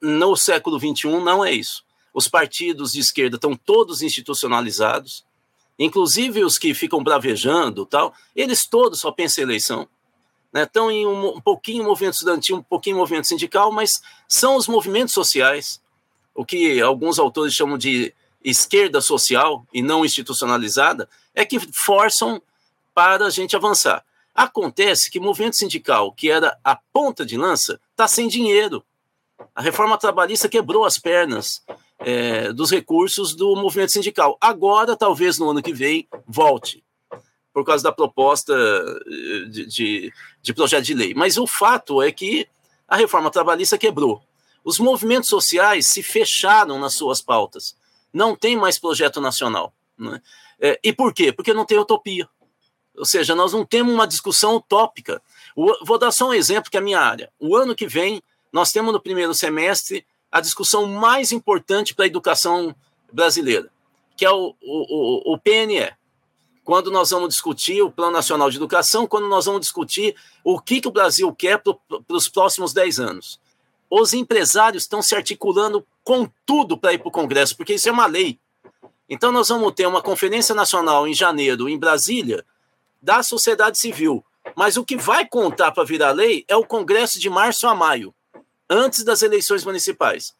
No 0.00 0.36
século 0.36 0.78
XXI 0.78 1.08
não 1.20 1.44
é 1.44 1.52
isso. 1.52 1.84
Os 2.14 2.28
partidos 2.28 2.92
de 2.92 3.00
esquerda 3.00 3.36
estão 3.36 3.56
todos 3.56 4.02
institucionalizados, 4.02 5.24
inclusive 5.78 6.44
os 6.44 6.58
que 6.58 6.72
ficam 6.72 7.02
bravejando, 7.02 7.84
tal, 7.84 8.14
eles 8.36 8.66
todos 8.66 9.00
só 9.00 9.10
pensam 9.10 9.42
em 9.42 9.46
eleição. 9.46 9.88
Né? 10.52 10.62
Estão 10.64 10.90
em 10.90 11.06
um, 11.06 11.36
um 11.36 11.40
pouquinho 11.40 11.84
movimento 11.84 12.14
estudantil, 12.14 12.56
um 12.56 12.62
pouquinho 12.62 12.98
movimento 12.98 13.26
sindical, 13.26 13.72
mas 13.72 14.00
são 14.28 14.56
os 14.56 14.68
movimentos 14.68 15.14
sociais 15.14 15.80
o 16.34 16.44
que 16.44 16.80
alguns 16.80 17.18
autores 17.18 17.54
chamam 17.54 17.76
de 17.76 18.12
esquerda 18.44 19.00
social 19.00 19.66
e 19.72 19.82
não 19.82 20.04
institucionalizada, 20.04 21.08
é 21.34 21.44
que 21.44 21.60
forçam 21.60 22.42
para 22.94 23.26
a 23.26 23.30
gente 23.30 23.56
avançar. 23.56 24.04
Acontece 24.34 25.10
que 25.10 25.18
o 25.18 25.22
movimento 25.22 25.56
sindical, 25.56 26.12
que 26.12 26.30
era 26.30 26.58
a 26.64 26.76
ponta 26.92 27.24
de 27.24 27.36
lança, 27.36 27.80
está 27.90 28.08
sem 28.08 28.28
dinheiro. 28.28 28.82
A 29.54 29.60
reforma 29.60 29.98
trabalhista 29.98 30.48
quebrou 30.48 30.84
as 30.84 30.98
pernas 30.98 31.62
é, 31.98 32.52
dos 32.52 32.70
recursos 32.70 33.34
do 33.34 33.54
movimento 33.56 33.92
sindical. 33.92 34.36
Agora, 34.40 34.96
talvez 34.96 35.38
no 35.38 35.50
ano 35.50 35.62
que 35.62 35.72
vem, 35.72 36.08
volte, 36.26 36.82
por 37.52 37.64
causa 37.64 37.84
da 37.84 37.92
proposta 37.92 38.54
eh, 38.54 39.48
de, 39.48 39.66
de, 39.66 40.12
de 40.40 40.54
projeto 40.54 40.84
de 40.84 40.94
lei. 40.94 41.12
Mas 41.14 41.36
o 41.36 41.46
fato 41.46 42.00
é 42.00 42.10
que 42.10 42.48
a 42.88 42.96
reforma 42.96 43.30
trabalhista 43.30 43.76
quebrou. 43.76 44.22
Os 44.64 44.78
movimentos 44.78 45.28
sociais 45.28 45.86
se 45.86 46.02
fecharam 46.02 46.78
nas 46.78 46.94
suas 46.94 47.20
pautas. 47.20 47.76
Não 48.12 48.36
tem 48.36 48.56
mais 48.56 48.78
projeto 48.78 49.20
nacional. 49.20 49.72
Né? 49.98 50.20
É, 50.60 50.78
e 50.82 50.92
por 50.92 51.12
quê? 51.12 51.32
Porque 51.32 51.54
não 51.54 51.64
tem 51.64 51.78
utopia. 51.78 52.28
Ou 52.96 53.04
seja, 53.04 53.34
nós 53.34 53.52
não 53.52 53.64
temos 53.64 53.92
uma 53.92 54.06
discussão 54.06 54.56
utópica. 54.56 55.22
O, 55.56 55.84
vou 55.84 55.98
dar 55.98 56.12
só 56.12 56.28
um 56.28 56.34
exemplo 56.34 56.70
que 56.70 56.76
é 56.76 56.80
a 56.80 56.82
minha 56.82 57.00
área. 57.00 57.32
O 57.38 57.56
ano 57.56 57.74
que 57.74 57.86
vem, 57.86 58.22
nós 58.52 58.70
temos 58.70 58.92
no 58.92 59.00
primeiro 59.00 59.32
semestre 59.32 60.06
a 60.30 60.40
discussão 60.40 60.86
mais 60.86 61.32
importante 61.32 61.94
para 61.94 62.04
a 62.04 62.06
educação 62.06 62.74
brasileira, 63.12 63.70
que 64.16 64.24
é 64.24 64.30
o, 64.30 64.54
o, 64.62 65.34
o 65.34 65.38
PNE. 65.38 65.92
Quando 66.64 66.90
nós 66.90 67.10
vamos 67.10 67.30
discutir 67.30 67.82
o 67.82 67.90
Plano 67.90 68.12
Nacional 68.12 68.48
de 68.48 68.56
Educação, 68.56 69.06
quando 69.06 69.28
nós 69.28 69.46
vamos 69.46 69.62
discutir 69.62 70.14
o 70.44 70.60
que, 70.60 70.80
que 70.80 70.88
o 70.88 70.92
Brasil 70.92 71.34
quer 71.34 71.58
para 71.58 71.76
os 72.08 72.28
próximos 72.28 72.72
10 72.72 73.00
anos. 73.00 73.40
Os 73.90 74.14
empresários 74.14 74.84
estão 74.84 75.02
se 75.02 75.14
articulando 75.14 75.86
com 76.04 76.28
tudo 76.44 76.76
para 76.76 76.92
ir 76.92 76.98
para 76.98 77.08
o 77.08 77.12
Congresso, 77.12 77.56
porque 77.56 77.74
isso 77.74 77.88
é 77.88 77.92
uma 77.92 78.06
lei. 78.06 78.38
Então, 79.08 79.30
nós 79.30 79.48
vamos 79.48 79.72
ter 79.74 79.86
uma 79.86 80.02
conferência 80.02 80.54
nacional 80.54 81.06
em 81.06 81.14
janeiro, 81.14 81.68
em 81.68 81.78
Brasília, 81.78 82.44
da 83.00 83.22
sociedade 83.22 83.78
civil. 83.78 84.24
Mas 84.56 84.76
o 84.76 84.84
que 84.84 84.96
vai 84.96 85.26
contar 85.26 85.72
para 85.72 85.84
virar 85.84 86.12
lei 86.12 86.44
é 86.48 86.56
o 86.56 86.64
Congresso 86.64 87.20
de 87.20 87.30
março 87.30 87.66
a 87.66 87.74
maio, 87.74 88.14
antes 88.68 89.04
das 89.04 89.22
eleições 89.22 89.64
municipais. 89.64 90.34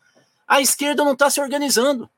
A 0.47 0.61
esquerda 0.61 1.05
não 1.05 1.13
está 1.13 1.31
se 1.31 1.41
organizando. 1.41 2.09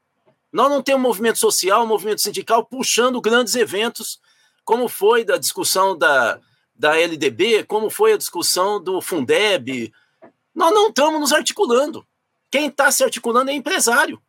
Nós 0.53 0.71
não 0.71 0.83
temos 0.83 1.03
movimento 1.03 1.39
social, 1.39 1.87
movimento 1.87 2.21
sindical 2.21 2.65
puxando 2.65 3.21
grandes 3.21 3.55
eventos, 3.55 4.21
como 4.65 4.89
foi 4.89 5.25
da 5.25 5.37
discussão 5.37 5.97
da, 5.97 6.41
da 6.75 6.97
LDB, 6.97 7.65
como 7.65 7.91
foi 7.91 8.13
a 8.13 8.17
discussão 8.17 8.83
do 8.83 9.01
Fundeb. 9.01 9.93
Nós 10.55 10.73
não 10.73 10.89
estamos 10.89 11.21
nos 11.21 11.33
articulando. 11.33 12.07
Quem 12.55 12.69
está 12.69 12.89
se 12.93 13.03
articulando 13.03 13.51
é 13.51 13.53
empresário. 13.53 14.23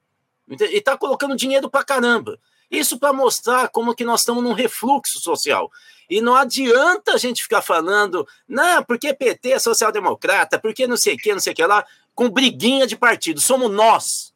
E 0.50 0.56
está 0.76 0.98
colocando 0.98 1.36
dinheiro 1.36 1.70
para 1.70 1.86
caramba. 1.86 2.40
Isso 2.72 2.98
para 2.98 3.14
mostrar 3.14 3.70
como 3.70 3.94
que 3.94 4.04
nós 4.04 4.22
estamos 4.22 4.44
num 4.44 4.52
refluxo 4.52 5.20
social. 5.20 5.72
E 6.10 6.20
não 6.22 6.34
adianta 6.34 7.14
a 7.14 7.18
gente 7.18 7.44
ficar 7.44 7.62
falando, 7.62 8.28
não, 8.48 8.84
porque 8.84 9.14
PT 9.14 9.52
é 9.52 9.60
social-democrata, 9.60 10.58
porque 10.58 10.88
não 10.88 10.98
sei 10.98 11.14
o 11.14 11.18
que, 11.20 11.34
não 11.34 11.40
sei 11.40 11.54
o 11.54 11.56
que 11.56 11.64
lá, 11.68 11.86
com 12.16 12.28
briguinha 12.28 12.88
de 12.88 12.98
partido. 12.98 13.40
Somos 13.40 13.70
nós. 13.70 14.34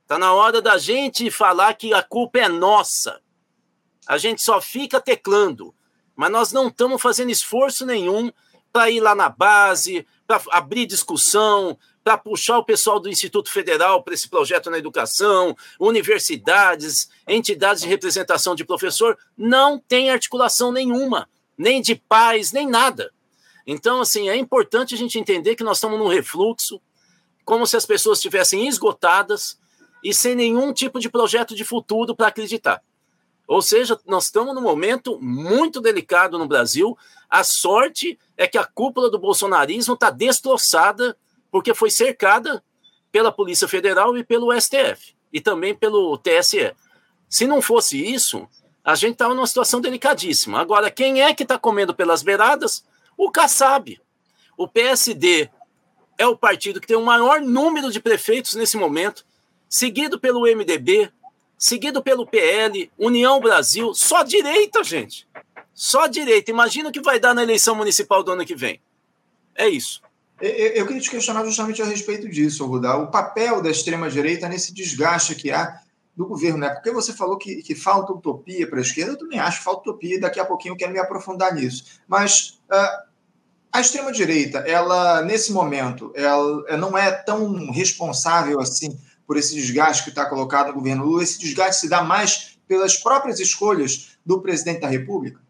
Está 0.00 0.18
na 0.18 0.32
hora 0.32 0.62
da 0.62 0.78
gente 0.78 1.30
falar 1.30 1.74
que 1.74 1.92
a 1.92 2.02
culpa 2.02 2.38
é 2.38 2.48
nossa. 2.48 3.20
A 4.06 4.16
gente 4.16 4.40
só 4.40 4.58
fica 4.58 5.02
teclando, 5.02 5.74
mas 6.16 6.30
nós 6.30 6.50
não 6.50 6.68
estamos 6.68 7.02
fazendo 7.02 7.28
esforço 7.28 7.84
nenhum 7.84 8.32
para 8.72 8.90
ir 8.90 9.00
lá 9.00 9.14
na 9.14 9.28
base, 9.28 10.06
para 10.26 10.40
abrir 10.50 10.86
discussão, 10.86 11.78
para 12.08 12.16
puxar 12.16 12.56
o 12.56 12.64
pessoal 12.64 12.98
do 12.98 13.10
Instituto 13.10 13.50
Federal 13.50 14.02
para 14.02 14.14
esse 14.14 14.26
projeto 14.26 14.70
na 14.70 14.78
educação, 14.78 15.54
universidades, 15.78 17.10
entidades 17.28 17.82
de 17.82 17.88
representação 17.88 18.54
de 18.54 18.64
professor, 18.64 19.18
não 19.36 19.78
tem 19.78 20.08
articulação 20.08 20.72
nenhuma, 20.72 21.28
nem 21.54 21.82
de 21.82 21.94
paz, 21.94 22.50
nem 22.50 22.66
nada. 22.66 23.12
Então, 23.66 24.00
assim, 24.00 24.26
é 24.30 24.34
importante 24.34 24.94
a 24.94 24.96
gente 24.96 25.18
entender 25.18 25.54
que 25.54 25.62
nós 25.62 25.76
estamos 25.76 25.98
num 25.98 26.08
refluxo, 26.08 26.80
como 27.44 27.66
se 27.66 27.76
as 27.76 27.84
pessoas 27.84 28.16
estivessem 28.16 28.66
esgotadas 28.66 29.58
e 30.02 30.14
sem 30.14 30.34
nenhum 30.34 30.72
tipo 30.72 30.98
de 30.98 31.10
projeto 31.10 31.54
de 31.54 31.62
futuro 31.62 32.16
para 32.16 32.28
acreditar. 32.28 32.82
Ou 33.46 33.60
seja, 33.60 34.00
nós 34.06 34.24
estamos 34.24 34.54
num 34.54 34.62
momento 34.62 35.20
muito 35.20 35.78
delicado 35.78 36.38
no 36.38 36.48
Brasil. 36.48 36.96
A 37.28 37.44
sorte 37.44 38.18
é 38.34 38.46
que 38.46 38.56
a 38.56 38.64
cúpula 38.64 39.10
do 39.10 39.18
bolsonarismo 39.18 39.92
está 39.92 40.08
destroçada 40.08 41.14
porque 41.50 41.74
foi 41.74 41.90
cercada 41.90 42.62
pela 43.10 43.32
Polícia 43.32 43.66
Federal 43.66 44.16
e 44.16 44.24
pelo 44.24 44.52
STF, 44.58 45.14
e 45.32 45.40
também 45.40 45.74
pelo 45.74 46.18
TSE. 46.18 46.74
Se 47.28 47.46
não 47.46 47.60
fosse 47.60 48.02
isso, 48.02 48.48
a 48.84 48.94
gente 48.94 49.12
estava 49.12 49.34
numa 49.34 49.46
situação 49.46 49.80
delicadíssima. 49.80 50.60
Agora, 50.60 50.90
quem 50.90 51.22
é 51.22 51.34
que 51.34 51.42
está 51.42 51.58
comendo 51.58 51.94
pelas 51.94 52.22
beiradas? 52.22 52.84
O 53.16 53.30
Kassab. 53.30 54.00
O 54.56 54.66
PSD 54.66 55.50
é 56.16 56.26
o 56.26 56.36
partido 56.36 56.80
que 56.80 56.86
tem 56.86 56.96
o 56.96 57.04
maior 57.04 57.40
número 57.40 57.92
de 57.92 58.00
prefeitos 58.00 58.54
nesse 58.54 58.76
momento, 58.76 59.24
seguido 59.68 60.18
pelo 60.18 60.42
MDB, 60.42 61.12
seguido 61.56 62.02
pelo 62.02 62.26
PL, 62.26 62.90
União 62.98 63.40
Brasil, 63.40 63.94
só 63.94 64.22
direita, 64.22 64.82
gente. 64.82 65.28
Só 65.74 66.06
direita. 66.06 66.50
Imagina 66.50 66.88
o 66.88 66.92
que 66.92 67.00
vai 67.00 67.20
dar 67.20 67.34
na 67.34 67.42
eleição 67.42 67.74
municipal 67.74 68.22
do 68.22 68.32
ano 68.32 68.44
que 68.44 68.56
vem. 68.56 68.80
É 69.54 69.68
isso. 69.68 70.02
Eu 70.40 70.86
queria 70.86 71.02
te 71.02 71.10
questionar 71.10 71.44
justamente 71.44 71.82
a 71.82 71.84
respeito 71.84 72.28
disso, 72.28 72.64
Rudá. 72.64 72.96
O 72.96 73.10
papel 73.10 73.60
da 73.60 73.70
extrema-direita 73.70 74.48
nesse 74.48 74.72
desgaste 74.72 75.34
que 75.34 75.50
há 75.50 75.80
do 76.16 76.26
governo, 76.26 76.58
né? 76.58 76.70
Porque 76.70 76.90
você 76.90 77.12
falou 77.12 77.38
que, 77.38 77.62
que 77.62 77.74
falta 77.74 78.12
utopia 78.12 78.68
para 78.68 78.78
a 78.78 78.82
esquerda, 78.82 79.12
eu 79.12 79.18
também 79.18 79.38
acho 79.38 79.62
falta 79.62 79.88
utopia, 79.90 80.16
e 80.16 80.20
daqui 80.20 80.40
a 80.40 80.44
pouquinho 80.44 80.72
eu 80.72 80.76
quero 80.76 80.92
me 80.92 80.98
aprofundar 80.98 81.54
nisso. 81.54 82.00
Mas 82.08 82.60
uh, 82.70 83.08
a 83.72 83.80
extrema-direita, 83.80 84.58
ela, 84.60 85.22
nesse 85.22 85.52
momento, 85.52 86.12
ela 86.14 86.76
não 86.76 86.96
é 86.96 87.10
tão 87.10 87.70
responsável 87.70 88.60
assim 88.60 88.98
por 89.26 89.36
esse 89.36 89.54
desgaste 89.54 90.04
que 90.04 90.08
está 90.08 90.26
colocado 90.26 90.68
no 90.68 90.74
governo 90.74 91.04
Lula. 91.04 91.22
Esse 91.22 91.38
desgaste 91.38 91.82
se 91.82 91.88
dá 91.88 92.02
mais 92.02 92.58
pelas 92.66 92.96
próprias 92.96 93.38
escolhas 93.38 94.18
do 94.24 94.40
presidente 94.40 94.80
da 94.80 94.88
República? 94.88 95.40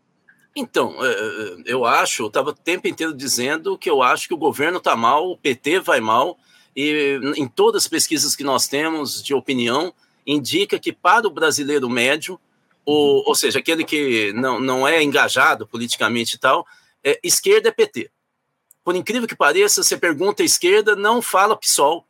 Então, 0.60 0.96
é, 1.04 1.08
é, 1.08 1.56
eu 1.66 1.84
acho, 1.84 2.24
eu 2.24 2.26
estava 2.26 2.50
o 2.50 2.52
tempo 2.52 2.88
inteiro 2.88 3.14
dizendo 3.14 3.78
que 3.78 3.88
eu 3.88 4.02
acho 4.02 4.26
que 4.26 4.34
o 4.34 4.38
governo 4.38 4.78
está 4.78 4.96
mal, 4.96 5.30
o 5.30 5.36
PT 5.36 5.78
vai 5.78 6.00
mal, 6.00 6.36
e 6.74 7.20
em 7.36 7.46
todas 7.46 7.84
as 7.84 7.88
pesquisas 7.88 8.34
que 8.34 8.42
nós 8.42 8.66
temos 8.66 9.22
de 9.22 9.32
opinião, 9.32 9.94
indica 10.26 10.76
que 10.76 10.92
para 10.92 11.28
o 11.28 11.30
brasileiro 11.30 11.88
médio, 11.88 12.40
ou, 12.84 13.22
ou 13.24 13.36
seja, 13.36 13.60
aquele 13.60 13.84
que 13.84 14.32
não, 14.32 14.58
não 14.58 14.86
é 14.86 15.00
engajado 15.00 15.64
politicamente 15.64 16.34
e 16.34 16.38
tal, 16.38 16.66
é, 17.04 17.20
esquerda 17.22 17.68
é 17.68 17.72
PT. 17.72 18.10
Por 18.82 18.96
incrível 18.96 19.28
que 19.28 19.36
pareça, 19.36 19.84
você 19.84 19.96
pergunta 19.96 20.42
a 20.42 20.46
esquerda, 20.46 20.96
não 20.96 21.22
fala 21.22 21.56
PSOL. 21.56 22.04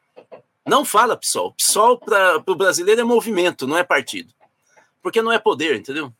Não 0.66 0.86
fala 0.86 1.18
PSOL. 1.18 1.52
PSOL 1.52 1.98
para 1.98 2.42
o 2.46 2.54
brasileiro 2.54 3.02
é 3.02 3.04
movimento, 3.04 3.66
não 3.66 3.76
é 3.76 3.84
partido. 3.84 4.32
Porque 5.02 5.20
não 5.20 5.32
é 5.32 5.38
poder, 5.38 5.76
entendeu? 5.76 6.10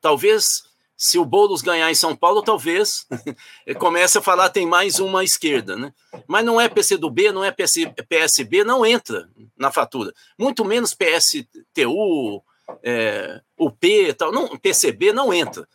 Talvez 0.00 0.65
se 0.96 1.18
o 1.18 1.24
Boulos 1.24 1.60
ganhar 1.60 1.90
em 1.90 1.94
São 1.94 2.16
Paulo, 2.16 2.42
talvez 2.42 3.06
comece 3.78 4.16
a 4.16 4.22
falar 4.22 4.48
tem 4.48 4.66
mais 4.66 4.98
uma 4.98 5.22
esquerda, 5.22 5.76
né? 5.76 5.92
Mas 6.26 6.44
não 6.44 6.60
é 6.60 6.68
PCdoB, 6.68 7.32
não 7.32 7.44
é 7.44 7.50
PC, 7.50 7.92
PSB, 8.08 8.64
não 8.64 8.84
entra 8.84 9.28
na 9.56 9.70
fatura. 9.70 10.12
Muito 10.38 10.64
menos 10.64 10.94
PSTU, 10.94 12.42
é, 12.82 13.40
UP, 13.58 14.14
tal, 14.14 14.32
não, 14.32 14.56
PCB 14.56 15.12
não 15.12 15.34
entra. 15.34 15.68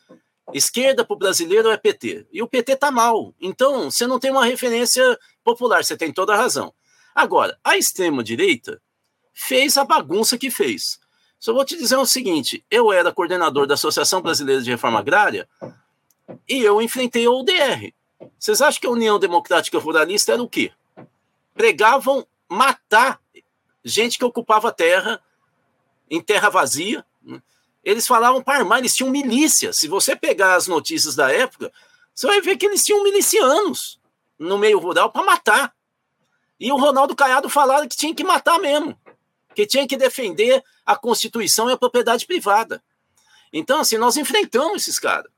Esquerda 0.54 1.06
para 1.06 1.14
o 1.14 1.20
brasileiro 1.20 1.70
é 1.70 1.78
PT. 1.78 2.28
E 2.32 2.42
o 2.42 2.48
PT 2.48 2.74
está 2.74 2.92
mal. 2.92 3.34
Então, 3.40 3.92
você 3.92 4.08
não 4.08 4.20
tem 4.20 4.32
uma 4.32 4.46
referência 4.46 5.18
popular, 5.44 5.84
você 5.84 5.96
tem 5.96 6.12
toda 6.12 6.34
a 6.34 6.38
razão. 6.38 6.74
Agora, 7.14 7.58
a 7.64 7.78
extrema-direita 7.78 8.82
fez 9.34 9.78
a 9.78 9.86
bagunça 9.86 10.38
que 10.38 10.50
fez. 10.50 11.00
Só 11.42 11.54
vou 11.54 11.66
te 11.66 11.76
dizer 11.76 11.98
o 11.98 12.06
seguinte: 12.06 12.64
eu 12.70 12.94
era 12.94 13.12
coordenador 13.12 13.66
da 13.66 13.74
Associação 13.74 14.22
Brasileira 14.22 14.62
de 14.62 14.70
Reforma 14.70 15.00
Agrária 15.00 15.50
e 16.48 16.62
eu 16.62 16.80
enfrentei 16.80 17.26
a 17.26 17.32
UDR. 17.32 17.92
Vocês 18.38 18.62
acham 18.62 18.80
que 18.80 18.86
a 18.86 18.92
União 18.92 19.18
Democrática 19.18 19.80
Ruralista 19.80 20.34
era 20.34 20.44
o 20.44 20.48
quê? 20.48 20.72
Pregavam 21.56 22.26
matar 22.48 23.20
gente 23.84 24.20
que 24.20 24.24
ocupava 24.24 24.72
terra 24.72 25.20
em 26.12 26.22
terra 26.22 26.48
vazia. 26.50 27.04
Né? 27.24 27.42
Eles 27.84 28.06
falavam 28.06 28.44
para 28.44 28.60
armar, 28.60 28.78
eles 28.78 28.96
tinham 28.96 29.10
milícia. 29.10 29.74
Se 29.74 29.88
você 29.88 30.16
pegar 30.16 30.54
as 30.54 30.68
notícias 30.68 31.16
da 31.16 31.32
época, 31.32 31.74
você 32.14 32.28
vai 32.28 32.40
ver 32.40 32.56
que 32.56 32.68
eles 32.68 32.86
tinham 32.86 33.04
milicianos 33.04 34.00
no 34.38 34.60
meio 34.60 34.78
rural 34.78 35.12
para 35.12 35.26
matar. 35.26 35.74
E 36.60 36.72
o 36.72 36.78
Ronaldo 36.78 37.16
Caiado 37.16 37.50
falava 37.50 37.88
que 37.88 37.98
tinha 37.98 38.14
que 38.14 38.24
matar 38.24 38.60
mesmo 38.60 38.96
que 39.54 39.66
tinha 39.66 39.88
que 39.88 39.98
defender 39.98 40.64
a 40.92 40.96
Constituição 40.98 41.70
e 41.70 41.74
a 41.74 41.78
propriedade 41.78 42.26
privada. 42.26 42.84
Então, 43.54 43.80
assim, 43.80 43.98
nós 43.98 44.18
enfrentamos 44.18 44.84
esses 44.84 45.00
caras. 45.00 45.32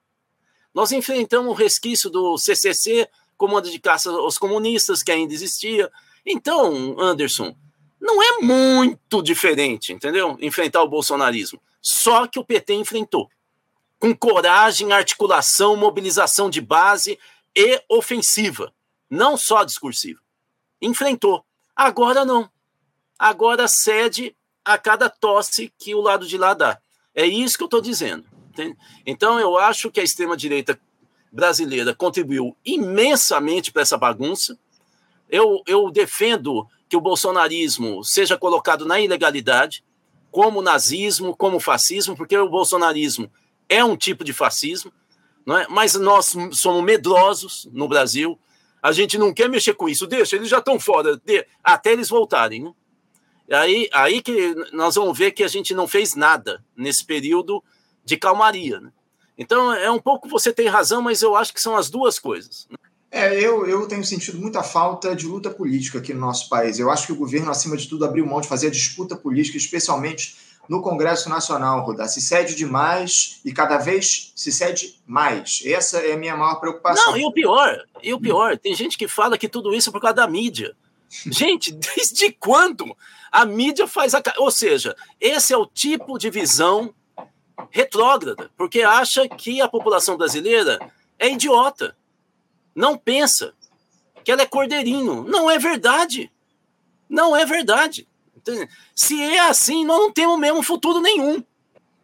Nós 0.73 0.91
enfrentamos 0.91 1.51
o 1.51 1.55
resquício 1.55 2.09
do 2.09 2.37
CCC, 2.37 3.07
Comando 3.37 3.69
de 3.69 3.79
Caça 3.79 4.09
aos 4.09 4.37
Comunistas, 4.37 5.03
que 5.03 5.11
ainda 5.11 5.33
existia. 5.33 5.91
Então, 6.25 6.99
Anderson, 6.99 7.55
não 8.01 8.21
é 8.21 8.39
muito 8.41 9.21
diferente, 9.21 9.93
entendeu? 9.93 10.37
Enfrentar 10.41 10.81
o 10.81 10.89
bolsonarismo. 10.89 11.61
Só 11.81 12.25
que 12.27 12.39
o 12.39 12.43
PT 12.43 12.73
enfrentou. 12.73 13.29
Com 13.99 14.15
coragem, 14.15 14.91
articulação, 14.91 15.75
mobilização 15.75 16.49
de 16.49 16.61
base 16.61 17.19
e 17.55 17.81
ofensiva. 17.87 18.73
Não 19.09 19.37
só 19.37 19.63
discursiva. 19.63 20.19
Enfrentou. 20.81 21.45
Agora 21.75 22.25
não. 22.25 22.49
Agora 23.19 23.67
cede 23.67 24.35
a 24.63 24.77
cada 24.77 25.09
tosse 25.09 25.73
que 25.77 25.93
o 25.93 26.01
lado 26.01 26.27
de 26.27 26.37
lá 26.37 26.53
dá. 26.53 26.79
É 27.13 27.25
isso 27.25 27.57
que 27.57 27.63
eu 27.63 27.67
estou 27.67 27.81
dizendo. 27.81 28.25
Entende? 28.49 28.77
Então 29.05 29.39
eu 29.39 29.57
acho 29.57 29.89
que 29.89 29.99
a 29.99 30.03
extrema-direita 30.03 30.79
brasileira 31.31 31.95
contribuiu 31.95 32.55
imensamente 32.63 33.71
para 33.71 33.81
essa 33.81 33.97
bagunça. 33.97 34.57
Eu, 35.29 35.63
eu 35.65 35.89
defendo 35.89 36.67
que 36.87 36.95
o 36.95 37.01
bolsonarismo 37.01 38.03
seja 38.03 38.37
colocado 38.37 38.85
na 38.85 38.99
ilegalidade, 38.99 39.83
como 40.29 40.61
nazismo, 40.61 41.35
como 41.35 41.59
fascismo, 41.59 42.15
porque 42.15 42.37
o 42.37 42.49
bolsonarismo 42.49 43.31
é 43.67 43.83
um 43.83 43.97
tipo 43.97 44.23
de 44.23 44.31
fascismo, 44.31 44.93
não 45.45 45.57
é? 45.57 45.67
mas 45.69 45.95
nós 45.95 46.35
somos 46.51 46.83
medrosos 46.83 47.67
no 47.71 47.87
Brasil, 47.87 48.39
a 48.81 48.91
gente 48.91 49.17
não 49.17 49.33
quer 49.33 49.49
mexer 49.49 49.73
com 49.73 49.89
isso, 49.89 50.05
deixa, 50.05 50.35
eles 50.35 50.49
já 50.49 50.59
estão 50.59 50.79
fora, 50.79 51.17
de, 51.17 51.45
até 51.63 51.93
eles 51.93 52.09
voltarem. 52.09 52.63
Né? 52.63 52.73
Aí, 53.51 53.89
aí 53.91 54.21
que 54.21 54.55
nós 54.71 54.95
vamos 54.95 55.17
ver 55.17 55.31
que 55.31 55.43
a 55.43 55.47
gente 55.47 55.73
não 55.73 55.87
fez 55.87 56.15
nada 56.15 56.63
nesse 56.75 57.03
período 57.05 57.63
de 58.05 58.17
calmaria. 58.17 58.79
Né? 58.79 58.89
Então, 59.37 59.73
é 59.73 59.91
um 59.91 59.99
pouco 59.99 60.29
você 60.29 60.53
tem 60.53 60.67
razão, 60.67 61.01
mas 61.01 61.21
eu 61.21 61.35
acho 61.35 61.53
que 61.53 61.61
são 61.61 61.75
as 61.75 61.89
duas 61.89 62.19
coisas. 62.19 62.67
Né? 62.69 62.77
É, 63.11 63.39
eu, 63.39 63.67
eu 63.67 63.87
tenho 63.87 64.03
sentido 64.03 64.39
muita 64.39 64.63
falta 64.63 65.15
de 65.15 65.27
luta 65.27 65.49
política 65.49 65.99
aqui 65.99 66.13
no 66.13 66.19
nosso 66.19 66.49
país. 66.49 66.79
Eu 66.79 66.89
acho 66.89 67.05
que 67.05 67.11
o 67.11 67.15
governo, 67.15 67.51
acima 67.51 67.77
de 67.77 67.87
tudo, 67.87 68.05
abriu 68.05 68.25
mão 68.25 68.41
de 68.41 68.47
fazer 68.47 68.67
a 68.67 68.71
disputa 68.71 69.15
política, 69.15 69.55
especialmente 69.55 70.35
no 70.67 70.81
Congresso 70.81 71.29
Nacional, 71.29 71.85
Rudá. 71.85 72.07
Se 72.07 72.21
cede 72.21 72.55
demais 72.55 73.39
e 73.45 73.51
cada 73.51 73.77
vez 73.77 74.31
se 74.35 74.51
cede 74.51 74.95
mais. 75.05 75.61
Essa 75.65 75.99
é 75.99 76.13
a 76.13 76.17
minha 76.17 76.35
maior 76.35 76.55
preocupação. 76.55 77.11
Não, 77.11 77.17
e 77.17 77.23
o 77.23 77.31
pior, 77.31 77.83
e 78.01 78.13
o 78.13 78.19
pior, 78.19 78.57
tem 78.57 78.73
gente 78.73 78.97
que 78.97 79.07
fala 79.07 79.37
que 79.37 79.49
tudo 79.49 79.75
isso 79.75 79.89
é 79.89 79.91
por 79.91 80.01
causa 80.01 80.15
da 80.15 80.27
mídia. 80.27 80.75
Gente, 81.25 81.71
desde 81.73 82.31
quando 82.31 82.95
a 83.31 83.45
mídia 83.45 83.87
faz 83.87 84.13
a. 84.13 84.21
Ou 84.37 84.51
seja, 84.51 84.95
esse 85.19 85.53
é 85.53 85.57
o 85.57 85.65
tipo 85.65 86.17
de 86.17 86.29
visão 86.29 86.93
retrógrada, 87.69 88.51
porque 88.57 88.81
acha 88.81 89.27
que 89.27 89.61
a 89.61 89.67
população 89.67 90.17
brasileira 90.17 90.79
é 91.19 91.29
idiota 91.29 91.95
não 92.75 92.97
pensa 92.97 93.53
que 94.23 94.31
ela 94.31 94.41
é 94.41 94.45
cordeirinho. 94.45 95.23
Não 95.23 95.49
é 95.49 95.57
verdade. 95.57 96.31
Não 97.07 97.35
é 97.35 97.45
verdade. 97.45 98.07
Se 98.95 99.21
é 99.21 99.39
assim, 99.39 99.85
nós 99.85 99.99
não 99.99 100.11
temos 100.11 100.39
mesmo 100.39 100.63
futuro 100.63 100.99
nenhum. 100.99 101.43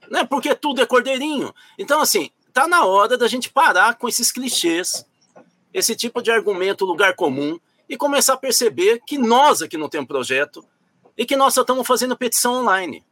Né? 0.10 0.24
Porque 0.26 0.53
tudo 0.55 0.82
é 0.82 0.86
cordeirinho. 0.86 1.53
Então, 1.78 2.01
assim, 2.01 2.30
tá 2.53 2.68
na 2.68 2.86
hora 2.86 3.18
da 3.18 3.28
gente 3.28 3.49
parar 3.49 3.95
com 3.95 4.07
esses 4.07 4.32
clichês, 4.32 5.05
esse 5.74 5.95
tipo 5.95 6.22
de 6.22 6.32
argumento 6.32 6.86
lugar 6.86 7.16
comum, 7.16 7.60
e 7.90 7.98
começar 7.98 8.36
a 8.36 8.38
perceber 8.38 9.02
que 9.06 9.18
nós 9.18 9.64
aqui 9.64 9.76
não 9.76 9.90
temos 9.90 10.08
projeto 10.08 10.64
e 11.18 11.26
que 11.26 11.36
nós 11.36 11.56
só 11.56 11.62
estamos 11.62 11.88
fazendo 11.88 12.16
petição 12.16 12.62
online. 12.62 13.04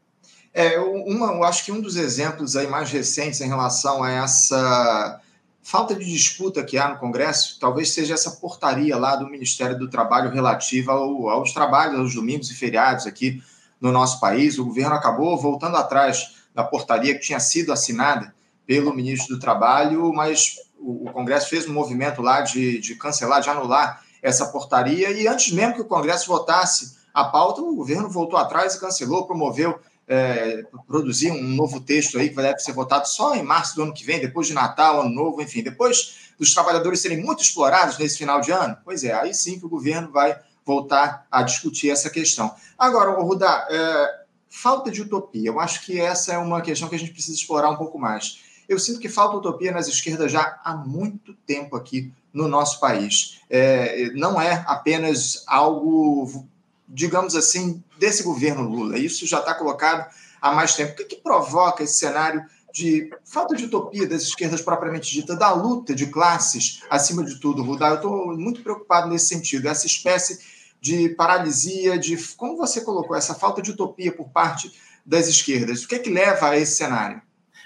É, 0.53 0.80
uma, 0.80 1.34
eu 1.34 1.43
acho 1.43 1.65
que 1.65 1.71
um 1.71 1.82
dos 1.82 1.95
exemplos 1.95 2.55
aí 2.55 2.67
mais 2.67 2.91
recentes 2.91 3.41
em 3.41 3.47
relação 3.47 4.03
a 4.03 4.11
essa 4.11 5.19
falta 5.61 5.93
de 5.93 6.05
disputa 6.05 6.63
que 6.63 6.78
há 6.78 6.88
no 6.88 6.97
Congresso 6.97 7.59
talvez 7.59 7.91
seja 7.91 8.13
essa 8.13 8.32
portaria 8.32 8.95
lá 8.95 9.15
do 9.15 9.28
Ministério 9.28 9.78
do 9.78 9.89
Trabalho 9.89 10.32
relativa 10.32 10.93
ao, 10.93 11.28
aos 11.28 11.51
trabalhos 11.51 11.99
aos 11.99 12.15
domingos 12.15 12.49
e 12.49 12.55
feriados 12.55 13.05
aqui 13.05 13.43
no 13.82 13.91
nosso 13.91 14.19
país. 14.19 14.57
O 14.57 14.65
governo 14.65 14.95
acabou 14.95 15.38
voltando 15.38 15.75
atrás 15.75 16.38
da 16.55 16.63
portaria 16.63 17.13
que 17.13 17.21
tinha 17.21 17.39
sido 17.39 17.73
assinada 17.73 18.34
pelo 18.65 18.93
ministro 18.93 19.36
do 19.36 19.41
Trabalho, 19.41 20.11
mas 20.13 20.55
o, 20.78 21.07
o 21.07 21.11
Congresso 21.11 21.49
fez 21.49 21.67
um 21.67 21.73
movimento 21.73 22.21
lá 22.21 22.41
de, 22.41 22.80
de 22.80 22.95
cancelar, 22.95 23.41
de 23.41 23.49
anular 23.49 24.01
essa 24.28 24.47
portaria, 24.47 25.09
e 25.11 25.28
antes 25.28 25.53
mesmo 25.53 25.73
que 25.73 25.82
o 25.82 25.86
Congresso 25.86 26.28
votasse 26.28 26.97
a 27.13 27.23
pauta, 27.23 27.61
o 27.61 27.75
governo 27.75 28.09
voltou 28.09 28.38
atrás 28.38 28.75
e 28.75 28.80
cancelou, 28.80 29.25
promoveu 29.25 29.80
é, 30.05 30.65
produzir 30.86 31.32
um 31.32 31.41
novo 31.41 31.80
texto 31.80 32.17
aí 32.19 32.30
que 32.30 32.36
deve 32.36 32.59
ser 32.59 32.73
votado 32.73 33.07
só 33.07 33.36
em 33.36 33.41
março 33.41 33.75
do 33.75 33.84
ano 33.84 33.93
que 33.93 34.03
vem, 34.03 34.19
depois 34.19 34.47
de 34.47 34.53
Natal, 34.53 34.99
Ano 35.01 35.09
Novo, 35.09 35.41
enfim, 35.41 35.63
depois 35.63 36.34
dos 36.38 36.53
trabalhadores 36.53 36.99
serem 36.99 37.23
muito 37.23 37.41
explorados 37.41 37.97
nesse 37.97 38.17
final 38.17 38.41
de 38.41 38.51
ano, 38.51 38.78
pois 38.84 39.03
é, 39.03 39.13
aí 39.13 39.34
sim 39.34 39.57
que 39.57 39.65
o 39.65 39.69
governo 39.69 40.11
vai 40.11 40.38
voltar 40.65 41.25
a 41.32 41.41
discutir 41.41 41.89
essa 41.89 42.09
questão. 42.09 42.53
Agora, 42.78 43.11
Rudá, 43.11 43.65
é, 43.69 44.21
falta 44.49 44.91
de 44.91 45.01
utopia, 45.01 45.49
eu 45.49 45.59
acho 45.59 45.86
que 45.86 45.99
essa 45.99 46.34
é 46.34 46.38
uma 46.38 46.61
questão 46.61 46.89
que 46.89 46.95
a 46.95 46.99
gente 46.99 47.13
precisa 47.13 47.38
explorar 47.38 47.69
um 47.69 47.78
pouco 47.78 47.97
mais. 47.97 48.39
Eu 48.67 48.78
sinto 48.78 48.99
que 48.99 49.07
falta 49.07 49.38
utopia 49.38 49.71
nas 49.71 49.88
esquerdas 49.88 50.30
já 50.30 50.59
há 50.63 50.75
muito 50.75 51.34
tempo 51.45 51.78
aqui 51.78 52.11
no 52.38 52.47
nosso 52.47 52.79
país. 52.79 53.39
É, 53.49 54.11
não 54.13 54.39
é 54.39 54.63
apenas 54.67 55.43
algo 55.47 56.47
digamos 56.88 57.35
assim, 57.35 57.83
desse 57.97 58.23
governo 58.23 58.63
Lula. 58.63 58.97
Isso 58.97 59.27
já 59.27 59.39
está 59.39 59.53
colocado 59.53 60.09
há 60.41 60.51
mais 60.53 60.75
tempo. 60.75 60.93
O 60.93 60.95
que, 60.95 61.03
que 61.03 61.15
provoca 61.17 61.83
esse 61.83 61.95
cenário 61.95 62.43
de 62.73 63.09
falta 63.25 63.55
de 63.55 63.65
utopia 63.65 64.07
das 64.07 64.23
esquerdas 64.23 64.61
propriamente 64.61 65.11
dita, 65.11 65.35
da 65.35 65.51
luta 65.51 65.93
de 65.93 66.07
classes, 66.07 66.81
acima 66.89 67.23
de 67.23 67.39
tudo, 67.39 67.63
Rudá? 67.63 67.89
Eu 67.89 67.95
estou 67.95 68.38
muito 68.38 68.61
preocupado 68.61 69.09
nesse 69.09 69.27
sentido, 69.27 69.67
essa 69.67 69.85
espécie 69.85 70.39
de 70.79 71.09
paralisia, 71.09 71.97
de 71.97 72.15
como 72.35 72.55
você 72.55 72.81
colocou, 72.81 73.15
essa 73.17 73.33
falta 73.33 73.61
de 73.61 73.71
utopia 73.71 74.11
por 74.11 74.29
parte 74.29 74.71
das 75.05 75.27
esquerdas. 75.27 75.83
O 75.83 75.88
que 75.88 75.95
é 75.95 75.99
que 75.99 76.09
leva 76.09 76.49
a 76.49 76.57
esse 76.57 76.75
cenário? 76.75 77.21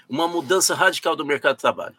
Uma 0.08 0.26
mudança 0.26 0.74
radical 0.74 1.14
do 1.14 1.24
mercado 1.24 1.56
de 1.56 1.60
trabalho. 1.62 1.96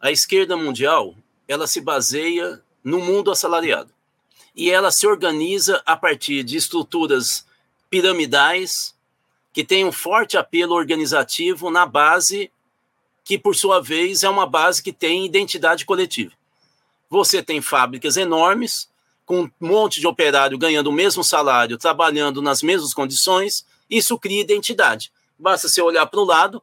A 0.00 0.10
esquerda 0.10 0.56
mundial, 0.56 1.14
ela 1.52 1.66
se 1.66 1.80
baseia 1.80 2.62
no 2.82 2.98
mundo 2.98 3.30
assalariado 3.30 3.92
e 4.56 4.70
ela 4.70 4.90
se 4.90 5.06
organiza 5.06 5.82
a 5.84 5.96
partir 5.96 6.42
de 6.42 6.56
estruturas 6.56 7.46
piramidais 7.90 8.94
que 9.52 9.62
têm 9.62 9.84
um 9.84 9.92
forte 9.92 10.36
apelo 10.36 10.74
organizativo 10.74 11.70
na 11.70 11.84
base 11.84 12.50
que, 13.22 13.38
por 13.38 13.54
sua 13.54 13.80
vez, 13.80 14.22
é 14.22 14.28
uma 14.28 14.46
base 14.46 14.82
que 14.82 14.92
tem 14.92 15.26
identidade 15.26 15.84
coletiva. 15.84 16.32
Você 17.10 17.42
tem 17.42 17.60
fábricas 17.60 18.16
enormes, 18.16 18.90
com 19.24 19.42
um 19.42 19.50
monte 19.60 20.00
de 20.00 20.06
operário 20.06 20.58
ganhando 20.58 20.88
o 20.88 20.92
mesmo 20.92 21.22
salário, 21.22 21.78
trabalhando 21.78 22.40
nas 22.40 22.62
mesmas 22.62 22.94
condições, 22.94 23.64
isso 23.88 24.18
cria 24.18 24.40
identidade. 24.40 25.12
Basta 25.38 25.68
você 25.68 25.82
olhar 25.82 26.06
para 26.06 26.20
o 26.20 26.24
lado 26.24 26.62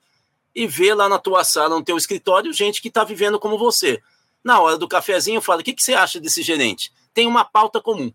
e 0.53 0.65
ver 0.65 0.95
lá 0.95 1.07
na 1.07 1.19
tua 1.19 1.43
sala, 1.43 1.75
no 1.75 1.83
teu 1.83 1.95
escritório, 1.95 2.51
gente 2.51 2.81
que 2.81 2.87
está 2.87 3.03
vivendo 3.03 3.39
como 3.39 3.57
você. 3.57 4.01
Na 4.43 4.59
hora 4.61 4.77
do 4.77 4.87
cafezinho, 4.87 5.41
fala: 5.41 5.61
o 5.61 5.63
que, 5.63 5.73
que 5.73 5.83
você 5.83 5.93
acha 5.93 6.19
desse 6.19 6.41
gerente? 6.41 6.91
tem 7.13 7.27
uma 7.27 7.43
pauta 7.43 7.81
comum. 7.81 8.13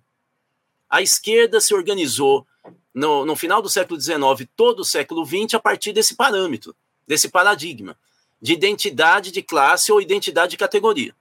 A 0.89 1.03
esquerda 1.03 1.61
se 1.61 1.75
organizou 1.75 2.47
no, 2.95 3.27
no 3.27 3.37
final 3.37 3.61
do 3.61 3.68
século 3.68 4.01
XIX, 4.01 4.49
todo 4.57 4.81
o 4.81 4.85
século 4.85 5.27
XX, 5.27 5.55
a 5.55 5.61
partir 5.61 5.93
desse 5.93 6.14
parâmetro, 6.14 6.75
desse 7.07 7.29
paradigma 7.29 7.99
de 8.41 8.53
identidade 8.53 9.31
de 9.31 9.43
classe 9.43 9.93
ou 9.93 10.01
identidade 10.01 10.53
de 10.53 10.57
categoria. 10.57 11.14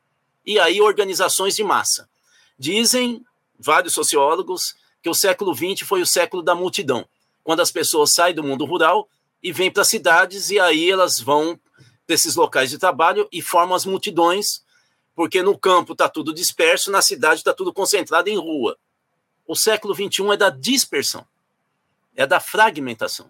E 0.45 0.59
aí, 0.59 0.81
organizações 0.81 1.55
de 1.55 1.63
massa. 1.63 2.09
Dizem 2.57 3.21
vários 3.59 3.93
sociólogos 3.93 4.75
que 5.01 5.09
o 5.09 5.13
século 5.13 5.53
XX 5.53 5.87
foi 5.87 6.01
o 6.01 6.07
século 6.07 6.41
da 6.41 6.55
multidão, 6.55 7.05
quando 7.43 7.61
as 7.61 7.71
pessoas 7.71 8.13
saem 8.13 8.35
do 8.35 8.43
mundo 8.43 8.65
rural 8.65 9.09
e 9.41 9.51
vêm 9.51 9.71
para 9.71 9.81
as 9.81 9.87
cidades, 9.89 10.49
e 10.49 10.59
aí 10.59 10.89
elas 10.89 11.19
vão 11.19 11.59
para 12.05 12.15
esses 12.15 12.35
locais 12.35 12.69
de 12.69 12.77
trabalho 12.77 13.27
e 13.31 13.41
formam 13.41 13.75
as 13.75 13.85
multidões 13.85 14.63
porque 15.15 15.41
no 15.41 15.57
campo 15.57 15.93
está 15.93 16.09
tudo 16.09 16.33
disperso, 16.33 16.91
na 16.91 17.01
cidade 17.01 17.41
está 17.41 17.53
tudo 17.53 17.73
concentrado 17.73 18.29
em 18.29 18.37
rua. 18.37 18.77
O 19.47 19.55
século 19.55 19.93
XXI 19.93 20.31
é 20.33 20.37
da 20.37 20.49
dispersão, 20.49 21.25
é 22.15 22.25
da 22.25 22.39
fragmentação. 22.39 23.27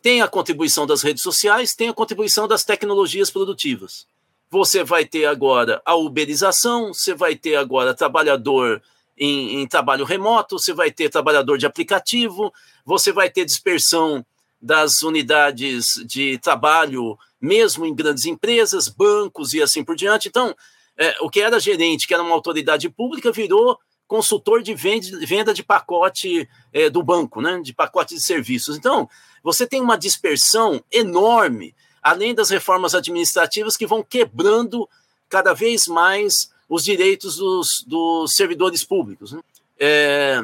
Tem 0.00 0.20
a 0.20 0.28
contribuição 0.28 0.86
das 0.86 1.02
redes 1.02 1.22
sociais, 1.22 1.74
tem 1.74 1.88
a 1.88 1.94
contribuição 1.94 2.48
das 2.48 2.64
tecnologias 2.64 3.30
produtivas. 3.30 4.06
Você 4.50 4.82
vai 4.82 5.04
ter 5.04 5.26
agora 5.26 5.80
a 5.84 5.94
uberização, 5.94 6.92
você 6.92 7.14
vai 7.14 7.36
ter 7.36 7.56
agora 7.56 7.94
trabalhador 7.94 8.82
em, 9.16 9.60
em 9.60 9.66
trabalho 9.66 10.04
remoto, 10.04 10.58
você 10.58 10.72
vai 10.72 10.90
ter 10.90 11.08
trabalhador 11.08 11.56
de 11.56 11.66
aplicativo, 11.66 12.52
você 12.84 13.12
vai 13.12 13.30
ter 13.30 13.44
dispersão 13.44 14.24
das 14.60 15.02
unidades 15.02 16.02
de 16.06 16.38
trabalho, 16.38 17.18
mesmo 17.40 17.84
em 17.84 17.94
grandes 17.94 18.26
empresas, 18.26 18.88
bancos 18.88 19.54
e 19.54 19.62
assim 19.62 19.84
por 19.84 19.96
diante. 19.96 20.28
Então, 20.28 20.54
é, 20.96 21.16
o 21.20 21.30
que 21.30 21.40
era 21.40 21.58
gerente, 21.60 22.06
que 22.06 22.14
era 22.14 22.22
uma 22.22 22.34
autoridade 22.34 22.88
pública, 22.88 23.32
virou 23.32 23.78
consultor 24.06 24.62
de 24.62 24.74
venda 24.74 25.54
de 25.54 25.62
pacote 25.62 26.46
é, 26.72 26.90
do 26.90 27.02
banco, 27.02 27.40
né, 27.40 27.60
de 27.62 27.72
pacote 27.72 28.14
de 28.14 28.20
serviços. 28.20 28.76
Então, 28.76 29.08
você 29.42 29.66
tem 29.66 29.80
uma 29.80 29.96
dispersão 29.96 30.84
enorme, 30.92 31.74
além 32.02 32.34
das 32.34 32.50
reformas 32.50 32.94
administrativas 32.94 33.76
que 33.76 33.86
vão 33.86 34.02
quebrando 34.02 34.88
cada 35.30 35.54
vez 35.54 35.86
mais 35.86 36.52
os 36.68 36.84
direitos 36.84 37.36
dos, 37.36 37.84
dos 37.86 38.34
servidores 38.34 38.84
públicos. 38.84 39.32
Né? 39.32 39.40
É, 39.78 40.42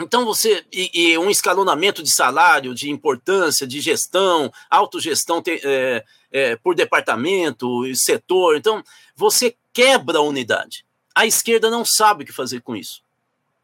Então 0.00 0.24
você 0.24 0.64
e, 0.72 0.90
e, 0.92 1.18
um 1.18 1.30
escalonamento 1.30 2.02
de 2.02 2.10
salário, 2.10 2.74
de 2.74 2.90
importância, 2.90 3.66
de 3.66 3.80
gestão, 3.80 4.52
autogestão 4.70 5.42
é, 5.46 6.04
é, 6.32 6.56
por 6.56 6.74
departamento, 6.74 7.82
setor. 7.94 8.56
Então 8.56 8.82
você 9.14 9.54
quebra 9.76 10.16
a 10.16 10.22
unidade. 10.22 10.86
A 11.14 11.26
esquerda 11.26 11.68
não 11.68 11.84
sabe 11.84 12.24
o 12.24 12.26
que 12.26 12.32
fazer 12.32 12.62
com 12.62 12.74
isso. 12.74 13.02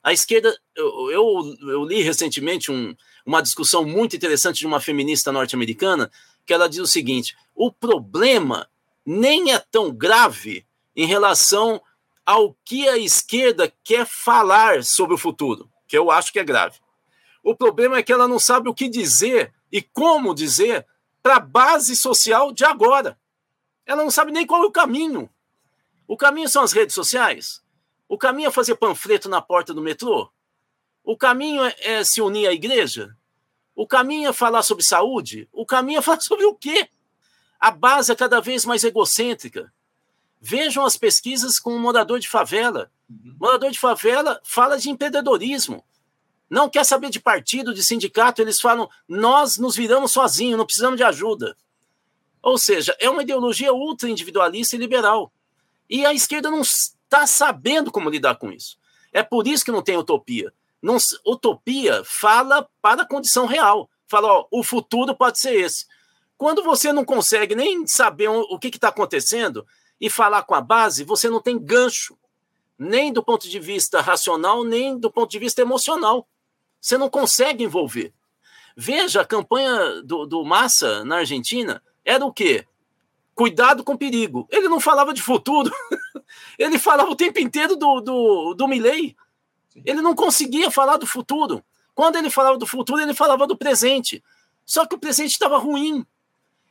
A 0.02 0.12
esquerda, 0.12 0.54
eu, 0.76 1.10
eu, 1.10 1.56
eu 1.70 1.84
li 1.84 2.02
recentemente 2.02 2.70
um, 2.70 2.94
uma 3.24 3.40
discussão 3.40 3.82
muito 3.82 4.14
interessante 4.14 4.58
de 4.58 4.66
uma 4.66 4.78
feminista 4.78 5.32
norte-americana 5.32 6.10
que 6.44 6.52
ela 6.52 6.68
diz 6.68 6.80
o 6.80 6.86
seguinte: 6.86 7.34
o 7.54 7.72
problema 7.72 8.68
nem 9.06 9.54
é 9.54 9.58
tão 9.58 9.90
grave 9.90 10.66
em 10.94 11.06
relação 11.06 11.80
ao 12.26 12.54
que 12.62 12.86
a 12.90 12.98
esquerda 12.98 13.72
quer 13.82 14.06
falar 14.06 14.84
sobre 14.84 15.14
o 15.14 15.18
futuro 15.18 15.70
que 15.88 15.96
eu 15.96 16.10
acho 16.10 16.30
que 16.30 16.38
é 16.38 16.44
grave. 16.44 16.78
O 17.42 17.56
problema 17.56 17.96
é 17.96 18.02
que 18.02 18.12
ela 18.12 18.28
não 18.28 18.38
sabe 18.38 18.68
o 18.68 18.74
que 18.74 18.86
dizer 18.86 19.50
e 19.70 19.80
como 19.80 20.34
dizer 20.34 20.86
para 21.22 21.36
a 21.36 21.40
base 21.40 21.96
social 21.96 22.52
de 22.52 22.66
agora. 22.66 23.18
Ela 23.86 24.02
não 24.02 24.10
sabe 24.10 24.30
nem 24.30 24.46
qual 24.46 24.62
é 24.62 24.66
o 24.66 24.70
caminho. 24.70 25.30
O 26.06 26.16
caminho 26.16 26.48
são 26.48 26.62
as 26.62 26.72
redes 26.72 26.94
sociais? 26.94 27.62
O 28.08 28.18
caminho 28.18 28.48
é 28.48 28.50
fazer 28.50 28.74
panfleto 28.76 29.28
na 29.28 29.40
porta 29.40 29.72
do 29.72 29.80
metrô? 29.80 30.30
O 31.04 31.16
caminho 31.16 31.64
é, 31.64 31.74
é 31.78 32.04
se 32.04 32.20
unir 32.20 32.46
à 32.46 32.52
igreja? 32.52 33.16
O 33.74 33.86
caminho 33.86 34.28
é 34.28 34.32
falar 34.32 34.62
sobre 34.62 34.84
saúde? 34.84 35.48
O 35.52 35.64
caminho 35.64 35.98
é 35.98 36.02
falar 36.02 36.20
sobre 36.20 36.44
o 36.44 36.54
quê? 36.54 36.88
A 37.58 37.70
base 37.70 38.12
é 38.12 38.16
cada 38.16 38.40
vez 38.40 38.64
mais 38.64 38.84
egocêntrica. 38.84 39.72
Vejam 40.40 40.84
as 40.84 40.96
pesquisas 40.96 41.58
com 41.58 41.74
o 41.74 41.78
morador 41.78 42.18
de 42.18 42.28
favela. 42.28 42.90
Uhum. 43.08 43.36
Morador 43.40 43.70
de 43.70 43.78
favela 43.78 44.40
fala 44.42 44.76
de 44.76 44.90
empreendedorismo. 44.90 45.84
Não 46.50 46.68
quer 46.68 46.84
saber 46.84 47.08
de 47.08 47.20
partido, 47.20 47.72
de 47.72 47.82
sindicato, 47.82 48.42
eles 48.42 48.60
falam: 48.60 48.90
nós 49.08 49.56
nos 49.56 49.76
viramos 49.76 50.12
sozinhos, 50.12 50.58
não 50.58 50.66
precisamos 50.66 50.96
de 50.96 51.04
ajuda. 51.04 51.56
Ou 52.42 52.58
seja, 52.58 52.94
é 53.00 53.08
uma 53.08 53.22
ideologia 53.22 53.72
ultra 53.72 54.10
individualista 54.10 54.74
e 54.76 54.78
liberal. 54.78 55.32
E 55.92 56.06
a 56.06 56.14
esquerda 56.14 56.50
não 56.50 56.62
está 56.62 57.26
sabendo 57.26 57.92
como 57.92 58.08
lidar 58.08 58.36
com 58.36 58.50
isso. 58.50 58.78
É 59.12 59.22
por 59.22 59.46
isso 59.46 59.64
que 59.64 59.70
não 59.70 59.82
tem 59.82 59.96
utopia. 59.96 60.52
Não, 60.80 60.96
utopia 61.26 62.02
fala 62.04 62.66
para 62.80 63.02
a 63.02 63.06
condição 63.06 63.44
real. 63.46 63.90
Fala, 64.08 64.28
ó, 64.28 64.46
o 64.50 64.64
futuro 64.64 65.14
pode 65.14 65.38
ser 65.38 65.54
esse. 65.54 65.86
Quando 66.36 66.64
você 66.64 66.92
não 66.92 67.04
consegue 67.04 67.54
nem 67.54 67.86
saber 67.86 68.28
o 68.28 68.58
que 68.58 68.68
está 68.68 68.88
acontecendo, 68.88 69.66
e 70.02 70.10
falar 70.10 70.42
com 70.42 70.56
a 70.56 70.60
base, 70.60 71.04
você 71.04 71.30
não 71.30 71.40
tem 71.40 71.56
gancho, 71.56 72.18
nem 72.76 73.12
do 73.12 73.22
ponto 73.22 73.48
de 73.48 73.60
vista 73.60 74.00
racional, 74.00 74.64
nem 74.64 74.98
do 74.98 75.08
ponto 75.08 75.30
de 75.30 75.38
vista 75.38 75.62
emocional. 75.62 76.26
Você 76.80 76.98
não 76.98 77.08
consegue 77.08 77.62
envolver. 77.62 78.12
Veja, 78.76 79.20
a 79.20 79.24
campanha 79.24 80.02
do, 80.02 80.26
do 80.26 80.44
Massa 80.44 81.04
na 81.04 81.18
Argentina 81.18 81.80
era 82.04 82.26
o 82.26 82.32
quê? 82.32 82.66
Cuidado 83.42 83.82
com 83.82 83.96
perigo. 83.96 84.46
Ele 84.48 84.68
não 84.68 84.78
falava 84.78 85.12
de 85.12 85.20
futuro. 85.20 85.68
Ele 86.56 86.78
falava 86.78 87.10
o 87.10 87.16
tempo 87.16 87.40
inteiro 87.40 87.74
do, 87.74 88.00
do, 88.00 88.54
do 88.54 88.68
Milley. 88.68 89.16
Ele 89.84 90.00
não 90.00 90.14
conseguia 90.14 90.70
falar 90.70 90.96
do 90.96 91.08
futuro. 91.08 91.60
Quando 91.92 92.14
ele 92.14 92.30
falava 92.30 92.56
do 92.56 92.68
futuro, 92.68 93.02
ele 93.02 93.12
falava 93.12 93.44
do 93.44 93.56
presente. 93.56 94.22
Só 94.64 94.86
que 94.86 94.94
o 94.94 94.98
presente 94.98 95.32
estava 95.32 95.58
ruim. 95.58 96.06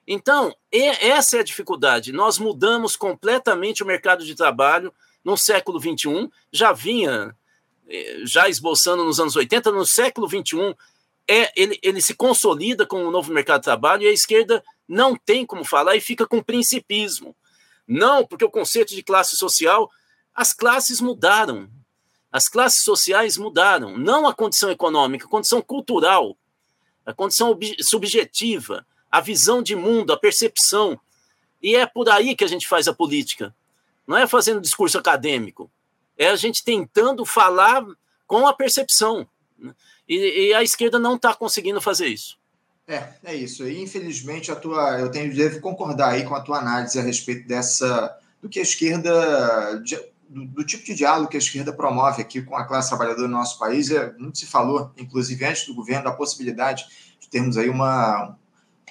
Então, 0.08 0.56
essa 0.72 1.36
é 1.36 1.40
a 1.42 1.44
dificuldade. 1.44 2.14
Nós 2.14 2.40
mudamos 2.40 2.96
completamente 2.96 3.84
o 3.84 3.86
mercado 3.86 4.24
de 4.24 4.34
trabalho 4.34 4.94
no 5.26 5.36
século 5.36 5.78
XXI, 5.78 6.32
já 6.54 6.72
vinha 6.72 7.36
eh, 7.90 8.22
já 8.24 8.48
esboçando 8.48 9.04
nos 9.04 9.20
anos 9.20 9.36
80, 9.36 9.74
no 9.74 9.86
século 9.86 10.26
XXI, 10.26 10.74
é, 11.32 11.52
ele, 11.56 11.80
ele 11.82 12.02
se 12.02 12.14
consolida 12.14 12.86
com 12.86 13.06
o 13.06 13.12
novo 13.12 13.32
mercado 13.32 13.62
de 13.62 13.66
trabalho 13.66 14.04
e 14.04 14.08
a 14.08 14.12
esquerda 14.12 14.64
não 14.88 15.16
tem 15.16 15.46
como 15.46 15.64
falar 15.64 15.96
e 15.96 16.02
fica 16.02 16.28
com 16.28 16.42
principismo. 16.42 17.36
Não, 17.88 18.26
porque 18.26 18.44
o 18.44 18.52
conceito 18.52 18.94
de 18.96 19.04
classe 19.04 19.36
social, 19.36 19.90
as 20.34 20.54
classes 20.54 21.00
mudaram. 21.00 21.70
As 22.32 22.48
classes 22.48 22.84
sociais 22.84 23.38
mudaram. 23.38 23.98
Não 23.98 24.28
a 24.28 24.34
condição 24.34 24.70
econômica, 24.70 25.26
a 25.26 25.30
condição 25.30 25.62
cultural, 25.62 26.38
a 27.06 27.14
condição 27.14 27.58
subjetiva 27.82 28.86
a 29.12 29.20
visão 29.20 29.62
de 29.62 29.76
mundo, 29.76 30.14
a 30.14 30.18
percepção. 30.18 31.00
E 31.62 31.76
é 31.76 31.86
por 31.86 32.10
aí 32.10 32.36
que 32.36 32.46
a 32.46 32.48
gente 32.48 32.68
faz 32.68 32.88
a 32.88 32.94
política. 32.94 33.54
Não 34.08 34.16
é 34.16 34.26
fazendo 34.26 34.62
discurso 34.62 34.98
acadêmico. 34.98 35.70
É 36.18 36.30
a 36.30 36.36
gente 36.36 36.64
tentando 36.64 37.26
falar 37.26 37.86
com 38.26 38.48
a 38.48 38.54
percepção. 38.54 39.28
E, 40.12 40.50
e 40.50 40.54
a 40.54 40.62
esquerda 40.62 41.00
não 41.00 41.16
está 41.16 41.34
conseguindo 41.34 41.80
fazer 41.80 42.08
isso. 42.08 42.38
É, 42.86 43.14
é 43.24 43.34
isso. 43.34 43.66
E 43.66 43.82
infelizmente 43.82 44.52
a 44.52 44.56
tua, 44.58 45.00
eu 45.00 45.10
tenho 45.10 45.34
devo 45.34 45.62
concordar 45.62 46.10
aí 46.10 46.26
com 46.26 46.36
a 46.36 46.42
tua 46.42 46.58
análise 46.58 47.00
a 47.00 47.02
respeito 47.02 47.48
dessa 47.48 48.18
do 48.42 48.50
que 48.50 48.60
a 48.60 48.64
esquerda 48.64 49.82
do, 50.30 50.46
do, 50.48 50.66
tipo 50.66 50.84
de 50.84 50.96
diálogo 50.96 51.30
que 51.30 51.38
a 51.38 51.40
esquerda 51.40 51.72
promove 51.72 52.22
aqui 52.22 52.42
com 52.42 52.58
a 52.58 52.66
classe 52.66 52.90
trabalhadora 52.90 53.30
no 53.30 53.38
nosso 53.38 53.58
país. 53.58 53.90
É, 53.90 54.12
muito 54.18 54.38
se 54.38 54.46
falou, 54.46 54.92
inclusive 54.98 55.46
antes 55.46 55.66
do 55.66 55.74
governo, 55.74 56.04
da 56.04 56.12
possibilidade 56.12 56.86
de 57.18 57.30
termos 57.30 57.58
aí 57.58 57.70
uma, 57.70 58.36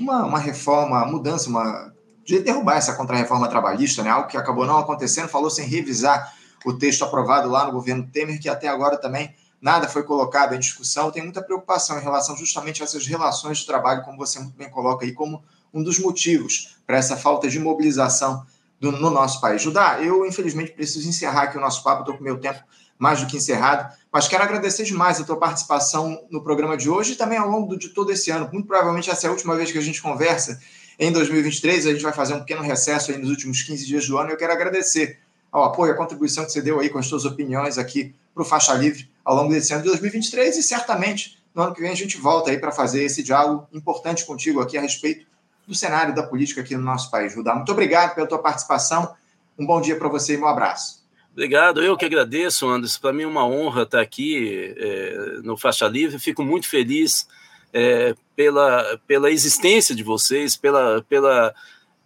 uma, 0.01 0.25
uma 0.25 0.39
reforma, 0.39 1.03
uma 1.03 1.07
mudança, 1.07 1.51
uma, 1.51 1.93
de 2.25 2.39
derrubar 2.39 2.79
essa 2.79 2.95
contra-reforma 2.95 3.47
trabalhista, 3.47 4.03
né? 4.03 4.09
algo 4.09 4.27
que 4.27 4.39
acabou 4.39 4.65
não 4.65 4.79
acontecendo, 4.79 5.29
falou 5.29 5.51
sem 5.51 5.67
revisar 5.67 6.35
o 6.65 6.73
texto 6.73 7.05
aprovado 7.05 7.51
lá 7.51 7.67
no 7.67 7.73
governo 7.73 8.09
Temer, 8.11 8.41
que 8.41 8.49
até 8.49 8.69
agora 8.69 8.97
também 8.97 9.35
nada 9.61 9.89
foi 9.89 10.03
colocado 10.03 10.55
em 10.55 10.59
discussão. 10.59 11.11
Tem 11.11 11.23
muita 11.23 11.43
preocupação 11.43 11.99
em 11.99 12.03
relação 12.03 12.37
justamente 12.37 12.83
a 12.83 12.85
essas 12.85 13.07
relações 13.07 13.59
de 13.59 13.67
trabalho, 13.67 14.03
como 14.03 14.17
você 14.17 14.39
muito 14.39 14.57
bem 14.57 14.71
coloca 14.71 15.05
aí, 15.05 15.13
como 15.13 15.43
um 15.73 15.83
dos 15.83 15.99
motivos 15.99 16.77
para 16.87 16.97
essa 16.97 17.17
falta 17.17 17.49
de 17.49 17.59
mobilização 17.59 18.45
do, 18.81 18.91
no 18.91 19.11
nosso 19.11 19.41
país. 19.41 19.63
Judá, 19.63 20.01
eu 20.01 20.27
infelizmente 20.27 20.73
preciso 20.73 21.09
encerrar 21.09 21.43
aqui 21.43 21.59
o 21.59 21.61
nosso 21.61 21.83
papo, 21.85 22.01
estou 22.01 22.17
com 22.17 22.25
meu 22.25 22.39
tempo 22.39 22.61
mais 22.99 23.21
do 23.21 23.27
que 23.27 23.39
encerrado. 23.39 23.91
Mas 24.13 24.29
quero 24.29 24.43
agradecer 24.43 24.85
demais 24.85 25.19
a 25.19 25.25
tua 25.25 25.37
participação 25.37 26.27
no 26.31 26.43
programa 26.43 26.77
de 26.77 26.91
hoje 26.91 27.13
e 27.13 27.17
também 27.17 27.39
ao 27.39 27.49
longo 27.49 27.77
de 27.77 27.89
todo 27.89 28.13
esse 28.13 28.31
ano. 28.31 28.49
Muito 28.53 28.67
provavelmente 28.67 29.11
essa 29.11 29.27
é 29.27 29.29
a 29.29 29.33
última 29.33 29.57
vez 29.57 29.73
que 29.73 29.79
a 29.79 29.81
gente 29.81 30.03
conversa 30.03 30.61
em 30.99 31.11
2023. 31.11 31.87
A 31.87 31.93
gente 31.93 32.03
vai 32.03 32.13
fazer 32.13 32.35
um 32.35 32.41
pequeno 32.41 32.61
recesso 32.61 33.17
nos 33.19 33.31
últimos 33.31 33.63
15 33.63 33.87
dias 33.87 34.07
do 34.07 34.19
ano. 34.19 34.31
Eu 34.31 34.37
quero 34.37 34.53
agradecer 34.53 35.19
ao 35.51 35.65
apoio, 35.65 35.93
a 35.93 35.97
contribuição 35.97 36.45
que 36.45 36.53
você 36.53 36.61
deu 36.61 36.79
aí 36.79 36.91
com 36.91 36.99
as 36.99 37.07
suas 37.07 37.25
opiniões 37.25 37.79
aqui 37.79 38.15
para 38.35 38.43
o 38.43 38.47
Faixa 38.47 38.73
Livre 38.75 39.11
ao 39.25 39.35
longo 39.35 39.53
desse 39.53 39.73
ano 39.73 39.83
de 39.83 39.89
2023 39.89 40.57
e 40.57 40.63
certamente 40.63 41.39
no 41.55 41.63
ano 41.63 41.75
que 41.75 41.81
vem 41.81 41.91
a 41.91 41.97
gente 41.97 42.17
volta 42.17 42.51
aí 42.51 42.59
para 42.59 42.73
fazer 42.73 43.05
esse 43.05 43.23
diálogo 43.23 43.69
importante 43.73 44.25
contigo 44.25 44.61
aqui 44.61 44.79
a 44.79 44.81
respeito 44.81 45.27
do 45.67 45.75
cenário 45.75 46.15
da 46.15 46.23
política 46.23 46.61
aqui 46.61 46.77
no 46.77 46.83
nosso 46.83 47.11
país. 47.11 47.33
Judá, 47.33 47.55
muito 47.55 47.71
obrigado 47.71 48.15
pela 48.15 48.27
tua 48.27 48.39
participação. 48.39 49.15
Um 49.59 49.67
bom 49.67 49.81
dia 49.81 49.97
para 49.97 50.09
você 50.09 50.35
e 50.35 50.39
um 50.39 50.47
abraço. 50.47 51.01
Obrigado, 51.33 51.83
eu 51.83 51.97
que 51.97 52.05
agradeço, 52.05 52.69
Anderson. 52.69 53.01
Para 53.01 53.13
mim 53.13 53.23
é 53.23 53.27
uma 53.27 53.47
honra 53.47 53.83
estar 53.83 54.01
aqui 54.01 54.75
é, 54.77 55.39
no 55.43 55.57
Faixa 55.57 55.87
Livre. 55.87 56.19
Fico 56.19 56.43
muito 56.43 56.69
feliz 56.69 57.29
é, 57.73 58.15
pela, 58.35 59.01
pela 59.07 59.31
existência 59.31 59.95
de 59.95 60.03
vocês, 60.03 60.57
pela, 60.57 61.05
pela, 61.09 61.55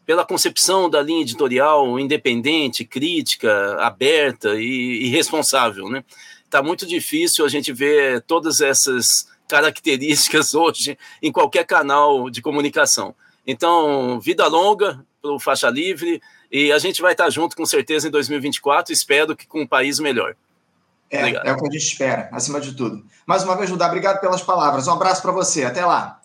pela 0.07 0.25
concepção 0.25 0.89
da 0.89 1.03
linha 1.03 1.23
editorial 1.23 1.99
independente, 1.99 2.85
crítica, 2.85 3.77
aberta 3.81 4.55
e, 4.55 5.07
e 5.07 5.09
responsável. 5.09 5.89
Né? 5.89 6.05
Tá 6.51 6.63
muito 6.63 6.87
difícil 6.87 7.45
a 7.45 7.49
gente 7.49 7.73
ver 7.73 8.23
todas 8.23 8.61
essas 8.61 9.29
características 9.49 10.53
hoje 10.55 10.99
em 11.23 11.33
qualquer 11.33 11.65
canal 11.65 12.29
de 12.31 12.43
comunicação. 12.43 13.15
Então, 13.47 14.19
vida 14.21 14.47
longa 14.47 15.05
para 15.21 15.33
o 15.33 15.41
Faixa 15.41 15.69
Livre. 15.69 16.21
E 16.53 16.71
a 16.71 16.79
gente 16.79 17.03
vai 17.03 17.13
estar 17.13 17.29
junto 17.31 17.57
com 17.57 17.67
certeza 17.67 18.07
em 18.07 18.11
2024, 18.11 18.93
espero 18.93 19.35
que 19.35 19.47
com 19.47 19.63
um 19.63 19.67
país 19.67 19.99
melhor. 19.99 20.37
É, 21.11 21.31
é 21.31 21.53
o 21.53 21.57
que 21.57 21.69
a 21.69 21.71
gente 21.71 21.87
espera, 21.87 22.29
acima 22.33 22.61
de 22.61 22.75
tudo. 22.75 23.05
Mais 23.27 23.43
uma 23.43 23.57
vez, 23.57 23.69
Judá, 23.69 23.87
obrigado 23.87 24.21
pelas 24.21 24.43
palavras. 24.43 24.87
Um 24.87 24.93
abraço 24.93 25.23
para 25.23 25.33
você, 25.33 25.65
até 25.65 25.85
lá. 25.85 26.21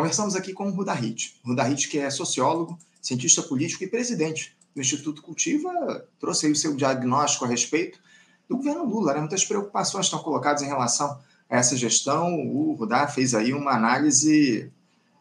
Conversamos 0.00 0.34
aqui 0.34 0.54
com 0.54 0.66
o 0.66 0.70
Rudahit. 0.70 1.38
Rudahit, 1.44 1.86
que 1.86 1.98
é 1.98 2.08
sociólogo, 2.08 2.78
cientista 3.02 3.42
político 3.42 3.84
e 3.84 3.86
presidente 3.86 4.56
do 4.74 4.80
Instituto 4.80 5.20
Cultiva, 5.20 5.70
trouxe 6.18 6.46
aí 6.46 6.52
o 6.52 6.56
seu 6.56 6.74
diagnóstico 6.74 7.44
a 7.44 7.48
respeito 7.48 8.00
do 8.48 8.56
governo 8.56 8.86
Lula. 8.86 9.12
Né? 9.12 9.20
Muitas 9.20 9.44
preocupações 9.44 10.06
estão 10.06 10.18
colocadas 10.20 10.62
em 10.62 10.66
relação 10.66 11.20
a 11.50 11.58
essa 11.58 11.76
gestão. 11.76 12.34
O 12.34 12.72
Rudá 12.72 13.08
fez 13.08 13.34
aí 13.34 13.52
uma 13.52 13.72
análise 13.72 14.72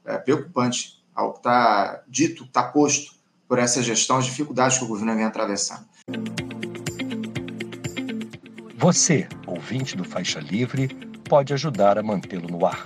é, 0.06 0.18
preocupante 0.18 1.04
ao 1.14 1.34
que 1.34 1.40
está 1.40 2.02
dito, 2.08 2.46
está 2.46 2.64
posto 2.64 3.16
por 3.50 3.60
essa 3.60 3.84
gestão, 3.84 4.16
as 4.16 4.28
dificuldades 4.28 4.78
que 4.78 4.86
o 4.86 4.88
governo 4.88 5.14
vem 5.14 5.26
atravessando. 5.26 5.86
Você, 8.78 9.28
ouvinte 9.46 9.98
do 9.98 10.06
Faixa 10.06 10.40
Livre, 10.40 10.88
pode 11.28 11.54
ajudar 11.54 11.98
a 11.98 12.02
mantê-lo 12.02 12.48
no 12.48 12.66
ar. 12.66 12.86